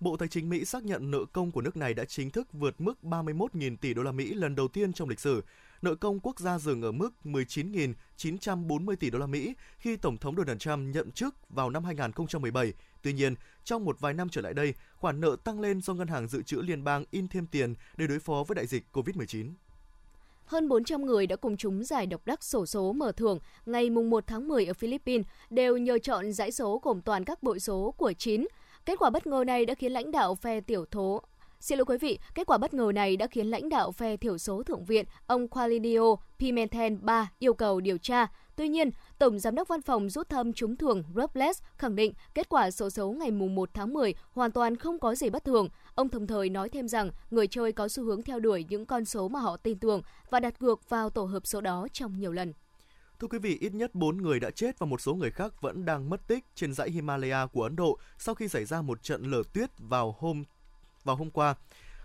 Bộ 0.00 0.16
Tài 0.16 0.28
chính 0.28 0.48
Mỹ 0.48 0.64
xác 0.64 0.84
nhận 0.84 1.10
nợ 1.10 1.18
công 1.32 1.50
của 1.50 1.60
nước 1.60 1.76
này 1.76 1.94
đã 1.94 2.04
chính 2.04 2.30
thức 2.30 2.48
vượt 2.52 2.80
mức 2.80 2.98
31.000 3.02 3.76
tỷ 3.76 3.94
đô 3.94 4.02
la 4.02 4.12
Mỹ 4.12 4.34
lần 4.34 4.54
đầu 4.54 4.68
tiên 4.68 4.92
trong 4.92 5.08
lịch 5.08 5.20
sử. 5.20 5.44
Nợ 5.82 5.94
công 5.94 6.20
quốc 6.20 6.40
gia 6.40 6.58
dừng 6.58 6.82
ở 6.82 6.92
mức 6.92 7.10
19.940 7.24 8.96
tỷ 8.96 9.10
đô 9.10 9.18
la 9.18 9.26
Mỹ 9.26 9.54
khi 9.78 9.96
Tổng 9.96 10.18
thống 10.18 10.36
Donald 10.36 10.58
Trump 10.58 10.94
nhậm 10.94 11.10
chức 11.10 11.34
vào 11.48 11.70
năm 11.70 11.84
2017. 11.84 12.72
Tuy 13.02 13.12
nhiên, 13.12 13.34
trong 13.64 13.84
một 13.84 14.00
vài 14.00 14.14
năm 14.14 14.28
trở 14.28 14.40
lại 14.40 14.54
đây, 14.54 14.74
khoản 14.94 15.20
nợ 15.20 15.36
tăng 15.44 15.60
lên 15.60 15.80
do 15.80 15.94
ngân 15.94 16.08
hàng 16.08 16.28
dự 16.28 16.42
trữ 16.42 16.56
liên 16.56 16.84
bang 16.84 17.04
in 17.10 17.28
thêm 17.28 17.46
tiền 17.46 17.74
để 17.96 18.06
đối 18.06 18.18
phó 18.18 18.44
với 18.48 18.54
đại 18.54 18.66
dịch 18.66 18.84
COVID-19 18.92 19.52
hơn 20.50 20.68
400 20.68 21.06
người 21.06 21.26
đã 21.26 21.36
cùng 21.36 21.56
chúng 21.56 21.84
giải 21.84 22.06
độc 22.06 22.20
đắc 22.26 22.44
sổ 22.44 22.66
số 22.66 22.92
mở 22.92 23.12
thưởng 23.12 23.38
ngày 23.66 23.90
1 23.90 24.24
tháng 24.26 24.48
10 24.48 24.66
ở 24.66 24.74
Philippines 24.74 25.26
đều 25.50 25.76
nhờ 25.76 25.98
chọn 25.98 26.32
dãy 26.32 26.52
số 26.52 26.80
gồm 26.82 27.00
toàn 27.00 27.24
các 27.24 27.42
bội 27.42 27.60
số 27.60 27.94
của 27.96 28.12
9, 28.12 28.46
Kết 28.86 28.98
quả 28.98 29.10
bất 29.10 29.26
ngờ 29.26 29.44
này 29.46 29.66
đã 29.66 29.74
khiến 29.74 29.92
lãnh 29.92 30.10
đạo 30.10 30.34
phe 30.34 30.60
tiểu 30.60 30.84
thố 30.90 31.22
Xin 31.60 31.78
lỗi 31.78 31.84
quý 31.84 31.98
vị, 31.98 32.18
kết 32.34 32.46
quả 32.46 32.58
bất 32.58 32.74
ngờ 32.74 32.92
này 32.94 33.16
đã 33.16 33.26
khiến 33.26 33.46
lãnh 33.46 33.68
đạo 33.68 33.92
phe 33.92 34.16
thiểu 34.16 34.38
số 34.38 34.62
thượng 34.62 34.84
viện 34.84 35.06
ông 35.26 35.48
Qualinio 35.48 36.16
Pimentel 36.38 36.94
ba 37.00 37.30
yêu 37.38 37.54
cầu 37.54 37.80
điều 37.80 37.98
tra. 37.98 38.26
Tuy 38.56 38.68
nhiên, 38.68 38.90
Tổng 39.18 39.38
Giám 39.38 39.54
đốc 39.54 39.68
Văn 39.68 39.82
phòng 39.82 40.10
rút 40.10 40.28
thăm 40.28 40.52
trúng 40.52 40.76
thưởng 40.76 41.02
Robles 41.14 41.62
khẳng 41.76 41.96
định 41.96 42.12
kết 42.34 42.48
quả 42.48 42.70
sổ 42.70 42.90
số 42.90 43.10
ngày 43.10 43.30
1 43.30 43.70
tháng 43.74 43.92
10 43.92 44.14
hoàn 44.32 44.50
toàn 44.50 44.76
không 44.76 44.98
có 44.98 45.14
gì 45.14 45.30
bất 45.30 45.44
thường. 45.44 45.68
Ông 45.94 46.08
đồng 46.12 46.26
thời 46.26 46.48
nói 46.48 46.68
thêm 46.68 46.88
rằng 46.88 47.10
người 47.30 47.46
chơi 47.46 47.72
có 47.72 47.88
xu 47.88 48.04
hướng 48.04 48.22
theo 48.22 48.40
đuổi 48.40 48.64
những 48.68 48.86
con 48.86 49.04
số 49.04 49.28
mà 49.28 49.40
họ 49.40 49.56
tin 49.56 49.78
tưởng 49.78 50.02
và 50.30 50.40
đặt 50.40 50.58
cược 50.58 50.88
vào 50.88 51.10
tổ 51.10 51.24
hợp 51.24 51.46
số 51.46 51.60
đó 51.60 51.86
trong 51.92 52.20
nhiều 52.20 52.32
lần. 52.32 52.52
Thưa 53.20 53.28
quý 53.28 53.38
vị, 53.38 53.58
ít 53.60 53.74
nhất 53.74 53.94
4 53.94 54.16
người 54.16 54.40
đã 54.40 54.50
chết 54.50 54.78
và 54.78 54.86
một 54.86 55.00
số 55.00 55.14
người 55.14 55.30
khác 55.30 55.60
vẫn 55.60 55.84
đang 55.84 56.10
mất 56.10 56.26
tích 56.26 56.44
trên 56.54 56.72
dãy 56.72 56.90
Himalaya 56.90 57.46
của 57.46 57.62
Ấn 57.62 57.76
Độ 57.76 57.98
sau 58.18 58.34
khi 58.34 58.48
xảy 58.48 58.64
ra 58.64 58.82
một 58.82 59.02
trận 59.02 59.22
lở 59.22 59.42
tuyết 59.52 59.70
vào 59.78 60.16
hôm 60.18 60.44
vào 61.04 61.16
hôm 61.16 61.30
qua. 61.30 61.54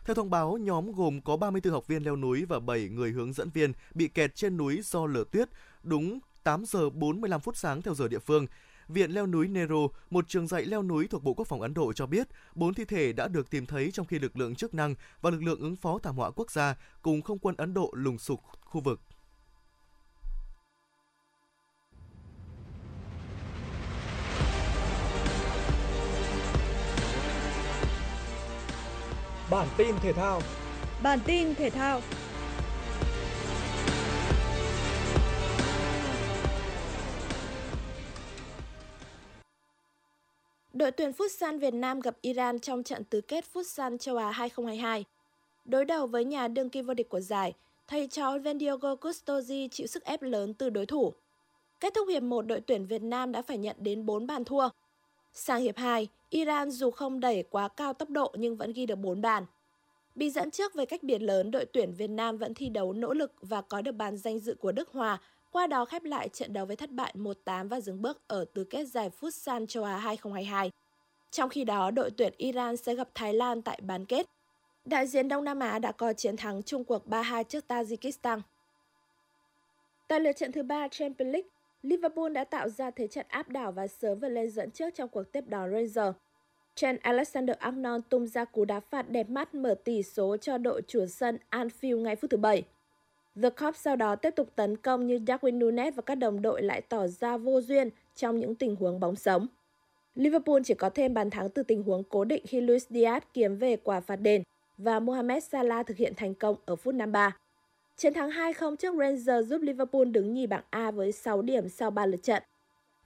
Theo 0.06 0.16
thông 0.16 0.30
báo, 0.30 0.58
nhóm 0.58 0.92
gồm 0.92 1.22
có 1.22 1.38
34 1.38 1.74
học 1.74 1.88
viên 1.88 2.04
leo 2.04 2.16
núi 2.16 2.46
và 2.46 2.60
7 2.60 2.90
người 2.90 3.12
hướng 3.12 3.34
dẫn 3.34 3.50
viên 3.50 3.74
bị 3.94 4.08
kẹt 4.08 4.36
trên 4.36 4.58
núi 4.58 4.82
do 4.84 5.06
lở 5.06 5.24
tuyết 5.32 5.50
đúng 5.84 6.20
8 6.44 6.64
giờ 6.66 6.90
45 6.90 7.42
phút 7.42 7.58
sáng 7.58 7.82
theo 7.82 7.94
giờ 7.94 8.08
địa 8.08 8.20
phương. 8.20 8.48
Viện 8.88 9.12
leo 9.12 9.28
núi 9.28 9.48
Nero, 9.48 9.88
một 10.10 10.28
trường 10.28 10.48
dạy 10.48 10.66
leo 10.66 10.84
núi 10.84 11.08
thuộc 11.08 11.24
Bộ 11.24 11.34
Quốc 11.34 11.48
phòng 11.48 11.62
Ấn 11.62 11.74
Độ 11.74 11.94
cho 11.94 12.06
biết, 12.06 12.28
bốn 12.56 12.74
thi 12.74 12.86
thể 12.86 13.14
đã 13.14 13.28
được 13.28 13.50
tìm 13.50 13.66
thấy 13.66 13.92
trong 13.92 14.06
khi 14.06 14.20
lực 14.20 14.38
lượng 14.38 14.56
chức 14.56 14.74
năng 14.74 14.96
và 15.22 15.30
lực 15.30 15.44
lượng 15.44 15.60
ứng 15.60 15.76
phó 15.76 16.00
thảm 16.00 16.16
họa 16.16 16.32
quốc 16.32 16.52
gia 16.52 16.76
cùng 17.02 17.22
không 17.22 17.40
quân 17.40 17.56
Ấn 17.58 17.74
Độ 17.74 17.92
lùng 17.94 18.18
sục 18.18 18.42
khu 18.62 18.82
vực. 18.82 19.00
Bản 29.56 29.68
tin 29.78 29.96
thể 30.02 30.14
thao. 30.14 30.42
Bản 31.04 31.20
tin 31.26 31.56
thể 31.56 31.70
thao. 31.70 32.02
Đội 40.74 40.92
tuyển 40.92 41.12
Futsal 41.12 41.60
Việt 41.60 41.74
Nam 41.74 42.00
gặp 42.00 42.16
Iran 42.22 42.60
trong 42.60 42.84
trận 42.84 43.04
tứ 43.04 43.22
kết 43.22 43.46
Futsal 43.54 43.98
châu 43.98 44.18
Á 44.18 44.32
2022. 44.32 45.06
Đối 45.66 45.86
đầu 45.86 46.08
với 46.08 46.26
nhà 46.26 46.48
đương 46.48 46.70
kim 46.70 46.86
vô 46.86 46.94
địch 46.94 47.10
của 47.10 47.20
giải, 47.20 47.54
thầy 47.88 48.08
trò 48.08 48.38
Vendiogo 48.38 48.96
Custosi 48.96 49.70
chịu 49.72 49.88
sức 49.88 50.04
ép 50.04 50.22
lớn 50.22 50.54
từ 50.54 50.70
đối 50.70 50.86
thủ. 50.86 51.14
Kết 51.80 51.94
thúc 51.94 52.08
hiệp 52.10 52.24
1, 52.24 52.42
đội 52.42 52.62
tuyển 52.62 52.86
Việt 52.86 53.02
Nam 53.02 53.32
đã 53.32 53.42
phải 53.42 53.58
nhận 53.58 53.76
đến 53.80 54.06
4 54.06 54.28
bàn 54.28 54.44
thua. 54.44 54.70
Sang 55.38 55.62
hiệp 55.62 55.78
2, 55.78 56.08
Iran 56.30 56.72
dù 56.72 56.92
không 56.92 57.20
đẩy 57.20 57.44
quá 57.50 57.68
cao 57.68 57.94
tốc 57.94 58.10
độ 58.10 58.34
nhưng 58.38 58.58
vẫn 58.58 58.74
ghi 58.74 58.86
được 58.86 58.96
4 58.96 59.22
bàn. 59.22 59.46
Bị 60.16 60.30
dẫn 60.30 60.52
trước 60.52 60.74
về 60.74 60.86
cách 60.86 61.04
biệt 61.04 61.22
lớn, 61.22 61.52
đội 61.52 61.66
tuyển 61.66 61.94
Việt 61.94 62.10
Nam 62.10 62.38
vẫn 62.38 62.54
thi 62.54 62.70
đấu 62.70 62.94
nỗ 62.94 63.14
lực 63.14 63.34
và 63.42 63.62
có 63.62 63.82
được 63.82 63.92
bàn 63.92 64.18
danh 64.18 64.40
dự 64.40 64.56
của 64.60 64.72
Đức 64.72 64.90
Hòa, 64.90 65.22
qua 65.52 65.68
đó 65.68 65.86
khép 65.86 66.04
lại 66.04 66.30
trận 66.30 66.54
đấu 66.54 66.66
với 66.66 66.76
thất 66.76 66.92
bại 66.92 67.14
1-8 67.18 67.68
và 67.68 67.82
dừng 67.82 68.02
bước 68.02 68.28
ở 68.28 68.46
tứ 68.54 68.64
kết 68.64 68.86
giải 68.86 69.10
Futsal 69.20 69.66
châu 69.66 69.84
Á 69.84 69.98
2022. 69.98 70.72
Trong 71.32 71.50
khi 71.50 71.64
đó, 71.64 71.92
đội 71.92 72.12
tuyển 72.12 72.34
Iran 72.38 72.78
sẽ 72.78 72.96
gặp 72.96 73.10
Thái 73.16 73.34
Lan 73.34 73.62
tại 73.62 73.80
bán 73.84 74.06
kết. 74.06 74.26
Đại 74.86 75.08
diện 75.08 75.28
Đông 75.28 75.44
Nam 75.44 75.60
Á 75.60 75.80
đã 75.80 75.92
có 75.92 76.14
chiến 76.14 76.38
thắng 76.38 76.64
chung 76.64 76.84
cuộc 76.84 77.08
3-2 77.08 77.44
trước 77.44 77.66
Tajikistan. 77.68 78.40
Tại 80.08 80.20
lượt 80.20 80.32
trận 80.32 80.52
thứ 80.52 80.64
3 80.64 80.88
Champions 80.88 81.34
League, 81.34 81.50
Liverpool 81.86 82.32
đã 82.32 82.44
tạo 82.44 82.70
ra 82.70 82.92
thế 82.92 83.08
trận 83.08 83.26
áp 83.30 83.50
đảo 83.50 83.72
và 83.72 83.88
sớm 83.88 84.20
vượt 84.20 84.30
lên 84.30 84.50
dẫn 84.50 84.72
trước 84.72 84.96
trong 84.96 85.10
cuộc 85.10 85.32
tiếp 85.32 85.44
đón 85.48 85.72
Rangers. 85.72 86.18
Trent 86.76 87.02
Alexander-Arnold 87.02 88.02
tung 88.10 88.28
ra 88.28 88.46
cú 88.46 88.66
đá 88.66 88.80
phạt 88.80 89.10
đẹp 89.10 89.30
mắt 89.30 89.56
mở 89.56 89.76
tỷ 89.84 90.04
số 90.04 90.38
cho 90.38 90.58
đội 90.58 90.82
chủ 90.88 91.06
sân 91.06 91.38
Anfield 91.50 92.02
ngay 92.02 92.16
phút 92.16 92.32
thứ 92.32 92.38
7. 92.38 92.64
The 93.42 93.50
Cop 93.50 93.76
sau 93.76 93.96
đó 93.96 94.16
tiếp 94.16 94.32
tục 94.36 94.50
tấn 94.56 94.78
công 94.78 95.08
nhưng 95.08 95.26
Darwin 95.26 95.58
Nunes 95.58 95.96
và 95.96 96.02
các 96.02 96.16
đồng 96.16 96.42
đội 96.42 96.64
lại 96.64 96.82
tỏ 96.82 97.08
ra 97.08 97.38
vô 97.38 97.62
duyên 97.62 97.90
trong 98.16 98.40
những 98.40 98.56
tình 98.56 98.76
huống 98.76 99.00
bóng 99.00 99.16
sống. 99.16 99.48
Liverpool 100.16 100.62
chỉ 100.64 100.74
có 100.74 100.90
thêm 100.90 101.14
bàn 101.14 101.30
thắng 101.30 101.50
từ 101.50 101.64
tình 101.64 101.84
huống 101.84 102.04
cố 102.04 102.26
định 102.26 102.44
khi 102.48 102.62
Luis 102.62 102.88
Diaz 102.90 103.22
kiếm 103.34 103.58
về 103.58 103.78
quả 103.78 104.00
phạt 104.00 104.16
đền 104.16 104.44
và 104.78 105.00
Mohamed 105.00 105.44
Salah 105.44 105.88
thực 105.88 105.98
hiện 105.98 106.14
thành 106.18 106.34
công 106.36 106.56
ở 106.66 106.76
phút 106.76 106.96
53. 106.96 107.38
Chiến 107.98 108.14
thắng 108.14 108.30
2-0 108.30 108.76
trước 108.76 108.96
Rangers 108.96 109.50
giúp 109.50 109.62
Liverpool 109.62 110.06
đứng 110.06 110.34
nhì 110.34 110.48
bảng 110.48 110.64
A 110.70 110.92
với 110.92 111.12
6 111.12 111.42
điểm 111.42 111.70
sau 111.70 111.92
3 111.92 112.06
lượt 112.06 112.24
trận. 112.24 112.44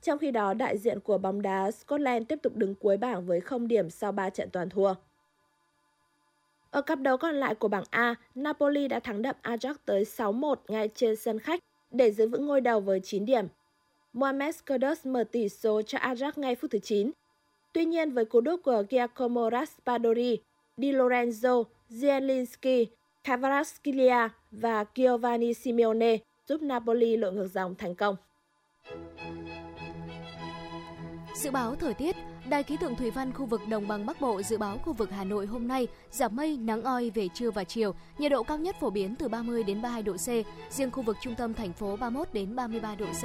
Trong 0.02 0.19
khi 0.19 0.32
đó, 0.32 0.54
đại 0.54 0.78
diện 0.78 0.99
của 0.99 1.17
bóng 1.17 1.41
đá 1.41 1.71
Scotland 1.71 2.28
tiếp 2.28 2.39
tục 2.43 2.56
đứng 2.56 2.75
cuối 2.75 2.97
bảng 2.97 3.25
với 3.25 3.41
0 3.41 3.67
điểm 3.67 3.89
sau 3.89 4.12
3 4.12 4.30
trận 4.30 4.49
toàn 4.49 4.69
thua. 4.69 4.93
Ở 6.71 6.82
cặp 6.82 6.99
đấu 6.99 7.17
còn 7.17 7.36
lại 7.36 7.56
của 7.56 7.67
bảng 7.67 7.84
A, 7.89 8.15
Napoli 8.36 8.88
đã 8.88 8.99
thắng 8.99 9.21
đậm 9.21 9.36
Ajax 9.43 9.73
tới 9.86 10.04
6-1 10.04 10.56
ngay 10.67 10.89
trên 10.95 11.15
sân 11.15 11.39
khách 11.39 11.60
để 11.91 12.12
giữ 12.12 12.28
vững 12.28 12.47
ngôi 12.47 12.62
đầu 12.62 12.80
với 12.80 12.99
9 12.99 13.25
điểm. 13.25 13.47
Mohamed 14.13 14.56
Kudus 14.67 15.06
mở 15.06 15.23
tỷ 15.23 15.49
số 15.49 15.82
cho 15.82 15.97
Ajax 15.97 16.32
ngay 16.36 16.56
phút 16.56 16.71
thứ 16.71 16.80
9. 16.80 17.12
Tuy 17.73 17.86
nhiên 17.86 18.12
với 18.12 18.25
cú 18.25 18.41
đúp 18.41 18.60
của 18.63 18.84
Giacomo 18.91 19.49
Raspadori, 19.49 20.38
Di 20.78 20.91
Lorenzo 20.91 21.63
Zielinski, 21.89 22.86
Kvaratskhelia 23.24 24.28
và 24.52 24.86
Giovanni 24.96 25.54
Simeone 25.54 26.18
giúp 26.48 26.62
Napoli 26.62 27.18
lội 27.18 27.34
ngược 27.34 27.48
dòng 27.48 27.76
thành 27.76 27.96
công. 27.96 28.16
Dự 31.36 31.52
báo 31.52 31.76
thời 31.76 31.94
tiết, 31.94 32.16
Đài 32.50 32.64
khí 32.64 32.78
tượng 32.78 32.96
thủy 32.96 33.12
văn 33.12 33.34
khu 33.34 33.46
vực 33.46 33.62
đồng 33.70 33.88
bằng 33.88 34.06
Bắc 34.06 34.22
Bộ 34.22 34.42
dự 34.42 34.58
báo 34.58 34.78
khu 34.78 34.94
vực 34.94 35.10
Hà 35.12 35.24
Nội 35.24 35.46
hôm 35.46 35.68
nay 35.68 35.88
giảm 36.12 36.36
mây, 36.36 36.58
nắng 36.58 36.84
oi 36.84 37.10
về 37.10 37.28
trưa 37.34 37.52
và 37.52 37.64
chiều, 37.64 37.96
nhiệt 38.18 38.32
độ 38.32 38.44
cao 38.44 38.58
nhất 38.58 38.76
phổ 38.80 38.90
biến 38.90 39.16
từ 39.16 39.28
30 39.28 39.64
đến 39.64 39.82
32 39.82 40.04
độ 40.04 40.14
C, 40.14 40.28
riêng 40.74 40.92
khu 40.92 41.04
vực 41.04 41.18
trung 41.22 41.36
tâm 41.36 41.54
thành 41.54 41.74
phố 41.74 41.96
31 41.96 42.28
đến 42.34 42.56
33 42.56 42.96
độ 42.96 43.06
C. 43.06 43.24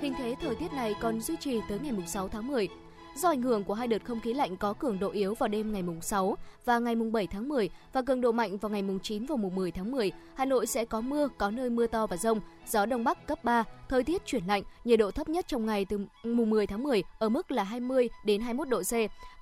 Hình 0.00 0.14
thế 0.18 0.34
thời 0.40 0.54
tiết 0.54 0.72
này 0.72 0.94
còn 1.00 1.20
duy 1.20 1.36
trì 1.36 1.60
tới 1.68 1.78
ngày 1.78 1.92
6 2.06 2.28
tháng 2.28 2.46
10. 2.46 2.68
Do 3.14 3.28
ảnh 3.28 3.42
hưởng 3.42 3.64
của 3.64 3.74
hai 3.74 3.88
đợt 3.88 4.04
không 4.04 4.20
khí 4.20 4.34
lạnh 4.34 4.56
có 4.56 4.72
cường 4.72 4.98
độ 4.98 5.10
yếu 5.10 5.34
vào 5.34 5.48
đêm 5.48 5.72
ngày 5.72 5.82
mùng 5.82 6.00
6 6.00 6.36
và 6.64 6.78
ngày 6.78 6.94
mùng 6.94 7.12
7 7.12 7.26
tháng 7.26 7.48
10 7.48 7.70
và 7.92 8.02
cường 8.02 8.20
độ 8.20 8.32
mạnh 8.32 8.56
vào 8.58 8.70
ngày 8.70 8.82
mùng 8.82 9.00
9 9.00 9.26
và 9.26 9.36
mùng 9.36 9.54
10 9.54 9.70
tháng 9.70 9.90
10, 9.90 10.12
Hà 10.34 10.44
Nội 10.44 10.66
sẽ 10.66 10.84
có 10.84 11.00
mưa, 11.00 11.28
có 11.38 11.50
nơi 11.50 11.70
mưa 11.70 11.86
to 11.86 12.06
và 12.06 12.16
rông, 12.16 12.40
gió 12.68 12.86
đông 12.86 13.04
bắc 13.04 13.26
cấp 13.26 13.44
3, 13.44 13.64
thời 13.88 14.04
tiết 14.04 14.26
chuyển 14.26 14.46
lạnh, 14.46 14.62
nhiệt 14.84 14.98
độ 14.98 15.10
thấp 15.10 15.28
nhất 15.28 15.44
trong 15.48 15.66
ngày 15.66 15.84
từ 15.84 15.98
mùng 16.24 16.50
10 16.50 16.66
tháng 16.66 16.82
10 16.82 17.02
ở 17.18 17.28
mức 17.28 17.50
là 17.50 17.62
20 17.62 18.08
đến 18.24 18.40
21 18.40 18.68
độ 18.68 18.82
C, 18.82 18.92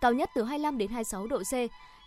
cao 0.00 0.12
nhất 0.12 0.30
từ 0.34 0.42
25 0.42 0.78
đến 0.78 0.88
26 0.88 1.26
độ 1.26 1.38
C. 1.38 1.54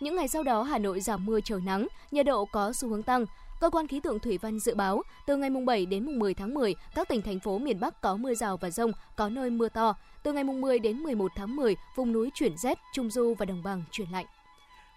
Những 0.00 0.16
ngày 0.16 0.28
sau 0.28 0.42
đó 0.42 0.62
Hà 0.62 0.78
Nội 0.78 1.00
giảm 1.00 1.26
mưa 1.26 1.40
trời 1.40 1.60
nắng, 1.66 1.86
nhiệt 2.10 2.26
độ 2.26 2.44
có 2.44 2.72
xu 2.72 2.88
hướng 2.88 3.02
tăng. 3.02 3.26
Cơ 3.60 3.70
quan 3.70 3.86
khí 3.86 4.00
tượng 4.00 4.18
thủy 4.18 4.38
văn 4.38 4.58
dự 4.58 4.74
báo, 4.74 5.02
từ 5.26 5.36
ngày 5.36 5.50
mùng 5.50 5.66
7 5.66 5.86
đến 5.86 6.06
mùng 6.06 6.18
10 6.18 6.34
tháng 6.34 6.54
10, 6.54 6.74
các 6.94 7.08
tỉnh 7.08 7.22
thành 7.22 7.40
phố 7.40 7.58
miền 7.58 7.80
Bắc 7.80 8.00
có 8.00 8.16
mưa 8.16 8.34
rào 8.34 8.56
và 8.56 8.70
rông, 8.70 8.92
có 9.16 9.28
nơi 9.28 9.50
mưa 9.50 9.68
to. 9.68 9.94
Từ 10.22 10.32
ngày 10.32 10.44
mùng 10.44 10.60
10 10.60 10.78
đến 10.78 10.98
11 10.98 11.32
tháng 11.36 11.56
10, 11.56 11.76
vùng 11.96 12.12
núi 12.12 12.30
chuyển 12.34 12.56
rét, 12.56 12.78
trung 12.94 13.10
du 13.10 13.34
và 13.38 13.46
đồng 13.46 13.62
bằng 13.62 13.82
chuyển 13.90 14.08
lạnh. 14.10 14.26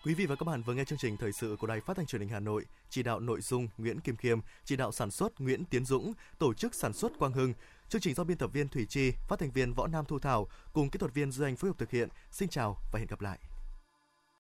Quý 0.06 0.14
vị 0.14 0.26
và 0.26 0.36
các 0.36 0.44
bạn 0.44 0.62
vừa 0.62 0.74
nghe 0.74 0.86
chương 0.86 1.00
trình 1.00 1.18
thời 1.18 1.32
sự 1.32 1.56
của 1.60 1.68
Đài 1.68 1.82
Phát 1.82 1.98
thanh 1.98 2.06
Truyền 2.06 2.22
hình 2.22 2.30
Hà 2.30 2.40
Nội, 2.40 2.66
chỉ 2.90 3.04
đạo 3.04 3.20
nội 3.20 3.42
dung 3.42 3.68
Nguyễn 3.78 4.00
Kim 4.00 4.16
Khiêm, 4.16 4.40
chỉ 4.66 4.76
đạo 4.76 4.92
sản 4.92 5.12
xuất 5.12 5.42
Nguyễn 5.42 5.66
Tiến 5.66 5.86
Dũng, 5.86 6.14
tổ 6.40 6.54
chức 6.54 6.76
sản 6.76 6.94
xuất 6.94 7.20
Quang 7.20 7.34
Hưng. 7.34 7.54
Chương 7.90 8.02
trình 8.02 8.16
do 8.16 8.24
biên 8.24 8.38
tập 8.38 8.50
viên 8.54 8.68
Thủy 8.68 8.86
Chi, 8.90 9.12
phát 9.28 9.40
thanh 9.40 9.52
viên 9.52 9.74
Võ 9.74 9.88
Nam 9.88 10.06
Thu 10.06 10.20
Thảo 10.20 10.48
cùng 10.74 10.90
kỹ 10.90 10.98
thuật 11.00 11.14
viên 11.14 11.32
Duy 11.32 11.46
Anh 11.46 11.56
phối 11.56 11.70
hợp 11.70 11.78
thực 11.78 11.92
hiện. 11.92 12.10
Xin 12.32 12.50
chào 12.50 12.78
và 12.92 13.00
hẹn 13.00 13.08
gặp 13.08 13.22
lại. 13.22 13.40